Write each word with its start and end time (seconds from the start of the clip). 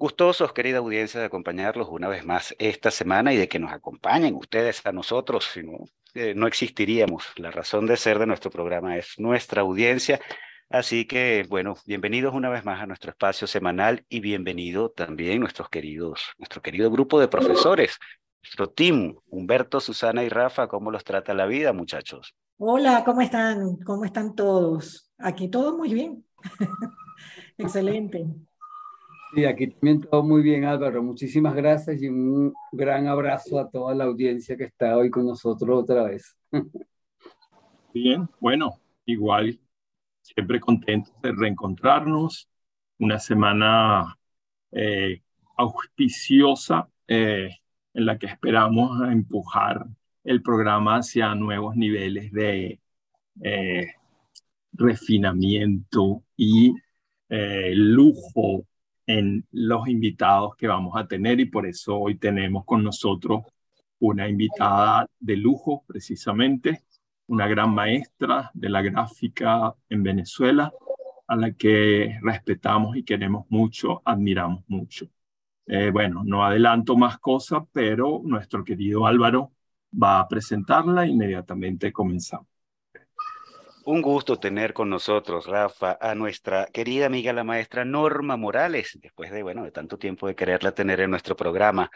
Gustosos, 0.00 0.52
querida 0.52 0.78
audiencia, 0.78 1.18
de 1.18 1.26
acompañarlos 1.26 1.88
una 1.90 2.06
vez 2.06 2.24
más 2.24 2.54
esta 2.60 2.92
semana 2.92 3.32
y 3.32 3.36
de 3.36 3.48
que 3.48 3.58
nos 3.58 3.72
acompañen 3.72 4.36
ustedes 4.36 4.86
a 4.86 4.92
nosotros, 4.92 5.50
si 5.52 5.64
no, 5.64 5.86
eh, 6.14 6.34
no 6.36 6.46
existiríamos. 6.46 7.24
La 7.34 7.50
razón 7.50 7.84
de 7.86 7.96
ser 7.96 8.20
de 8.20 8.26
nuestro 8.26 8.48
programa 8.48 8.96
es 8.96 9.18
nuestra 9.18 9.62
audiencia. 9.62 10.20
Así 10.70 11.04
que, 11.04 11.44
bueno, 11.48 11.74
bienvenidos 11.84 12.32
una 12.32 12.48
vez 12.48 12.64
más 12.64 12.80
a 12.80 12.86
nuestro 12.86 13.10
espacio 13.10 13.48
semanal 13.48 14.06
y 14.08 14.20
bienvenido 14.20 14.88
también 14.90 15.40
nuestros 15.40 15.68
queridos, 15.68 16.22
nuestro 16.38 16.62
querido 16.62 16.92
grupo 16.92 17.18
de 17.18 17.26
profesores, 17.26 17.98
nuestro 18.44 18.70
team, 18.70 19.16
Humberto, 19.26 19.80
Susana 19.80 20.22
y 20.22 20.28
Rafa, 20.28 20.68
¿cómo 20.68 20.92
los 20.92 21.02
trata 21.02 21.34
la 21.34 21.46
vida, 21.46 21.72
muchachos? 21.72 22.36
Hola, 22.58 23.02
¿cómo 23.04 23.20
están? 23.20 23.78
¿Cómo 23.78 24.04
están 24.04 24.36
todos? 24.36 25.10
Aquí 25.18 25.48
todo 25.48 25.76
muy 25.76 25.92
bien. 25.92 26.24
Excelente. 27.58 28.28
Sí, 29.34 29.44
aquí 29.44 29.66
también 29.66 30.00
todo 30.00 30.22
muy 30.22 30.42
bien, 30.42 30.64
Álvaro. 30.64 31.02
Muchísimas 31.02 31.54
gracias 31.54 32.00
y 32.00 32.08
un 32.08 32.54
gran 32.72 33.06
abrazo 33.06 33.58
a 33.58 33.68
toda 33.68 33.94
la 33.94 34.04
audiencia 34.04 34.56
que 34.56 34.64
está 34.64 34.96
hoy 34.96 35.10
con 35.10 35.26
nosotros 35.26 35.82
otra 35.82 36.04
vez. 36.04 36.36
Bien, 37.92 38.28
bueno, 38.40 38.80
igual, 39.06 39.58
siempre 40.22 40.60
contentos 40.60 41.12
de 41.22 41.32
reencontrarnos. 41.32 42.48
Una 42.98 43.18
semana 43.18 44.18
eh, 44.72 45.22
auspiciosa 45.56 46.88
eh, 47.06 47.50
en 47.94 48.06
la 48.06 48.18
que 48.18 48.26
esperamos 48.26 49.00
empujar 49.10 49.86
el 50.24 50.42
programa 50.42 50.96
hacia 50.96 51.34
nuevos 51.34 51.76
niveles 51.76 52.32
de 52.32 52.80
eh, 53.42 53.86
refinamiento 54.72 56.22
y 56.36 56.74
lujo 57.30 58.67
en 59.08 59.46
los 59.52 59.88
invitados 59.88 60.54
que 60.56 60.68
vamos 60.68 60.94
a 60.96 61.08
tener 61.08 61.40
y 61.40 61.46
por 61.46 61.66
eso 61.66 61.98
hoy 61.98 62.16
tenemos 62.16 62.64
con 62.66 62.84
nosotros 62.84 63.42
una 64.00 64.28
invitada 64.28 65.06
de 65.18 65.36
lujo 65.36 65.82
precisamente, 65.86 66.84
una 67.26 67.48
gran 67.48 67.74
maestra 67.74 68.50
de 68.52 68.68
la 68.68 68.82
gráfica 68.82 69.74
en 69.88 70.02
Venezuela, 70.02 70.70
a 71.26 71.36
la 71.36 71.52
que 71.52 72.18
respetamos 72.22 72.96
y 72.96 73.02
queremos 73.02 73.46
mucho, 73.48 74.02
admiramos 74.04 74.64
mucho. 74.68 75.08
Eh, 75.66 75.90
bueno, 75.90 76.22
no 76.24 76.44
adelanto 76.44 76.96
más 76.96 77.18
cosas, 77.18 77.64
pero 77.72 78.20
nuestro 78.24 78.62
querido 78.62 79.06
Álvaro 79.06 79.52
va 79.90 80.20
a 80.20 80.28
presentarla 80.28 81.06
e 81.06 81.08
inmediatamente 81.08 81.92
comenzamos. 81.92 82.57
Un 83.90 84.02
gusto 84.02 84.38
tener 84.38 84.74
con 84.74 84.90
nosotros, 84.90 85.46
Rafa, 85.46 85.96
a 85.98 86.14
nuestra 86.14 86.66
querida 86.66 87.06
amiga 87.06 87.32
la 87.32 87.42
maestra 87.42 87.86
Norma 87.86 88.36
Morales, 88.36 88.98
después 89.00 89.30
de, 89.30 89.42
bueno, 89.42 89.64
de 89.64 89.70
tanto 89.70 89.96
tiempo 89.96 90.26
de 90.26 90.34
quererla 90.34 90.72
tener 90.72 91.00
en 91.00 91.10
nuestro 91.10 91.34
programa. 91.36 91.90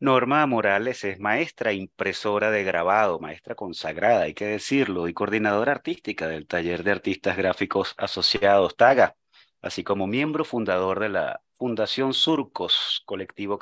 Norma 0.00 0.44
Morales 0.46 1.04
es 1.04 1.20
maestra 1.20 1.72
impresora 1.72 2.50
de 2.50 2.64
grabado, 2.64 3.20
maestra 3.20 3.54
consagrada, 3.54 4.22
hay 4.22 4.34
que 4.34 4.46
decirlo, 4.46 5.06
y 5.06 5.14
coordinadora 5.14 5.70
artística 5.70 6.26
del 6.26 6.48
Taller 6.48 6.82
de 6.82 6.90
Artistas 6.90 7.36
Gráficos 7.36 7.94
Asociados 7.96 8.74
TAGA, 8.74 9.14
así 9.62 9.84
como 9.84 10.08
miembro 10.08 10.44
fundador 10.44 10.98
de 10.98 11.10
la 11.10 11.42
Fundación 11.54 12.12
Surcos, 12.12 13.04
colectivo, 13.06 13.56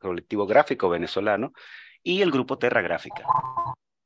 colectivo 0.00 0.44
gráfico 0.44 0.88
venezolano, 0.88 1.52
y 2.02 2.20
el 2.20 2.32
grupo 2.32 2.58
Terra 2.58 2.82
Gráfica. 2.82 3.22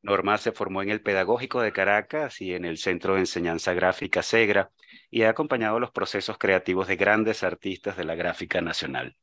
Norma 0.02 0.36
se 0.36 0.50
formó 0.50 0.82
en 0.82 0.90
el 0.90 1.00
Pedagógico 1.00 1.60
de 1.60 1.72
Caracas 1.72 2.40
y 2.40 2.54
en 2.54 2.64
el 2.64 2.76
Centro 2.76 3.14
de 3.14 3.20
Enseñanza 3.20 3.72
Gráfica 3.72 4.22
SEGRA 4.22 4.70
y 5.10 5.22
ha 5.22 5.30
acompañado 5.30 5.78
los 5.78 5.92
procesos 5.92 6.38
creativos 6.38 6.88
de 6.88 6.96
grandes 6.96 7.44
artistas 7.44 7.96
de 7.96 8.04
la 8.04 8.16
gráfica 8.16 8.60
nacional. 8.60 9.16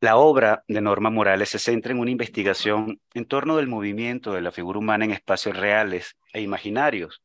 La 0.00 0.16
obra 0.16 0.64
de 0.66 0.80
Norma 0.80 1.10
Morales 1.10 1.50
se 1.50 1.58
centra 1.58 1.92
en 1.92 1.98
una 1.98 2.10
investigación 2.10 3.00
en 3.12 3.26
torno 3.26 3.56
del 3.56 3.68
movimiento 3.68 4.32
de 4.32 4.40
la 4.40 4.52
figura 4.52 4.78
humana 4.78 5.04
en 5.04 5.10
espacios 5.10 5.56
reales 5.56 6.16
e 6.32 6.40
imaginarios. 6.40 7.22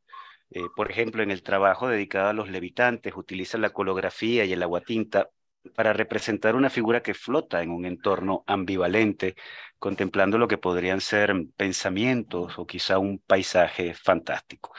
Eh, 0.49 0.61
por 0.75 0.91
ejemplo, 0.91 1.23
en 1.23 1.31
el 1.31 1.41
trabajo 1.41 1.87
dedicado 1.87 2.29
a 2.29 2.33
los 2.33 2.49
levitantes, 2.49 3.15
utiliza 3.15 3.57
la 3.57 3.69
colografía 3.69 4.43
y 4.43 4.53
el 4.53 4.63
aguatinta 4.63 5.29
para 5.75 5.93
representar 5.93 6.55
una 6.55 6.69
figura 6.69 7.01
que 7.01 7.13
flota 7.13 7.61
en 7.61 7.71
un 7.71 7.85
entorno 7.85 8.43
ambivalente, 8.47 9.35
contemplando 9.79 10.37
lo 10.37 10.47
que 10.47 10.57
podrían 10.57 11.01
ser 11.01 11.33
pensamientos 11.55 12.57
o 12.57 12.65
quizá 12.65 12.99
un 12.99 13.19
paisaje 13.19 13.93
fantástico. 13.93 14.73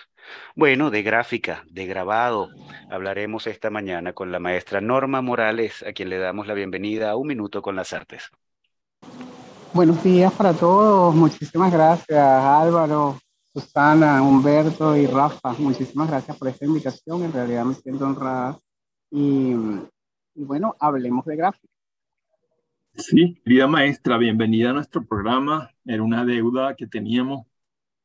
Bueno, 0.55 0.91
de 0.91 1.03
gráfica, 1.03 1.65
de 1.69 1.87
grabado, 1.87 2.49
hablaremos 2.91 3.47
esta 3.47 3.71
mañana 3.71 4.13
con 4.13 4.33
la 4.33 4.39
maestra 4.39 4.81
Norma 4.81 5.21
Morales, 5.21 5.83
a 5.83 5.93
quien 5.93 6.09
le 6.09 6.19
damos 6.19 6.47
la 6.47 6.55
bienvenida 6.55 7.11
a 7.11 7.17
Un 7.17 7.29
Minuto 7.29 7.61
con 7.61 7.77
las 7.77 7.93
Artes. 7.93 8.31
Buenos 9.73 10.03
días 10.03 10.33
para 10.33 10.53
todos, 10.53 11.15
muchísimas 11.15 11.73
gracias 11.73 12.19
Álvaro, 12.19 13.19
Susana, 13.53 14.23
Humberto 14.23 14.97
y 14.97 15.07
Rafa, 15.07 15.53
muchísimas 15.59 16.09
gracias 16.09 16.37
por 16.37 16.49
esta 16.49 16.65
invitación, 16.65 17.25
en 17.25 17.33
realidad 17.33 17.65
me 17.65 17.75
siento 17.75 18.05
honrada 18.05 18.59
y 19.11 19.55
bueno, 20.35 20.77
hablemos 20.81 21.25
de 21.25 21.37
gráfica. 21.37 21.69
Sí, 22.95 23.41
querida 23.45 23.67
maestra, 23.67 24.19
bienvenida 24.19 24.71
a 24.71 24.73
nuestro 24.73 25.05
programa. 25.05 25.71
Era 25.85 26.03
una 26.03 26.25
deuda 26.25 26.77
que 26.77 26.87
teníamos 26.87 27.47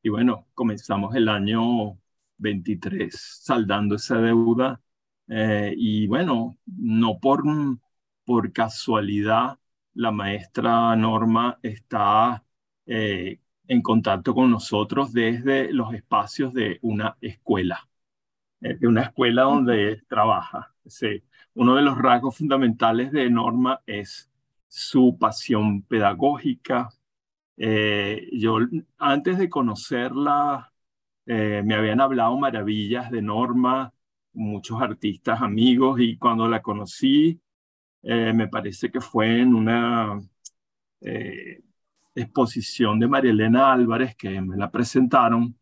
y 0.01 0.09
bueno, 0.09 0.47
comenzamos 0.53 1.16
el 1.16 1.29
año 1.29 2.00
23 2.38 3.13
saldando 3.44 3.95
esa 3.95 4.17
deuda 4.19 4.81
eh, 5.28 5.73
y 5.78 6.07
bueno, 6.07 6.57
no 6.66 7.19
por, 7.19 7.44
por 8.25 8.51
casualidad 8.51 9.59
la 9.94 10.11
maestra 10.11 10.96
Norma 10.96 11.59
está 11.61 12.44
eh, 12.85 13.40
en 13.67 13.81
contacto 13.81 14.34
con 14.34 14.50
nosotros 14.50 15.13
desde 15.13 15.72
los 15.73 15.94
espacios 15.94 16.53
de 16.53 16.79
una 16.81 17.17
escuela, 17.22 17.88
eh, 18.61 18.75
de 18.75 18.88
una 18.88 19.03
escuela 19.03 19.44
donde 19.44 20.01
trabaja. 20.07 20.73
Sí 20.88 21.23
uno 21.59 21.75
de 21.75 21.81
los 21.81 21.97
rasgos 21.97 22.38
fundamentales 22.38 23.12
de 23.12 23.30
Norma 23.30 23.81
es 23.86 24.30
su 24.70 25.18
pasión 25.20 25.81
pedagógica. 25.84 26.90
Eh, 27.58 28.30
yo 28.31 28.59
antes 28.97 29.38
de 29.38 29.50
conocerla, 29.50 30.72
eh, 31.26 31.61
me 31.66 31.76
habían 31.76 32.00
hablado 32.02 32.38
maravillas 32.38 33.11
de 33.11 33.22
Norma, 33.22 33.94
muchos 34.34 34.82
artistas 34.82 35.41
amigos, 35.41 36.00
y 36.00 36.17
cuando 36.17 36.47
la 36.47 36.61
conocí, 36.61 37.41
eh, 38.03 38.34
me 38.34 38.47
parece 38.47 38.90
que 38.91 39.02
fue 39.02 39.41
en 39.41 39.53
una 39.55 40.20
exposición 42.16 43.00
de 43.00 43.08
María 43.08 43.32
Elena 43.32 43.73
Álvarez 43.73 44.16
que 44.16 44.41
me 44.41 44.58
la 44.58 44.72
presentaron. 44.72 45.55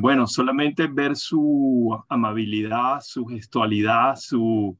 bueno, 0.00 0.26
solamente 0.26 0.86
ver 0.88 1.16
su 1.16 1.96
amabilidad, 2.08 3.00
su 3.00 3.24
gestualidad, 3.26 4.16
su, 4.16 4.76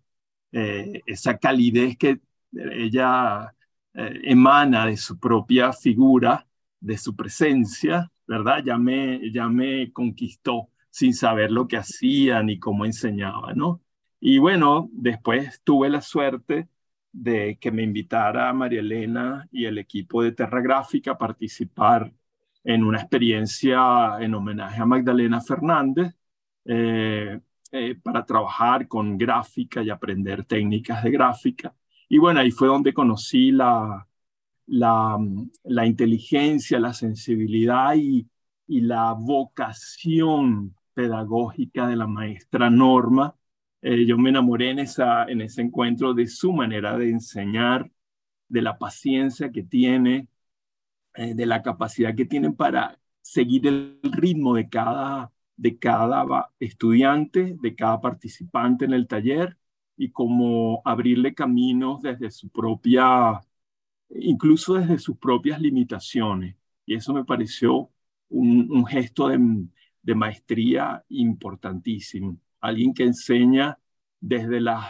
eh, 0.53 1.03
esa 1.07 1.39
calidez 1.39 1.97
que 1.97 2.21
ella 2.53 3.55
eh, 3.95 4.21
emana 4.25 4.87
de 4.87 4.97
su 4.97 5.19
propia 5.19 5.73
figura, 5.73 6.47
de 6.81 6.99
su 6.99 7.15
presencia, 7.17 8.11
¿verdad? 8.27 8.63
Ya 8.65 8.79
me, 8.79 9.31
ya 9.33 9.49
me 9.49 9.93
conquistó 9.93 10.71
sin 10.91 11.15
saber 11.15 11.51
lo 11.51 11.69
que 11.69 11.77
hacía 11.77 12.43
ni 12.43 12.59
cómo 12.59 12.85
enseñaba, 12.85 13.55
¿no? 13.55 13.83
Y 14.21 14.39
bueno, 14.39 14.89
después 14.93 15.61
tuve 15.65 15.89
la 15.91 16.01
suerte 16.01 16.69
de 17.13 17.59
que 17.61 17.71
me 17.73 17.83
invitara 17.83 18.53
María 18.53 18.81
Elena 18.81 19.49
y 19.53 19.65
el 19.67 19.79
equipo 19.79 20.23
de 20.23 20.33
Terra 20.33 20.61
Gráfica 20.61 21.13
a 21.13 21.19
participar 21.19 22.13
en 22.65 22.85
una 22.85 22.99
experiencia 23.01 24.19
en 24.21 24.35
homenaje 24.35 24.81
a 24.81 24.87
Magdalena 24.87 25.41
Fernández 25.41 26.15
eh, 26.65 27.41
eh, 27.73 27.95
para 28.03 28.25
trabajar 28.25 28.89
con 28.89 29.19
gráfica 29.19 29.83
y 29.83 29.91
aprender 29.91 30.45
técnicas 30.45 31.05
de 31.05 31.11
gráfica. 31.11 31.75
Y 32.09 32.19
bueno, 32.19 32.41
ahí 32.41 32.51
fue 32.51 32.69
donde 32.69 32.95
conocí 32.95 33.51
la, 33.53 34.07
la, 34.67 35.87
inteligencia, 35.87 36.79
la 36.81 36.93
sensibilidad 36.93 37.95
y, 37.95 38.27
y, 38.67 38.81
la 38.83 39.13
vocación 39.13 40.75
pedagógica 40.95 41.87
de 41.89 41.97
la 41.97 42.07
maestra 42.07 42.71
Norma. 42.71 43.37
Eh, 43.83 44.07
yo 44.07 44.19
me 44.19 44.31
enamoré 44.31 44.71
en, 44.71 44.81
esa, 44.81 45.25
en 45.25 45.41
ese 45.43 45.63
encuentro 45.63 46.15
de 46.15 46.27
su 46.27 46.53
manera 46.53 46.97
de 46.99 47.11
enseñar, 47.11 47.91
de 48.49 48.63
la 48.63 48.79
paciencia 48.79 49.53
que 49.53 49.63
tiene, 49.63 50.29
eh, 51.15 51.35
de 51.35 51.47
la 51.47 51.63
capacidad 51.63 52.15
que 52.15 52.25
tienen 52.25 52.55
para 52.55 52.99
seguir 53.23 53.67
el 53.67 54.01
ritmo 54.05 54.55
de 54.55 54.69
cada, 54.69 55.33
de 55.59 55.79
cada 55.79 56.25
estudiante, 56.61 57.57
de 57.61 57.75
cada 57.75 58.01
participante 58.01 58.85
en 58.87 58.95
el 58.95 59.09
taller 59.09 59.59
y 59.97 60.11
como 60.11 60.81
abrirle 60.85 61.35
caminos 61.35 62.01
desde 62.03 62.31
su 62.31 62.49
propia, 62.51 63.41
incluso 64.11 64.75
desde 64.75 64.99
sus 64.99 65.19
propias 65.19 65.61
limitaciones. 65.61 66.57
Y 66.87 66.95
eso 66.95 67.13
me 67.13 67.25
pareció 67.25 67.91
un, 68.29 68.87
gesto 68.87 69.29
de, 69.29 69.39
de 70.03 70.15
maestría 70.15 71.05
importantísimo. 71.09 72.39
Alguien 72.61 72.95
que 72.95 73.05
enseña 73.05 73.79
desde 74.21 74.61
las 74.61 74.87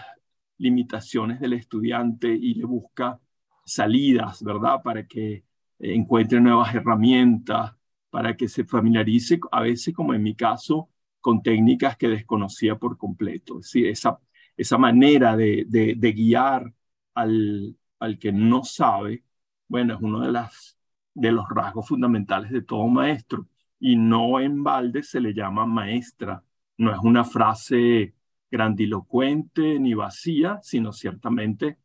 limitaciones 0.59 1.41
del 1.41 1.55
estudiante 1.55 2.29
y 2.29 2.55
le 2.55 2.67
busca 2.67 3.19
salidas, 3.65 4.43
¿verdad? 4.43 4.82
Para 4.82 5.06
que 5.06 5.44
encuentre 5.79 6.41
nuevas 6.41 6.75
herramientas, 6.75 7.77
para 8.10 8.37
que 8.37 8.49
se 8.49 8.64
familiarice, 8.64 9.40
a 9.52 9.62
veces 9.62 9.94
como 9.94 10.14
en 10.14 10.22
mi 10.22 10.34
caso, 10.34 10.90
con 11.20 11.43
técnicas 11.43 11.96
que 11.96 12.08
desconocía 12.08 12.76
por 12.76 12.96
completo. 12.96 13.60
Es 13.60 13.66
decir, 13.66 13.87
esa, 13.88 14.19
esa 14.56 14.78
manera 14.78 15.37
de, 15.37 15.64
de, 15.69 16.12
guiar 16.12 16.72
al, 17.14 17.76
al, 17.99 18.19
que 18.19 18.32
no 18.32 18.64
sabe, 18.64 19.25
bueno, 19.69 19.94
es 19.94 20.00
uno 20.00 20.20
de, 20.20 20.32
las, 20.32 20.78
de 21.14 21.32
los 21.32 21.49
rasgos 21.49 21.88
fundamentales 21.88 22.50
de 22.50 22.62
todo 22.62 22.87
maestro. 22.88 23.46
Y 23.81 23.96
no 23.96 24.40
en 24.40 24.64
balde 24.64 25.02
se 25.02 25.20
le 25.20 25.34
llama 25.34 25.66
maestra. 25.66 26.43
No 26.78 26.93
es 26.93 26.99
una 27.02 27.25
frase 27.25 28.14
grandilocuente 28.50 29.78
ni 29.78 29.94
vacía, 29.94 30.58
sino 30.62 30.93
ciertamente 30.93 31.78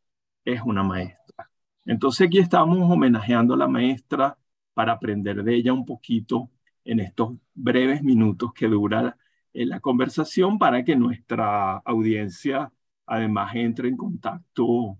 es 0.44 0.62
una 0.62 0.82
maestra. 0.82 1.50
Entonces 1.84 2.26
aquí 2.26 2.38
estamos 2.38 2.78
homenajeando 2.90 3.54
a 3.54 3.58
la 3.58 3.68
maestra 3.68 4.38
para 4.74 4.92
aprender 4.92 5.42
de 5.44 5.54
ella 5.54 5.72
un 5.72 5.86
poquito 5.86 6.50
en 6.84 7.00
estos 7.00 7.34
breves 7.54 8.02
minutos 8.02 8.52
que 8.54 8.68
dura 8.68 9.16
eh, 9.52 9.66
la 9.66 9.80
conversación 9.80 10.58
para 10.58 10.84
que 10.84 10.96
nuestra 10.96 11.76
audiencia 11.78 12.72
además 13.06 13.54
entre 13.54 13.88
en 13.88 13.96
contacto 13.96 14.98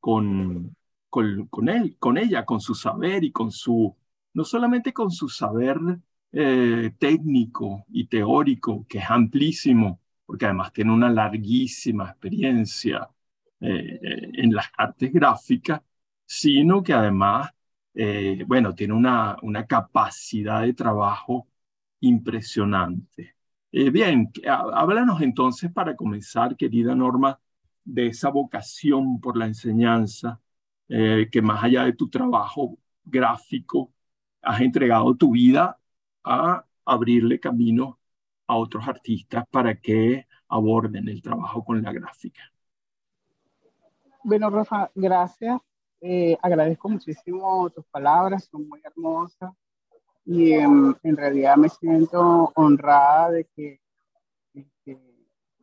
con, 0.00 0.76
con, 1.10 1.68
él, 1.68 1.96
con 1.98 2.18
ella, 2.18 2.44
con 2.44 2.60
su 2.60 2.74
saber 2.74 3.24
y 3.24 3.32
con 3.32 3.50
su, 3.50 3.96
no 4.34 4.44
solamente 4.44 4.92
con 4.92 5.10
su 5.10 5.28
saber 5.28 5.78
eh, 6.32 6.92
técnico 6.98 7.84
y 7.88 8.06
teórico, 8.06 8.86
que 8.88 8.98
es 8.98 9.10
amplísimo, 9.10 10.00
porque 10.26 10.44
además 10.46 10.72
tiene 10.72 10.92
una 10.92 11.10
larguísima 11.10 12.10
experiencia 12.10 13.08
eh, 13.60 14.00
en 14.34 14.52
las 14.54 14.66
artes 14.76 15.12
gráficas, 15.12 15.82
sino 16.26 16.82
que 16.82 16.92
además, 16.92 17.50
eh, 18.00 18.44
bueno, 18.46 18.74
tiene 18.76 18.94
una, 18.94 19.36
una 19.42 19.66
capacidad 19.66 20.62
de 20.62 20.72
trabajo 20.72 21.48
impresionante. 21.98 23.34
Eh, 23.72 23.90
bien, 23.90 24.30
háblanos 24.46 25.20
entonces 25.20 25.72
para 25.72 25.96
comenzar, 25.96 26.56
querida 26.56 26.94
Norma, 26.94 27.40
de 27.84 28.06
esa 28.06 28.30
vocación 28.30 29.20
por 29.20 29.36
la 29.36 29.46
enseñanza, 29.46 30.40
eh, 30.88 31.28
que 31.32 31.42
más 31.42 31.64
allá 31.64 31.84
de 31.84 31.94
tu 31.94 32.08
trabajo 32.08 32.78
gráfico, 33.04 33.92
has 34.42 34.60
entregado 34.60 35.16
tu 35.16 35.32
vida 35.32 35.76
a 36.22 36.64
abrirle 36.84 37.40
camino 37.40 37.98
a 38.46 38.56
otros 38.58 38.86
artistas 38.86 39.44
para 39.50 39.74
que 39.80 40.28
aborden 40.48 41.08
el 41.08 41.20
trabajo 41.20 41.64
con 41.64 41.82
la 41.82 41.92
gráfica. 41.92 42.42
Bueno, 44.22 44.50
Rafa, 44.50 44.88
gracias 44.94 45.60
eh, 46.00 46.36
agradezco 46.42 46.88
muchísimo 46.88 47.70
tus 47.70 47.84
palabras, 47.86 48.48
son 48.50 48.68
muy 48.68 48.80
hermosas 48.84 49.52
y 50.24 50.52
en 50.52 51.16
realidad 51.16 51.56
me 51.56 51.68
siento 51.68 52.52
honrada 52.54 53.30
de 53.30 53.44
que, 53.56 53.80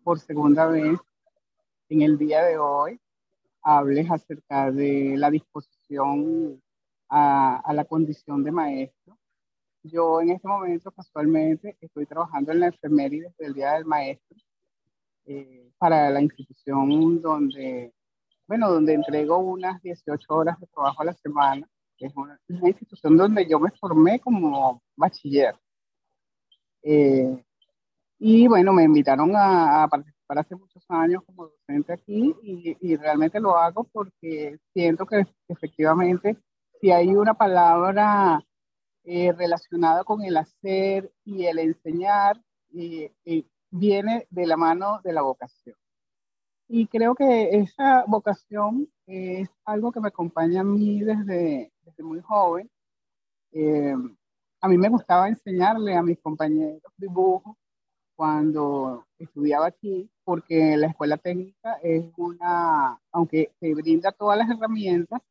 por 0.04 0.20
segunda 0.20 0.68
vez 0.68 1.00
en 1.90 2.02
el 2.02 2.18
día 2.18 2.44
de 2.44 2.58
hoy 2.58 3.00
hables 3.62 4.10
acerca 4.12 4.72
de 4.72 5.16
la 5.18 5.32
disposición 5.32 6.62
a, 7.10 7.58
a, 7.58 7.74
la 7.74 7.86
condición 7.86 8.44
de 8.44 8.52
maestro. 8.52 9.18
Yo 9.84 10.22
en 10.22 10.32
este 10.32 10.48
momento 10.48 10.92
casualmente 10.92 11.78
estoy 11.82 12.06
trabajando 12.06 12.52
en 12.52 12.60
la 12.60 12.68
enfermería 12.68 13.30
desde 13.30 13.46
el 13.46 13.54
Día 13.54 13.74
del 13.74 13.86
Maestro 13.86 14.38
eh, 15.28 15.72
para 15.80 16.12
la 16.12 16.22
institución 16.22 17.20
donde 17.20 17.95
bueno, 18.48 18.72
donde 18.72 18.94
entrego 18.94 19.38
unas 19.38 19.82
18 19.82 20.26
horas 20.30 20.60
de 20.60 20.68
trabajo 20.68 21.02
a 21.02 21.06
la 21.06 21.14
semana. 21.14 21.68
Es 21.98 22.14
una, 22.16 22.40
institución 22.48 23.18
donde 23.18 23.48
yo 23.48 23.60
me 23.60 23.72
formé 23.72 24.20
como 24.20 24.82
bachiller. 24.96 25.56
Eh, 26.84 27.44
y 28.20 28.48
bueno, 28.48 28.74
me 28.74 28.84
invitaron 28.84 29.32
a, 29.36 29.88
participar 29.90 30.40
hace 30.40 30.56
muchos 30.56 30.84
años 30.90 31.24
como 31.26 31.48
docente 31.48 31.94
aquí 31.94 32.36
y, 32.44 32.78
y, 32.82 32.96
realmente 32.96 33.40
lo 33.40 33.58
hago 33.58 33.84
porque 33.86 34.58
siento 34.74 35.06
que 35.06 35.26
efectivamente 35.48 36.38
si 36.80 36.92
hay 36.92 37.16
una 37.16 37.34
palabra 37.34 38.44
eh, 39.04 39.32
relacionada 39.34 40.04
con 40.04 40.24
el 40.24 40.38
hacer 40.38 41.12
y 41.24 41.46
el 41.46 41.60
enseñar, 41.60 42.42
eh, 42.74 43.12
viene 43.70 44.28
de 44.30 44.48
la 44.48 44.58
mano 44.58 45.00
de 45.04 45.14
la 45.14 45.22
vocación. 45.22 45.76
Y 46.68 46.88
creo 46.88 47.14
que 47.14 47.50
esa 47.58 48.06
vocación 48.08 48.90
es 49.06 49.50
algo 49.66 49.92
que 49.92 50.00
me 50.00 50.08
acompaña 50.08 50.62
a 50.62 50.64
mí 50.64 51.02
desde, 51.02 51.72
desde 51.84 52.04
muy 52.04 52.22
joven. 52.22 52.70
Eh, 53.52 53.94
a 54.62 54.68
mí 54.68 54.78
me 54.78 54.90
gustaba 54.90 55.30
enseñarle 55.30 55.96
a 55.96 56.02
mis 56.02 56.20
compañeros 56.20 56.82
dibujo 56.98 57.58
cuando 58.16 59.06
estudiaba 59.20 59.68
aquí, 59.68 60.10
porque 60.24 60.78
la 60.78 60.88
escuela 60.88 61.18
técnica 61.18 61.76
es 61.84 62.06
una, 62.18 63.00
aunque 63.12 63.52
te 63.60 63.74
brinda 63.76 64.12
todas 64.12 64.38
las 64.38 64.50
herramientas, 64.50 65.22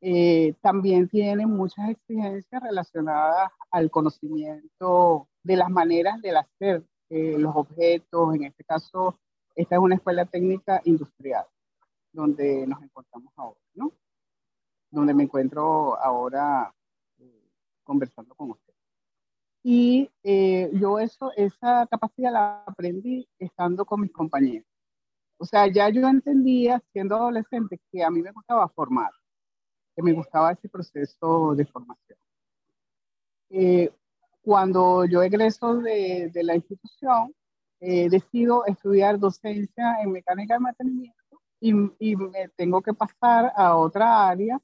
eh, 0.00 0.54
también 0.62 1.08
tiene 1.08 1.46
muchas 1.46 1.90
exigencias 1.90 2.62
relacionadas 2.62 3.50
al 3.70 3.90
conocimiento 3.90 5.28
de 5.42 5.56
las 5.56 5.68
maneras 5.70 6.20
de 6.22 6.36
hacer 6.36 6.84
eh, 7.10 7.36
los 7.38 7.54
objetos, 7.54 8.34
en 8.34 8.44
este 8.44 8.64
caso 8.64 9.18
esta 9.54 9.74
es 9.76 9.80
una 9.80 9.96
escuela 9.96 10.24
técnica 10.24 10.80
industrial, 10.84 11.44
donde 12.12 12.66
nos 12.66 12.82
encontramos 12.82 13.32
ahora, 13.36 13.60
¿no? 13.74 13.92
Donde 14.90 15.14
me 15.14 15.24
encuentro 15.24 15.98
ahora 15.98 16.74
eh, 17.18 17.48
conversando 17.84 18.34
con 18.34 18.52
usted. 18.52 18.74
Y 19.62 20.10
eh, 20.22 20.70
yo 20.72 20.98
eso, 20.98 21.32
esa 21.36 21.86
capacidad 21.86 22.32
la 22.32 22.62
aprendí 22.66 23.28
estando 23.38 23.84
con 23.84 24.00
mis 24.00 24.12
compañeros. 24.12 24.66
O 25.36 25.44
sea, 25.44 25.66
ya 25.66 25.88
yo 25.88 26.06
entendía, 26.08 26.82
siendo 26.92 27.16
adolescente, 27.16 27.80
que 27.90 28.02
a 28.02 28.10
mí 28.10 28.22
me 28.22 28.32
gustaba 28.32 28.68
formar, 28.68 29.10
que 29.94 30.02
me 30.02 30.12
gustaba 30.12 30.52
ese 30.52 30.68
proceso 30.68 31.54
de 31.54 31.66
formación. 31.66 32.18
Eh, 33.50 33.90
cuando 34.42 35.04
yo 35.04 35.22
egreso 35.22 35.76
de, 35.76 36.30
de 36.32 36.42
la 36.42 36.56
institución, 36.56 37.34
eh, 37.80 38.10
decido 38.10 38.66
estudiar 38.66 39.18
docencia 39.18 40.02
en 40.02 40.12
mecánica 40.12 40.54
de 40.54 40.60
mantenimiento 40.60 41.40
y, 41.60 41.72
y, 41.98 42.14
me 42.14 42.48
tengo 42.54 42.82
que 42.82 42.92
pasar 42.92 43.52
a 43.56 43.76
otra 43.76 44.28
área 44.28 44.60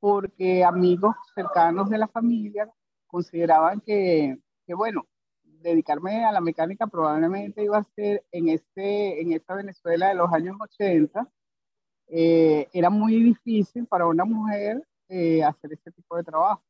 porque 0.00 0.64
amigos 0.64 1.14
cercanos 1.32 1.88
de 1.90 1.98
la 1.98 2.08
familia 2.08 2.68
consideraban 3.06 3.80
que, 3.80 4.38
que 4.66 4.74
bueno, 4.74 5.06
dedicarme 5.44 6.24
a 6.24 6.32
la 6.32 6.40
mecánica 6.40 6.88
probablemente 6.88 7.62
iba 7.62 7.78
a 7.78 7.84
ser 7.94 8.24
en, 8.32 8.48
este, 8.48 9.20
en 9.20 9.32
esta 9.32 9.54
Venezuela 9.54 10.08
de 10.08 10.14
los 10.16 10.32
años 10.32 10.56
80. 10.60 11.28
Eh, 12.08 12.68
era 12.72 12.90
muy 12.90 13.22
difícil 13.22 13.86
para 13.86 14.06
una 14.08 14.24
mujer 14.24 14.82
eh, 15.08 15.44
hacer 15.44 15.72
este 15.72 15.92
tipo 15.92 16.16
de 16.16 16.24
trabajo. 16.24 16.64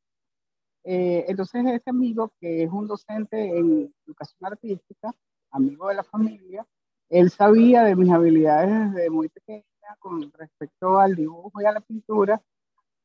entonces, 0.83 1.65
este 1.65 1.89
amigo, 1.89 2.31
que 2.39 2.63
es 2.63 2.71
un 2.71 2.87
docente 2.87 3.57
en 3.57 3.93
educación 4.05 4.45
artística, 4.45 5.11
amigo 5.51 5.87
de 5.89 5.95
la 5.95 6.03
familia, 6.03 6.65
él 7.09 7.29
sabía 7.29 7.83
de 7.83 7.95
mis 7.95 8.11
habilidades 8.11 8.93
desde 8.93 9.09
muy 9.09 9.29
pequeña 9.29 9.63
con 9.99 10.31
respecto 10.33 10.99
al 10.99 11.15
dibujo 11.15 11.61
y 11.61 11.65
a 11.65 11.71
la 11.71 11.81
pintura 11.81 12.41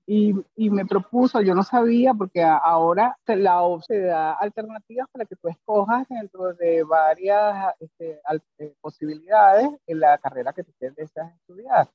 y, 0.05 0.35
y, 0.57 0.69
me 0.69 0.85
propuso, 0.85 1.41
yo 1.43 1.55
no 1.55 1.63
sabía, 1.63 2.13
porque 2.13 2.43
ahora 2.43 3.17
la 3.27 3.63
OPS 3.63 3.87
te 3.87 4.01
da 4.01 4.33
alternativas 4.33 5.07
para 5.13 5.25
que 5.25 5.37
tú 5.37 5.49
escojas 5.49 6.09
dentro 6.09 6.53
de 6.55 6.83
varias 6.83 7.75
este, 7.79 8.21
eh, 8.59 8.75
posibilidades 8.81 9.69
en 9.87 10.01
la 10.01 10.19
carrera 10.19 10.53
que 10.53 10.65
tú 10.65 10.73
deseas 10.81 11.33
estudiar. 11.37 11.89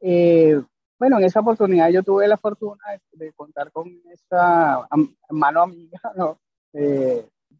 Eh, 0.00 0.62
bueno, 0.98 1.18
en 1.18 1.24
esa 1.24 1.40
oportunidad 1.40 1.90
yo 1.90 2.02
tuve 2.04 2.28
la 2.28 2.36
fortuna 2.36 2.82
de, 3.12 3.32
contar 3.32 3.72
con 3.72 3.88
esa 4.12 4.86
mano 5.30 5.62
amiga, 5.62 6.00
¿no? 6.14 6.38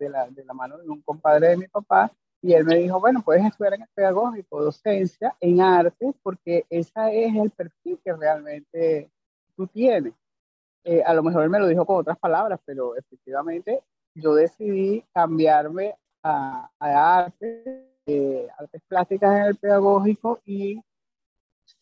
De, 0.00 0.08
la, 0.08 0.28
de 0.28 0.44
la 0.44 0.54
mano 0.54 0.78
de 0.78 0.88
un 0.88 1.00
compadre 1.02 1.50
de 1.50 1.56
mi 1.58 1.68
papá, 1.68 2.10
y 2.42 2.54
él 2.54 2.64
me 2.64 2.76
dijo, 2.76 2.98
bueno, 2.98 3.22
puedes 3.22 3.44
estudiar 3.44 3.74
en 3.74 3.82
el 3.82 3.88
pedagógico, 3.94 4.62
docencia, 4.62 5.36
en 5.40 5.60
arte, 5.60 6.14
porque 6.22 6.64
ese 6.70 7.24
es 7.24 7.36
el 7.36 7.50
perfil 7.50 8.00
que 8.02 8.12
realmente 8.14 9.10
tú 9.54 9.66
tienes. 9.66 10.14
Eh, 10.84 11.02
a 11.04 11.12
lo 11.12 11.22
mejor 11.22 11.44
él 11.44 11.50
me 11.50 11.58
lo 11.58 11.68
dijo 11.68 11.84
con 11.84 11.98
otras 11.98 12.18
palabras, 12.18 12.58
pero 12.64 12.96
efectivamente 12.96 13.82
yo 14.14 14.34
decidí 14.34 15.04
cambiarme 15.12 15.94
a, 16.22 16.70
a 16.78 17.18
arte, 17.18 17.86
eh, 18.06 18.48
artes 18.58 18.82
plásticas 18.88 19.36
en 19.36 19.44
el 19.44 19.56
pedagógico 19.56 20.40
y 20.46 20.82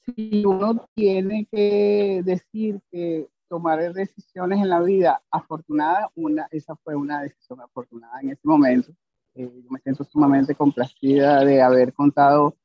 si 0.04 0.44
uno 0.44 0.86
tiene 0.94 1.46
que 1.50 2.22
decir 2.24 2.80
que 2.90 3.28
tomar 3.48 3.92
decisiones 3.92 4.60
en 4.60 4.68
la 4.68 4.80
vida 4.80 5.22
afortunada, 5.30 6.10
una, 6.14 6.48
esa 6.50 6.76
fue 6.76 6.94
una 6.94 7.22
decisión 7.22 7.60
afortunada 7.60 8.20
en 8.20 8.30
ese 8.30 8.42
momento. 8.44 8.92
Eh, 9.34 9.50
yo 9.62 9.70
me 9.70 9.80
siento 9.80 10.04
sumamente 10.04 10.54
complacida 10.54 11.44
de 11.44 11.62
haber 11.62 11.92
contado 11.92 12.56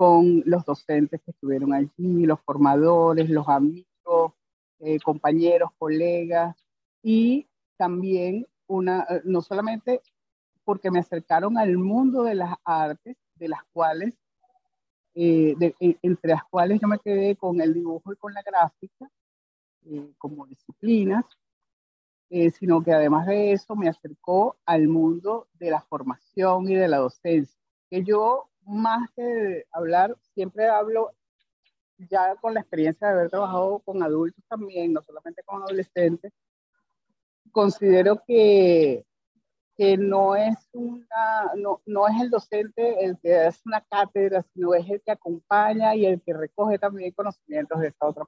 con 0.00 0.42
los 0.46 0.64
docentes 0.64 1.20
que 1.22 1.30
estuvieron 1.30 1.74
allí, 1.74 2.24
los 2.24 2.40
formadores, 2.40 3.28
los 3.28 3.46
amigos, 3.48 4.32
eh, 4.78 4.98
compañeros, 5.00 5.70
colegas 5.78 6.56
y 7.02 7.46
también 7.76 8.46
una, 8.66 9.06
eh, 9.10 9.20
no 9.24 9.42
solamente 9.42 10.00
porque 10.64 10.90
me 10.90 11.00
acercaron 11.00 11.58
al 11.58 11.76
mundo 11.76 12.22
de 12.22 12.34
las 12.34 12.54
artes, 12.64 13.18
de 13.34 13.48
las 13.48 13.60
cuales, 13.74 14.14
eh, 15.14 15.54
entre 16.00 16.30
las 16.30 16.44
cuales 16.44 16.80
yo 16.80 16.88
me 16.88 16.98
quedé 16.98 17.36
con 17.36 17.60
el 17.60 17.74
dibujo 17.74 18.10
y 18.10 18.16
con 18.16 18.32
la 18.32 18.40
gráfica 18.40 19.10
como 20.18 20.46
disciplinas, 20.46 21.24
sino 22.58 22.82
que 22.82 22.92
además 22.92 23.26
de 23.26 23.52
eso 23.52 23.74
me 23.74 23.88
acercó 23.88 24.56
al 24.64 24.86
mundo 24.86 25.48
de 25.54 25.70
la 25.70 25.80
formación 25.80 26.70
y 26.70 26.74
de 26.74 26.88
la 26.88 26.98
docencia, 26.98 27.58
que 27.88 28.04
yo 28.04 28.50
más 28.64 29.10
que 29.16 29.64
hablar, 29.72 30.16
siempre 30.34 30.68
hablo 30.68 31.12
ya 32.08 32.36
con 32.36 32.54
la 32.54 32.60
experiencia 32.60 33.08
de 33.08 33.14
haber 33.14 33.30
trabajado 33.30 33.80
con 33.80 34.02
adultos 34.02 34.44
también, 34.48 34.92
no 34.92 35.02
solamente 35.02 35.42
con 35.44 35.62
adolescentes, 35.62 36.32
considero 37.50 38.22
que, 38.26 39.04
que 39.76 39.96
no, 39.96 40.36
es 40.36 40.56
una, 40.72 41.52
no, 41.56 41.82
no 41.86 42.08
es 42.08 42.20
el 42.20 42.30
docente 42.30 43.04
el 43.04 43.18
que 43.18 43.36
hace 43.36 43.60
una 43.66 43.80
cátedra, 43.82 44.44
sino 44.54 44.74
es 44.74 44.88
el 44.88 45.00
que 45.02 45.10
acompaña 45.10 45.94
y 45.94 46.06
el 46.06 46.22
que 46.22 46.32
recoge 46.32 46.78
también 46.78 47.12
conocimientos 47.12 47.80
de, 47.80 47.88
esa 47.88 48.06
otra, 48.06 48.24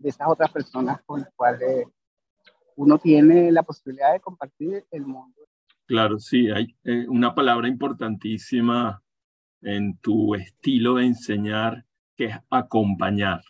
de 0.00 0.08
esas 0.08 0.26
otras 0.28 0.50
personas 0.50 1.00
con 1.02 1.20
las 1.20 1.30
cuales 1.34 1.86
uno 2.76 2.98
tiene 2.98 3.52
la 3.52 3.62
posibilidad 3.62 4.12
de 4.12 4.20
compartir 4.20 4.84
el 4.90 5.06
mundo. 5.06 5.42
Claro, 5.86 6.18
sí, 6.18 6.50
hay 6.50 6.74
eh, 6.84 7.06
una 7.08 7.34
palabra 7.34 7.68
importantísima 7.68 9.02
en 9.60 9.98
tu 9.98 10.34
estilo 10.34 10.94
de 10.94 11.06
enseñar 11.06 11.84
que 12.16 12.26
es 12.26 12.36
acompañar. 12.48 13.42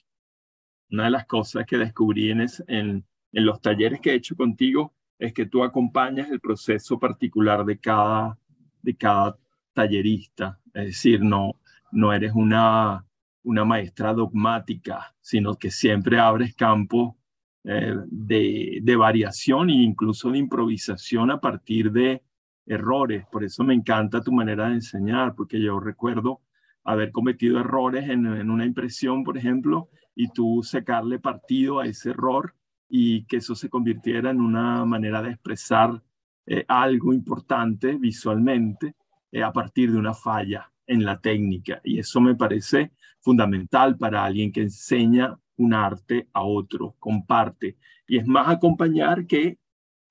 Una 0.90 1.04
de 1.04 1.10
las 1.10 1.26
cosas 1.26 1.64
que 1.66 1.78
descubrí 1.78 2.30
en, 2.30 2.46
en, 2.66 3.04
los 3.32 3.60
talleres 3.60 4.00
que 4.00 4.10
he 4.10 4.14
hecho 4.14 4.34
contigo 4.34 4.92
es 5.18 5.32
que 5.32 5.46
tú 5.46 5.62
acompañas 5.62 6.30
el 6.30 6.40
proceso 6.40 6.98
particular 6.98 7.64
de 7.64 7.78
cada, 7.78 8.36
de 8.82 8.96
cada 8.96 9.38
tallerista. 9.72 10.58
Es 10.74 10.86
decir, 10.86 11.22
no, 11.22 11.60
no 11.92 12.12
eres 12.12 12.32
una, 12.34 13.06
una 13.42 13.64
maestra 13.64 14.12
dogmática, 14.12 15.14
sino 15.20 15.56
que 15.56 15.70
siempre 15.70 16.18
abres 16.18 16.54
campo 16.54 17.16
eh, 17.64 17.94
de, 18.06 18.80
de, 18.82 18.96
variación 18.96 19.70
e 19.70 19.82
incluso 19.82 20.30
de 20.30 20.38
improvisación 20.38 21.30
a 21.30 21.40
partir 21.40 21.92
de 21.92 22.22
errores. 22.66 23.24
Por 23.30 23.44
eso 23.44 23.64
me 23.64 23.74
encanta 23.74 24.22
tu 24.22 24.32
manera 24.32 24.68
de 24.68 24.74
enseñar, 24.74 25.34
porque 25.34 25.60
yo 25.60 25.80
recuerdo 25.80 26.40
haber 26.84 27.12
cometido 27.12 27.60
errores 27.60 28.08
en, 28.08 28.26
una 28.50 28.64
impresión, 28.64 29.24
por 29.24 29.36
ejemplo, 29.36 29.90
y 30.14 30.28
tú 30.28 30.62
sacarle 30.62 31.18
partido 31.18 31.80
a 31.80 31.86
ese 31.86 32.10
error 32.10 32.54
y 32.88 33.24
que 33.24 33.36
eso 33.36 33.54
se 33.54 33.68
convirtiera 33.68 34.30
en 34.30 34.40
una 34.40 34.84
manera 34.84 35.22
de 35.22 35.30
expresar 35.30 36.02
eh, 36.46 36.64
algo 36.68 37.12
importante 37.12 37.96
visualmente 37.96 38.94
eh, 39.30 39.42
a 39.42 39.52
partir 39.52 39.92
de 39.92 39.98
una 39.98 40.14
falla 40.14 40.70
en 40.86 41.04
la 41.04 41.20
técnica. 41.20 41.80
Y 41.84 41.98
eso 41.98 42.20
me 42.20 42.34
parece 42.34 42.92
fundamental 43.20 43.96
para 43.96 44.24
alguien 44.24 44.52
que 44.52 44.62
enseña 44.62 45.38
un 45.56 45.74
arte 45.74 46.28
a 46.32 46.42
otro, 46.42 46.94
comparte. 46.98 47.76
Y 48.06 48.18
es 48.18 48.26
más 48.26 48.48
acompañar 48.48 49.26
que, 49.26 49.58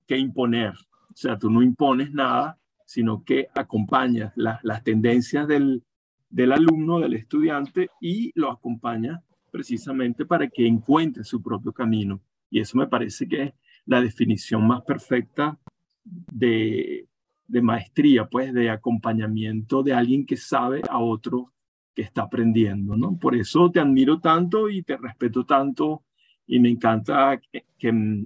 que 0.06 0.16
imponer. 0.16 0.72
O 0.72 1.16
sea, 1.16 1.38
tú 1.38 1.50
no 1.50 1.62
impones 1.62 2.12
nada, 2.12 2.58
sino 2.86 3.24
que 3.24 3.48
acompañas 3.54 4.32
las 4.36 4.84
tendencias 4.84 5.46
del, 5.46 5.82
del 6.28 6.52
alumno, 6.52 7.00
del 7.00 7.14
estudiante 7.14 7.90
y 8.00 8.32
lo 8.34 8.50
acompaña 8.50 9.22
precisamente 9.50 10.24
para 10.24 10.48
que 10.48 10.66
encuentre 10.66 11.24
su 11.24 11.42
propio 11.42 11.72
camino. 11.72 12.20
Y 12.48 12.60
eso 12.60 12.78
me 12.78 12.86
parece 12.86 13.28
que 13.28 13.42
es 13.42 13.54
la 13.86 14.00
definición 14.00 14.66
más 14.66 14.82
perfecta 14.82 15.58
de, 16.04 17.06
de 17.46 17.62
maestría, 17.62 18.26
pues 18.26 18.52
de 18.54 18.70
acompañamiento 18.70 19.82
de 19.82 19.92
alguien 19.92 20.24
que 20.24 20.36
sabe 20.36 20.82
a 20.88 20.98
otro 20.98 21.52
que 21.94 22.02
está 22.02 22.22
aprendiendo, 22.22 22.96
¿no? 22.96 23.16
Por 23.18 23.34
eso 23.34 23.70
te 23.70 23.80
admiro 23.80 24.20
tanto 24.20 24.68
y 24.68 24.82
te 24.82 24.96
respeto 24.96 25.44
tanto 25.44 26.04
y 26.46 26.58
me 26.58 26.68
encanta 26.68 27.40
que, 27.50 27.64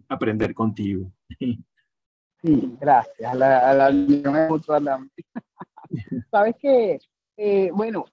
aprender 0.09 0.55
contigo. 0.55 1.13
Sí, 1.39 2.77
gracias. 2.81 3.33
A 3.33 3.35
la, 3.35 3.71
a 3.71 3.75
la, 3.75 5.07
Sabes 6.31 6.57
que 6.57 6.99
eh, 7.37 7.71
bueno, 7.73 8.05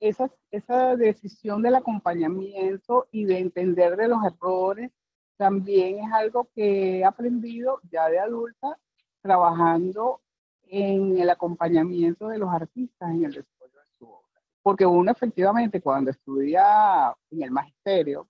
esa, 0.00 0.30
esa 0.50 0.96
decisión 0.96 1.62
del 1.62 1.74
acompañamiento 1.74 3.08
y 3.10 3.24
de 3.24 3.38
entender 3.38 3.96
de 3.96 4.08
los 4.08 4.18
errores 4.24 4.90
también 5.36 5.98
es 5.98 6.12
algo 6.12 6.48
que 6.54 6.98
he 6.98 7.04
aprendido 7.04 7.80
ya 7.90 8.08
de 8.08 8.18
adulta 8.18 8.78
trabajando 9.20 10.20
en 10.68 11.18
el 11.18 11.30
acompañamiento 11.30 12.28
de 12.28 12.38
los 12.38 12.50
artistas 12.50 13.10
en 13.10 13.24
el 13.24 13.32
desarrollo 13.32 13.80
de 13.80 13.98
su 13.98 14.06
obra. 14.06 14.40
Porque 14.64 14.84
uno 14.84 15.12
efectivamente 15.12 15.80
cuando 15.80 16.10
estudia 16.10 17.14
en 17.30 17.42
el 17.44 17.52
magisterio 17.52 18.26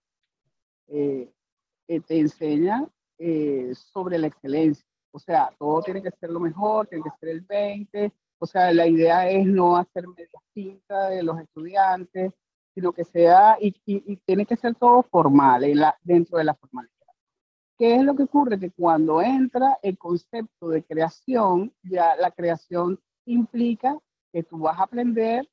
eh, 0.89 1.33
eh, 1.89 2.01
te 2.01 2.19
enseña 2.19 2.87
sobre 3.75 4.19
la 4.19 4.27
excelencia. 4.27 4.85
O 5.13 5.19
sea, 5.19 5.51
todo 5.59 5.81
tiene 5.81 6.03
que 6.03 6.11
ser 6.11 6.29
lo 6.29 6.41
mejor, 6.41 6.89
tiene 6.89 7.05
que 7.05 7.17
ser 7.19 7.29
el 7.31 7.41
20, 7.41 8.13
o 8.45 8.47
sea, 8.47 8.73
la 8.75 8.87
idea 8.87 9.27
es 9.31 9.47
no 9.47 9.77
hacer 9.77 10.07
medias 10.07 10.43
tintas 10.53 11.09
de 11.09 11.23
los 11.23 11.41
estudiantes, 11.41 12.33
sino 12.75 12.93
que 12.93 13.05
sea, 13.05 13.57
y, 13.61 13.75
y, 13.87 14.17
tiene 14.17 14.45
que 14.45 14.57
ser 14.57 14.75
todo 14.75 15.03
formal, 15.03 15.65
en 15.65 15.79
la, 15.79 15.97
dentro 16.03 16.37
de 16.37 16.45
la 16.45 16.55
formalidad. 16.55 16.93
¿Qué 17.79 17.97
es 17.97 18.03
lo 18.03 18.15
que 18.15 18.25
ocurre? 18.25 18.59
Que 18.59 18.71
cuando 18.71 19.23
entra 19.23 19.79
el 19.83 19.97
concepto 19.97 20.69
de 20.69 20.85
creación, 20.85 21.73
ya 21.83 22.17
la 22.17 22.31
creación 22.33 23.01
implica 23.25 23.99
que 24.33 24.43
tú 24.43 24.59
vas 24.59 24.79
a 24.79 24.83
aprender 24.83 25.49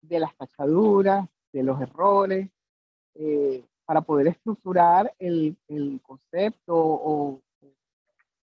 de 0.00 0.20
las 0.20 0.34
tachaduras, 0.36 1.28
de 1.52 1.62
los 1.62 1.80
errores, 1.80 2.50
eh, 3.14 3.64
para 3.84 4.00
poder 4.00 4.28
estructurar 4.28 5.14
el, 5.18 5.56
el 5.68 6.00
concepto 6.02 6.74
o 6.76 7.40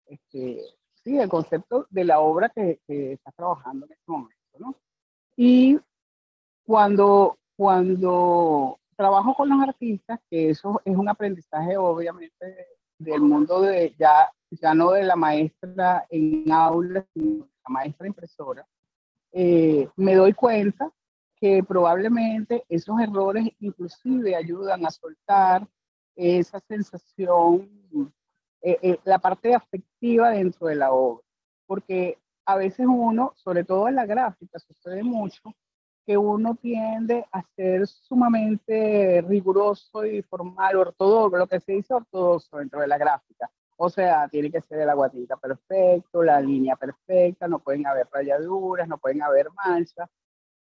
este, 0.06 0.62
sí, 1.04 1.18
el 1.18 1.30
concepto 1.30 1.88
de 1.90 2.04
la 2.04 2.20
obra 2.20 2.50
que, 2.50 2.80
que 2.86 3.14
estás 3.14 3.34
trabajando 3.36 3.86
en 3.86 3.94
este 3.94 4.12
momento, 4.12 4.60
¿no? 4.60 4.76
Y 5.36 5.80
cuando, 6.66 7.38
cuando 7.56 8.80
trabajo 8.96 9.34
con 9.34 9.50
los 9.50 9.62
artistas, 9.62 10.20
que 10.30 10.50
eso 10.50 10.82
es 10.84 10.96
un 10.96 11.08
aprendizaje 11.08 11.78
obviamente 11.78 12.68
del 12.98 13.22
mundo 13.22 13.62
de 13.62 13.96
ya, 13.98 14.30
ya 14.52 14.74
no 14.74 14.92
de 14.92 15.04
la 15.04 15.16
maestra 15.16 16.06
en 16.10 16.52
aula, 16.52 17.06
sino 17.14 17.46
de 17.46 17.52
la 17.66 17.70
maestra 17.70 18.08
impresora, 18.08 18.68
eh, 19.32 19.88
me 19.96 20.16
doy 20.16 20.34
cuenta 20.34 20.92
que 21.40 21.64
probablemente 21.64 22.66
esos 22.70 23.00
errores 23.00 23.48
inclusive 23.60 24.36
ayudan 24.36 24.86
a 24.86 24.92
soltar 24.92 25.68
esa 26.16 26.60
sensación 26.60 27.70
eh, 28.62 28.78
eh, 28.82 29.00
la 29.06 29.20
parte 29.20 29.54
afectiva 29.56 30.32
dentro 30.32 30.68
de 30.68 30.76
la 30.76 30.92
obra, 30.92 31.24
porque 31.66 32.18
a 32.46 32.58
veces 32.58 32.86
uno, 32.90 33.34
sobre 33.36 33.64
todo 33.64 33.88
en 33.88 33.96
la 33.96 34.06
gráfica, 34.06 34.60
sucede 34.60 35.04
mucho 35.04 35.54
que 36.06 36.18
uno 36.18 36.56
tiende 36.56 37.24
a 37.32 37.44
ser 37.56 37.86
sumamente 37.86 39.24
riguroso 39.28 40.04
y 40.04 40.24
formal, 40.24 40.76
ortodoxo, 40.76 41.38
lo 41.38 41.48
que 41.48 41.60
se 41.60 41.74
dice 41.74 41.94
ortodoxo 41.94 42.58
dentro 42.58 42.82
de 42.82 42.88
la 42.88 42.98
gráfica. 42.98 43.50
O 43.78 43.90
sea, 43.90 44.28
tiene 44.28 44.52
que 44.52 44.60
ser 44.62 44.80
el 44.80 44.90
aguatita 44.90 45.38
perfecto, 45.38 46.24
la 46.24 46.42
línea 46.42 46.76
perfecta, 46.76 47.48
no 47.48 47.60
pueden 47.60 47.86
haber 47.86 48.08
rayaduras, 48.12 48.88
no 48.88 48.98
pueden 48.98 49.22
haber 49.22 49.48
manchas. 49.54 50.10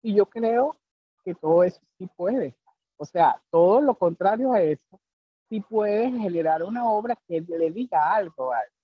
Y 0.02 0.14
yo 0.14 0.26
creo 0.26 0.76
que 1.24 1.34
todo 1.34 1.64
eso 1.64 1.80
sí 1.98 2.08
puede. 2.16 2.54
O 2.96 3.04
sea, 3.04 3.40
todo 3.50 3.80
lo 3.80 3.94
contrario 3.94 4.52
a 4.52 4.62
eso, 4.62 5.00
sí 5.48 5.60
puede 5.60 6.10
generar 6.10 6.62
una 6.62 6.88
obra 6.88 7.16
que 7.26 7.40
le 7.40 7.70
diga 7.70 8.14
algo. 8.14 8.52
algo. 8.52 8.74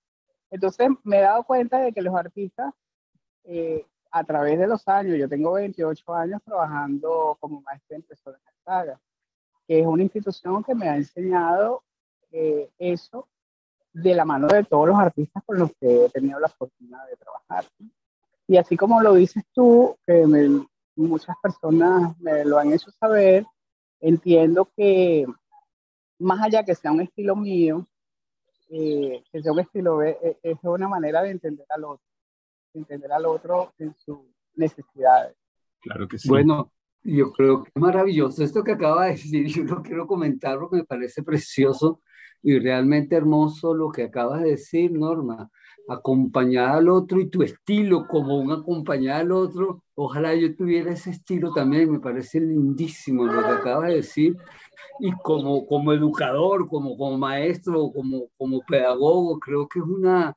Entonces 0.51 0.89
me 1.03 1.17
he 1.17 1.21
dado 1.21 1.43
cuenta 1.43 1.79
de 1.79 1.91
que 1.91 2.01
los 2.01 2.15
artistas 2.15 2.73
eh, 3.45 3.85
a 4.11 4.23
través 4.23 4.59
de 4.59 4.67
los 4.67 4.87
años, 4.87 5.17
yo 5.17 5.27
tengo 5.27 5.53
28 5.53 6.13
años 6.13 6.41
trabajando 6.43 7.35
como 7.39 7.61
maestra 7.61 7.97
en 7.97 8.05
de 8.07 8.15
Saga, 8.63 9.01
que 9.67 9.79
es 9.79 9.85
una 9.85 10.03
institución 10.03 10.63
que 10.63 10.75
me 10.75 10.87
ha 10.87 10.95
enseñado 10.95 11.83
eh, 12.31 12.69
eso 12.77 13.27
de 13.91 14.13
la 14.13 14.23
mano 14.23 14.47
de 14.47 14.63
todos 14.63 14.87
los 14.87 14.97
artistas 14.97 15.43
con 15.45 15.57
los 15.57 15.71
que 15.79 16.05
he 16.05 16.09
tenido 16.09 16.39
la 16.39 16.47
fortuna 16.47 17.03
de 17.05 17.15
trabajar. 17.15 17.65
Y 18.47 18.57
así 18.57 18.77
como 18.77 19.01
lo 19.01 19.15
dices 19.15 19.43
tú, 19.51 19.97
que 20.05 20.25
muchas 20.95 21.35
personas 21.41 22.17
me 22.19 22.45
lo 22.45 22.57
han 22.57 22.73
hecho 22.73 22.91
saber, 22.91 23.45
entiendo 23.99 24.69
que 24.75 25.25
más 26.19 26.41
allá 26.41 26.63
que 26.63 26.75
sea 26.75 26.91
un 26.91 27.01
estilo 27.01 27.35
mío, 27.35 27.87
eh, 28.69 29.23
que 29.31 29.41
sea 29.41 29.51
un 29.51 29.59
estilo, 29.59 30.01
eh, 30.03 30.39
es 30.41 30.57
una 30.63 30.87
manera 30.87 31.21
de 31.21 31.31
entender 31.31 31.65
al 31.69 31.83
otro 31.85 32.13
entender 32.73 33.11
al 33.11 33.25
otro 33.25 33.73
en 33.77 33.95
sus 33.97 34.19
necesidades. 34.55 35.35
Claro 35.81 36.07
que 36.07 36.17
sí. 36.17 36.27
Bueno, 36.27 36.71
yo 37.03 37.31
creo 37.31 37.63
que 37.63 37.71
es 37.73 37.81
maravilloso 37.81 38.43
esto 38.43 38.63
que 38.63 38.73
acaba 38.73 39.05
de 39.05 39.11
decir. 39.11 39.47
Yo 39.47 39.63
lo 39.63 39.81
quiero 39.81 40.07
comentar 40.07 40.57
porque 40.59 40.77
me 40.77 40.85
parece 40.85 41.23
precioso 41.23 42.01
y 42.41 42.59
realmente 42.59 43.15
hermoso 43.15 43.73
lo 43.73 43.91
que 43.91 44.03
acabas 44.03 44.41
de 44.43 44.51
decir, 44.51 44.91
Norma. 44.91 45.49
Acompañar 45.89 46.69
al 46.77 46.89
otro 46.89 47.19
y 47.19 47.29
tu 47.29 47.43
estilo 47.43 48.07
como 48.07 48.37
un 48.37 48.51
acompañar 48.51 49.21
al 49.21 49.31
otro. 49.31 49.83
Ojalá 49.95 50.33
yo 50.35 50.55
tuviera 50.55 50.91
ese 50.91 51.11
estilo 51.11 51.51
también. 51.53 51.91
Me 51.91 51.99
parece 51.99 52.39
lindísimo 52.39 53.25
lo 53.25 53.41
que 53.41 53.47
acabas 53.47 53.89
de 53.89 53.95
decir. 53.95 54.37
Y 54.99 55.11
como, 55.23 55.65
como 55.65 55.93
educador, 55.93 56.67
como, 56.67 56.97
como 56.97 57.17
maestro, 57.17 57.91
como, 57.91 58.27
como 58.37 58.61
pedagogo, 58.61 59.39
creo 59.39 59.67
que 59.67 59.79
es 59.79 59.85
una, 59.85 60.35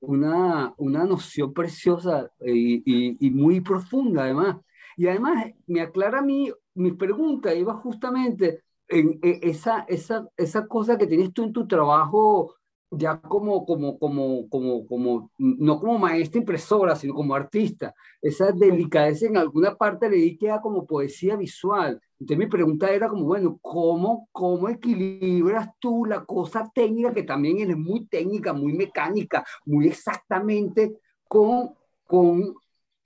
una, 0.00 0.74
una 0.78 1.04
noción 1.04 1.52
preciosa 1.52 2.30
y, 2.40 2.82
y, 3.26 3.30
muy 3.30 3.60
profunda 3.60 4.24
además. 4.24 4.56
Y 4.96 5.08
además 5.08 5.46
me 5.66 5.80
aclara 5.80 6.18
a 6.20 6.22
mí, 6.22 6.50
mi 6.74 6.92
pregunta 6.92 7.54
iba 7.54 7.74
justamente 7.74 8.62
en, 8.88 9.18
esa, 9.22 9.80
esa, 9.88 10.28
esa 10.36 10.66
cosa 10.66 10.98
que 10.98 11.06
tienes 11.06 11.32
tú 11.32 11.44
en 11.44 11.52
tu 11.52 11.66
trabajo 11.66 12.54
ya 12.96 13.20
como, 13.20 13.64
como, 13.64 13.98
como, 13.98 14.48
como, 14.48 14.86
como, 14.86 15.30
no 15.38 15.78
como 15.78 15.98
maestra 15.98 16.40
impresora, 16.40 16.96
sino 16.96 17.14
como 17.14 17.34
artista. 17.34 17.94
Esa 18.20 18.52
delicadeza 18.52 19.26
en 19.26 19.36
alguna 19.36 19.74
parte 19.76 20.08
le 20.08 20.16
di 20.16 20.36
que 20.36 20.46
era 20.46 20.60
como 20.60 20.86
poesía 20.86 21.36
visual. 21.36 22.00
Entonces 22.18 22.38
mi 22.38 22.46
pregunta 22.46 22.90
era 22.90 23.08
como, 23.08 23.24
bueno, 23.24 23.58
¿cómo, 23.60 24.28
¿cómo 24.32 24.68
equilibras 24.68 25.68
tú 25.78 26.04
la 26.04 26.24
cosa 26.24 26.70
técnica, 26.74 27.12
que 27.12 27.22
también 27.22 27.70
es 27.70 27.76
muy 27.76 28.06
técnica, 28.06 28.52
muy 28.52 28.72
mecánica, 28.72 29.44
muy 29.66 29.88
exactamente, 29.88 30.96
con, 31.28 31.74
con 32.06 32.54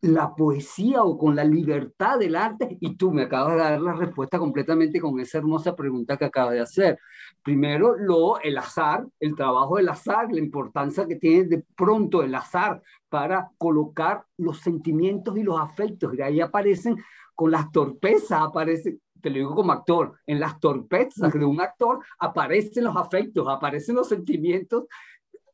la 0.00 0.34
poesía 0.34 1.02
o 1.02 1.18
con 1.18 1.34
la 1.34 1.44
libertad 1.44 2.18
del 2.18 2.36
arte? 2.36 2.76
Y 2.80 2.96
tú 2.96 3.10
me 3.12 3.22
acabas 3.22 3.54
de 3.54 3.60
dar 3.60 3.80
la 3.80 3.92
respuesta 3.94 4.38
completamente 4.38 5.00
con 5.00 5.18
esa 5.20 5.38
hermosa 5.38 5.74
pregunta 5.74 6.16
que 6.16 6.24
acabas 6.24 6.54
de 6.54 6.60
hacer. 6.60 6.98
Primero, 7.42 7.96
lo, 7.96 8.40
el 8.40 8.58
azar, 8.58 9.06
el 9.20 9.34
trabajo 9.34 9.76
del 9.76 9.88
azar, 9.88 10.32
la 10.32 10.40
importancia 10.40 11.06
que 11.06 11.16
tiene 11.16 11.44
de 11.44 11.64
pronto 11.76 12.22
el 12.22 12.34
azar 12.34 12.82
para 13.08 13.50
colocar 13.58 14.24
los 14.36 14.58
sentimientos 14.58 15.36
y 15.36 15.42
los 15.42 15.60
afectos. 15.60 16.14
Y 16.14 16.22
ahí 16.22 16.40
aparecen 16.40 16.96
con 17.34 17.50
las 17.50 17.70
torpezas, 17.70 18.40
aparecen, 18.42 19.00
te 19.20 19.30
lo 19.30 19.36
digo 19.36 19.54
como 19.54 19.72
actor, 19.72 20.18
en 20.26 20.40
las 20.40 20.58
torpezas 20.58 21.32
de 21.32 21.44
un 21.44 21.60
actor 21.60 22.00
aparecen 22.18 22.84
los 22.84 22.96
afectos, 22.96 23.46
aparecen 23.48 23.96
los 23.96 24.08
sentimientos 24.08 24.84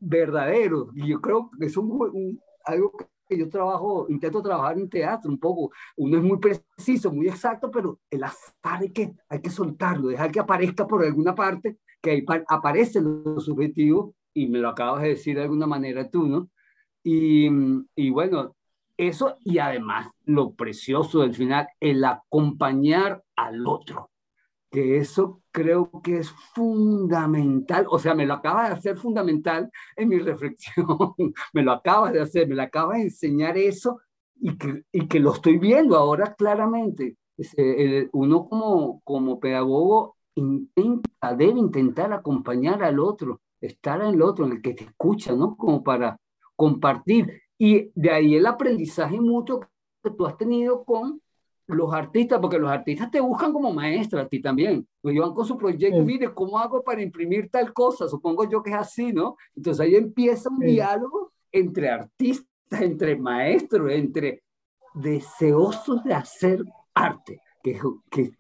verdaderos. 0.01 0.89
Y 0.95 1.09
yo 1.09 1.21
creo 1.21 1.51
que 1.59 1.67
es 1.67 1.77
un, 1.77 2.41
algo 2.65 2.93
que 2.93 3.05
yo 3.31 3.49
trabajo, 3.49 4.07
intento 4.09 4.43
trabajar 4.43 4.79
en 4.79 4.89
teatro 4.89 5.31
un 5.31 5.39
poco. 5.39 5.73
Uno 5.97 6.19
es 6.19 6.23
muy 6.23 6.39
preciso, 6.39 7.13
muy 7.13 7.29
exacto, 7.29 7.71
pero 7.71 8.01
el 8.11 8.25
azar 8.25 8.81
hay 8.81 8.91
que, 8.91 9.15
hay 9.29 9.41
que 9.41 9.51
soltarlo, 9.51 10.09
dejar 10.09 10.31
que 10.31 10.41
aparezca 10.41 10.87
por 10.87 11.05
alguna 11.05 11.35
parte, 11.35 11.79
que 12.01 12.11
ahí 12.11 12.25
aparece 12.49 13.01
lo 13.01 13.41
subjetivo, 13.41 14.15
y 14.35 14.49
me 14.49 14.59
lo 14.59 14.69
acabas 14.69 15.03
de 15.03 15.11
decir 15.11 15.37
de 15.37 15.43
alguna 15.43 15.67
manera 15.67 16.11
tú, 16.11 16.27
¿no? 16.27 16.51
Y, 17.03 17.49
y 17.95 18.11
bueno, 18.11 18.55
eso 18.97 19.37
y 19.41 19.59
además 19.59 20.09
lo 20.25 20.55
precioso 20.55 21.21
del 21.21 21.35
final, 21.35 21.69
el 21.81 22.05
acompañar 22.05 23.23
al 23.37 23.67
otro, 23.67 24.11
que 24.75 24.97
eso 24.97 25.41
creo 25.53 25.89
que 26.03 26.19
es 26.19 26.31
fundamental, 26.53 27.87
o 27.89 27.97
sea, 28.01 28.13
me 28.13 28.27
lo 28.27 28.35
acaba 28.35 28.67
de 28.67 28.75
hacer 28.75 28.97
fundamental 28.97 29.71
en 29.95 30.09
mi 30.09 30.19
reflexión, 30.19 30.85
me 31.53 31.63
lo 31.63 31.71
acabas 31.71 32.13
de 32.13 32.21
hacer, 32.21 32.49
me 32.49 32.57
lo 32.57 32.63
acabas 32.63 32.97
de 32.97 33.05
enseñar 33.05 33.57
eso 33.57 34.01
y 34.35 34.59
que, 34.59 34.83
y 34.91 35.07
que 35.07 35.21
lo 35.21 35.33
estoy 35.33 35.59
viendo 35.59 35.97
ahora 35.97 36.35
claramente. 36.35 37.17
Uno 38.13 38.49
como, 38.49 39.01
como 39.05 39.39
pedagogo 39.39 40.17
intenta, 40.35 41.37
debe 41.37 41.61
intentar 41.61 42.13
acompañar 42.13 42.83
al 42.83 42.99
otro, 42.99 43.43
estar 43.61 44.01
en 44.01 44.09
el 44.09 44.23
otro, 44.23 44.47
en 44.47 44.55
el 44.55 44.63
que 44.63 44.75
te 44.75 44.83
escucha, 44.83 45.37
¿no? 45.37 45.57
Como 45.57 45.85
para 45.85 46.19
compartir. 46.57 47.43
Y 47.57 47.93
de 47.95 48.11
ahí 48.11 48.35
el 48.35 48.47
aprendizaje 48.47 49.21
mucho 49.21 49.61
que 50.03 50.11
tú 50.11 50.27
has 50.27 50.37
tenido 50.37 50.85
con 50.85 51.21
los 51.67 51.93
artistas, 51.93 52.39
porque 52.41 52.59
los 52.59 52.71
artistas 52.71 53.11
te 53.11 53.21
buscan 53.21 53.53
como 53.53 53.73
maestra 53.73 54.23
a 54.23 54.29
ti 54.29 54.41
también. 54.41 54.87
Pues 55.01 55.17
van 55.19 55.35
con 55.35 55.47
su 55.47 55.57
proyecto, 55.57 56.03
mire, 56.03 56.33
¿cómo 56.33 56.59
hago 56.59 56.83
para 56.83 57.03
imprimir 57.03 57.51
tal 57.51 57.73
cosa? 57.73 58.09
Supongo 58.09 58.49
yo 58.49 58.63
que 58.63 58.71
es 58.71 58.77
así, 58.77 59.13
¿no? 59.13 59.37
Entonces 59.57 59.81
ahí 59.81 59.97
empieza 59.97 60.51
un 60.51 60.61
diálogo 60.61 61.33
entre 61.51 61.89
artistas, 61.89 62.49
entre 62.71 63.17
maestros, 63.17 63.91
entre 63.93 64.43
deseosos 64.95 66.05
de 66.05 66.15
hacer 66.15 66.65
arte, 66.95 67.41
que, 67.63 67.81
que 68.11 68.33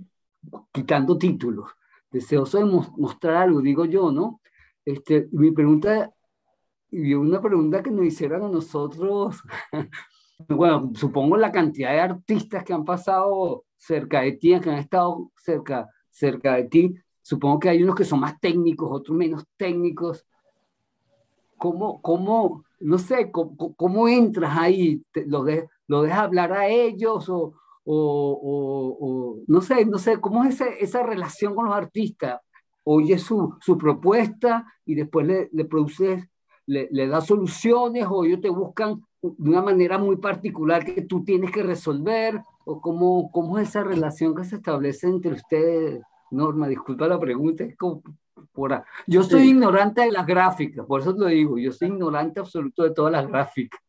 quitando 0.72 1.16
títulos, 1.16 1.70
deseosos 2.10 2.60
de 2.60 2.66
mostrar 2.96 3.36
algo, 3.36 3.60
digo 3.60 3.84
yo, 3.84 4.12
¿no? 4.12 4.40
Este, 4.84 5.28
mi 5.32 5.50
pregunta, 5.50 6.12
y 6.90 7.14
una 7.14 7.40
pregunta 7.40 7.82
que 7.82 7.90
nos 7.90 8.04
hicieron 8.04 8.42
a 8.42 8.48
nosotros 8.48 9.42
bueno, 10.48 10.92
supongo 10.94 11.36
la 11.36 11.52
cantidad 11.52 11.92
de 11.92 12.00
artistas 12.00 12.64
que 12.64 12.72
han 12.72 12.84
pasado 12.84 13.64
cerca 13.76 14.22
de 14.22 14.32
ti, 14.32 14.58
que 14.60 14.70
han 14.70 14.78
estado 14.78 15.30
cerca, 15.36 15.88
cerca 16.10 16.56
de 16.56 16.64
ti, 16.64 16.94
supongo 17.22 17.58
que 17.58 17.68
hay 17.68 17.82
unos 17.82 17.94
que 17.94 18.04
son 18.04 18.20
más 18.20 18.38
técnicos, 18.40 18.88
otros 18.90 19.16
menos 19.16 19.44
técnicos. 19.56 20.26
¿Cómo, 21.56 22.02
cómo 22.02 22.64
no 22.80 22.98
sé, 22.98 23.30
cómo, 23.30 23.74
cómo 23.74 24.08
entras 24.08 24.56
ahí? 24.58 25.02
¿Lo, 25.26 25.42
de, 25.44 25.68
¿Lo 25.86 26.02
dejas 26.02 26.18
hablar 26.18 26.52
a 26.52 26.68
ellos 26.68 27.28
o, 27.30 27.54
o, 27.84 28.96
o, 29.00 29.38
no 29.46 29.60
sé, 29.62 29.86
no 29.86 29.98
sé, 29.98 30.20
cómo 30.20 30.44
es 30.44 30.56
esa, 30.56 30.66
esa 30.68 31.02
relación 31.02 31.54
con 31.54 31.66
los 31.66 31.74
artistas? 31.74 32.40
Oye 32.84 33.18
su, 33.18 33.56
su 33.60 33.78
propuesta 33.78 34.66
y 34.84 34.94
después 34.94 35.26
le, 35.26 35.48
le 35.52 35.64
produces, 35.64 36.28
le, 36.66 36.88
le 36.90 37.08
das 37.08 37.26
soluciones 37.26 38.06
o 38.08 38.24
ellos 38.24 38.42
te 38.42 38.50
buscan 38.50 39.02
de 39.36 39.50
una 39.50 39.62
manera 39.62 39.98
muy 39.98 40.16
particular 40.16 40.84
que 40.84 41.02
tú 41.02 41.24
tienes 41.24 41.50
que 41.50 41.62
resolver? 41.62 42.40
¿O 42.66 42.80
cómo, 42.80 43.30
cómo 43.30 43.58
es 43.58 43.70
esa 43.70 43.84
relación 43.84 44.34
que 44.34 44.44
se 44.44 44.56
establece 44.56 45.06
entre 45.06 45.32
ustedes? 45.32 46.02
Norma, 46.30 46.68
disculpa 46.68 47.06
la 47.06 47.18
pregunta, 47.18 47.64
es 47.64 47.76
como 47.76 48.02
por 48.52 48.84
Yo 49.06 49.22
soy 49.22 49.48
ignorante 49.48 50.02
de 50.02 50.12
las 50.12 50.26
gráficas, 50.26 50.86
por 50.86 51.00
eso 51.00 51.12
lo 51.12 51.26
digo, 51.26 51.58
yo 51.58 51.72
soy 51.72 51.88
ignorante 51.88 52.40
absoluto 52.40 52.82
de 52.82 52.90
todas 52.92 53.12
las 53.12 53.26
gráficas. 53.26 53.80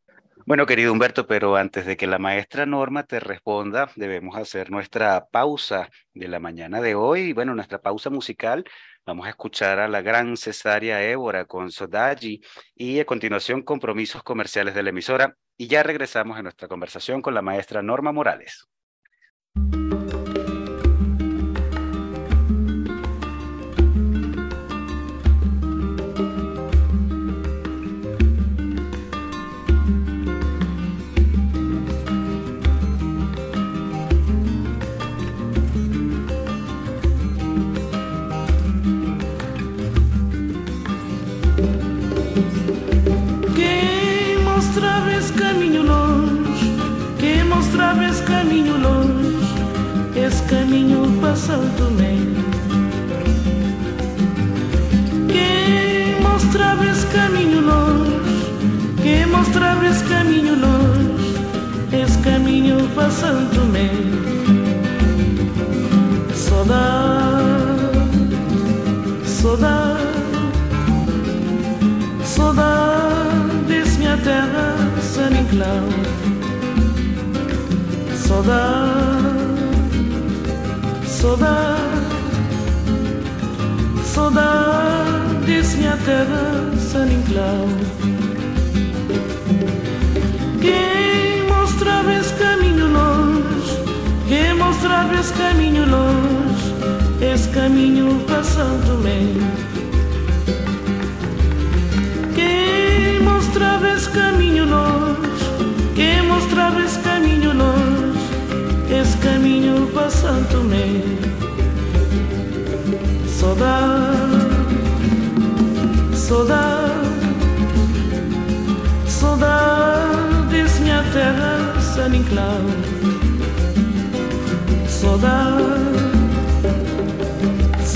Bueno, 0.48 0.68
querido 0.68 0.92
Humberto, 0.92 1.26
pero 1.26 1.56
antes 1.56 1.88
de 1.88 1.98
que 1.98 2.06
la 2.06 2.20
maestra 2.20 2.68
Norma 2.68 3.04
te 3.04 3.20
responda, 3.20 3.90
debemos 3.96 4.38
hacer 4.38 4.70
nuestra 4.70 5.26
pausa 5.32 5.90
de 6.14 6.28
la 6.28 6.40
mañana 6.40 6.82
de 6.82 6.94
hoy, 6.94 7.34
bueno, 7.34 7.56
nuestra 7.56 7.82
pausa 7.82 8.12
musical 8.12 8.64
Vamos 9.08 9.28
a 9.28 9.30
escuchar 9.30 9.78
a 9.78 9.88
la 9.88 10.02
gran 10.02 10.36
cesárea 10.36 11.04
Évora 11.04 11.46
con 11.46 11.72
Sodaji 11.72 12.42
y 12.74 13.00
a 13.00 13.06
continuación 13.06 13.62
compromisos 13.62 14.24
comerciales 14.24 14.74
de 14.74 14.82
la 14.82 14.90
emisora 14.90 15.38
y 15.58 15.68
ya 15.68 15.84
regresamos 15.84 16.40
a 16.40 16.42
nuestra 16.42 16.68
conversación 16.68 17.22
con 17.22 17.36
la 17.36 17.44
maestra 17.44 17.84
Norma 17.84 18.12
Morales. 18.12 18.68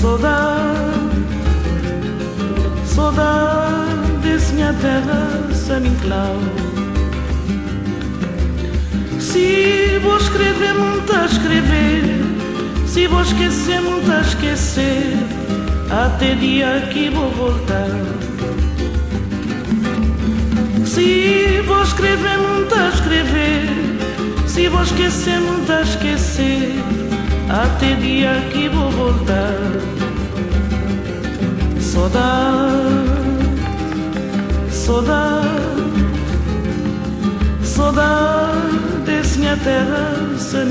Saudade, 0.00 1.10
saudade 2.86 4.12
desse 4.22 4.54
minha 4.54 4.72
terra, 4.72 5.28
San 5.52 5.80
Inclau. 5.80 6.36
Se 9.18 9.98
vou 10.02 10.16
escrever, 10.16 10.74
muito 10.74 11.12
a 11.12 11.26
escrever. 11.26 12.02
Se 12.86 13.06
vou 13.06 13.20
esquecer, 13.22 13.80
muito 13.82 14.10
a 14.10 14.20
esquecer. 14.22 15.16
Até 15.90 16.34
dia 16.34 16.88
que 16.90 17.10
vou 17.10 17.30
voltar. 17.32 17.90
Se 20.86 21.62
vou 21.66 21.82
escrever, 21.82 22.38
muito 22.38 22.74
a 22.74 22.88
escrever. 22.88 23.68
Se 24.46 24.68
vou 24.68 24.82
esquecer, 24.82 25.40
muito 25.40 25.70
a 25.70 25.82
esquecer. 25.82 26.99
Até 27.50 27.94
dia 27.96 28.30
que 28.52 28.68
vou 28.68 28.88
voltar. 28.92 29.58
Saudade, 31.80 32.78
saudade, 34.70 35.48
saudade 37.64 39.02
desse 39.04 39.40
minha 39.40 39.56
terra, 39.56 40.38
San. 40.38 40.70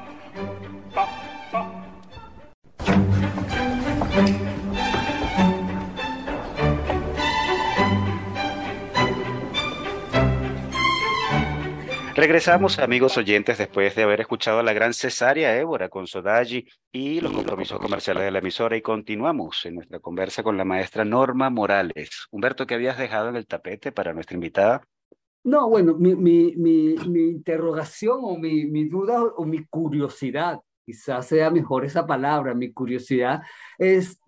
Regresamos, 12.31 12.79
amigos 12.79 13.17
oyentes, 13.17 13.57
después 13.57 13.93
de 13.93 14.03
haber 14.03 14.21
escuchado 14.21 14.59
a 14.59 14.63
la 14.63 14.71
gran 14.71 14.93
cesárea 14.93 15.59
Évora 15.59 15.89
con 15.89 16.07
Sodaji 16.07 16.65
y 16.89 17.19
los 17.19 17.33
compromisos 17.33 17.77
comerciales 17.77 18.23
de 18.23 18.31
la 18.31 18.39
emisora 18.39 18.77
y 18.77 18.81
continuamos 18.81 19.65
en 19.65 19.75
nuestra 19.75 19.99
conversa 19.99 20.41
con 20.41 20.55
la 20.55 20.63
maestra 20.63 21.03
Norma 21.03 21.49
Morales. 21.49 22.27
Humberto, 22.31 22.65
¿qué 22.65 22.75
habías 22.75 22.97
dejado 22.97 23.27
en 23.27 23.35
el 23.35 23.47
tapete 23.47 23.91
para 23.91 24.13
nuestra 24.13 24.35
invitada? 24.35 24.81
No, 25.43 25.67
bueno, 25.67 25.93
mi, 25.95 26.15
mi, 26.15 26.55
mi, 26.55 26.95
mi 27.05 27.23
interrogación 27.23 28.19
o 28.21 28.37
mi, 28.37 28.63
mi 28.65 28.85
duda 28.85 29.21
o 29.21 29.43
mi 29.43 29.65
curiosidad, 29.65 30.61
quizás 30.85 31.27
sea 31.27 31.51
mejor 31.51 31.83
esa 31.83 32.07
palabra, 32.07 32.53
mi 32.53 32.71
curiosidad 32.71 33.41
es 33.77 34.21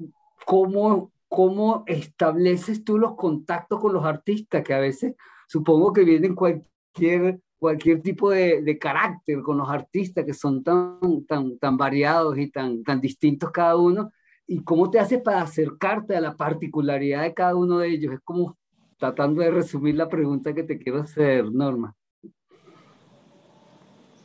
cómo, 0.46 1.14
cómo 1.30 1.86
estableces 1.88 2.84
tú 2.84 2.98
los 2.98 3.16
contactos 3.16 3.80
con 3.80 3.94
los 3.94 4.04
artistas, 4.04 4.62
que 4.62 4.74
a 4.74 4.80
veces 4.80 5.16
supongo 5.48 5.94
que 5.94 6.04
vienen 6.04 6.36
cualquier, 6.36 7.40
cualquier 7.64 8.02
tipo 8.02 8.30
de, 8.30 8.62
de 8.62 8.78
carácter 8.78 9.42
con 9.42 9.58
los 9.58 9.70
artistas 9.70 10.26
que 10.26 10.34
son 10.34 10.62
tan, 10.62 11.00
tan, 11.26 11.58
tan 11.58 11.78
variados 11.78 12.38
y 12.38 12.52
tan, 12.52 12.84
tan 12.84 13.00
distintos 13.00 13.52
cada 13.52 13.78
uno, 13.78 14.12
y 14.46 14.62
cómo 14.66 14.92
te 14.92 15.00
haces 15.00 15.22
para 15.22 15.42
acercarte 15.44 16.14
a 16.14 16.20
la 16.20 16.36
particularidad 16.36 17.22
de 17.22 17.34
cada 17.34 17.56
uno 17.56 17.78
de 17.78 17.88
ellos. 17.88 18.16
Es 18.16 18.20
como 18.20 18.58
tratando 18.98 19.42
de 19.42 19.50
resumir 19.52 19.96
la 19.96 20.10
pregunta 20.10 20.54
que 20.54 20.64
te 20.64 20.78
quiero 20.78 21.00
hacer, 21.00 21.46
Norma. 21.54 21.96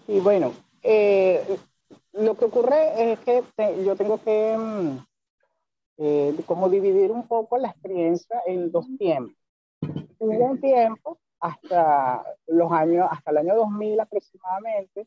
Y 0.09 0.18
bueno, 0.18 0.53
eh, 0.83 1.40
lo 2.14 2.37
que 2.37 2.44
ocurre 2.44 3.12
es 3.12 3.20
que 3.20 3.44
te- 3.55 3.85
yo 3.85 3.94
tengo 3.94 4.20
que 4.20 4.57
mm, 4.59 4.98
eh, 5.98 6.35
como 6.44 6.68
dividir 6.68 7.12
un 7.12 7.29
poco 7.29 7.57
la 7.57 7.68
experiencia 7.68 8.42
en 8.48 8.72
dos 8.72 8.87
tiempos. 8.98 9.37
Hubo 10.18 10.44
un 10.44 10.61
tiempo 10.61 11.20
hasta 11.40 12.24
los 12.46 12.72
años, 12.72 13.09
hasta 13.11 13.31
el 13.31 13.38
año 13.38 13.57
2000 13.57 14.01
aproximadamente, 14.01 15.07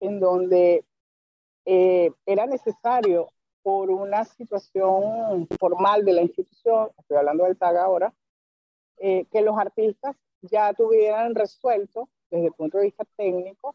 en 0.00 0.20
donde 0.20 0.84
eh, 1.64 2.12
era 2.24 2.46
necesario 2.46 3.28
por 3.62 3.90
una 3.90 4.24
situación 4.24 5.48
formal 5.58 6.04
de 6.04 6.12
la 6.12 6.22
institución, 6.22 6.90
estoy 6.98 7.16
hablando 7.16 7.44
del 7.44 7.58
TAG 7.58 7.76
ahora, 7.76 8.14
eh, 8.98 9.26
que 9.30 9.42
los 9.42 9.58
artistas 9.58 10.16
ya 10.40 10.72
tuvieran 10.72 11.34
resuelto 11.34 12.08
desde 12.30 12.46
el 12.46 12.52
punto 12.52 12.78
de 12.78 12.84
vista 12.84 13.04
técnico 13.16 13.74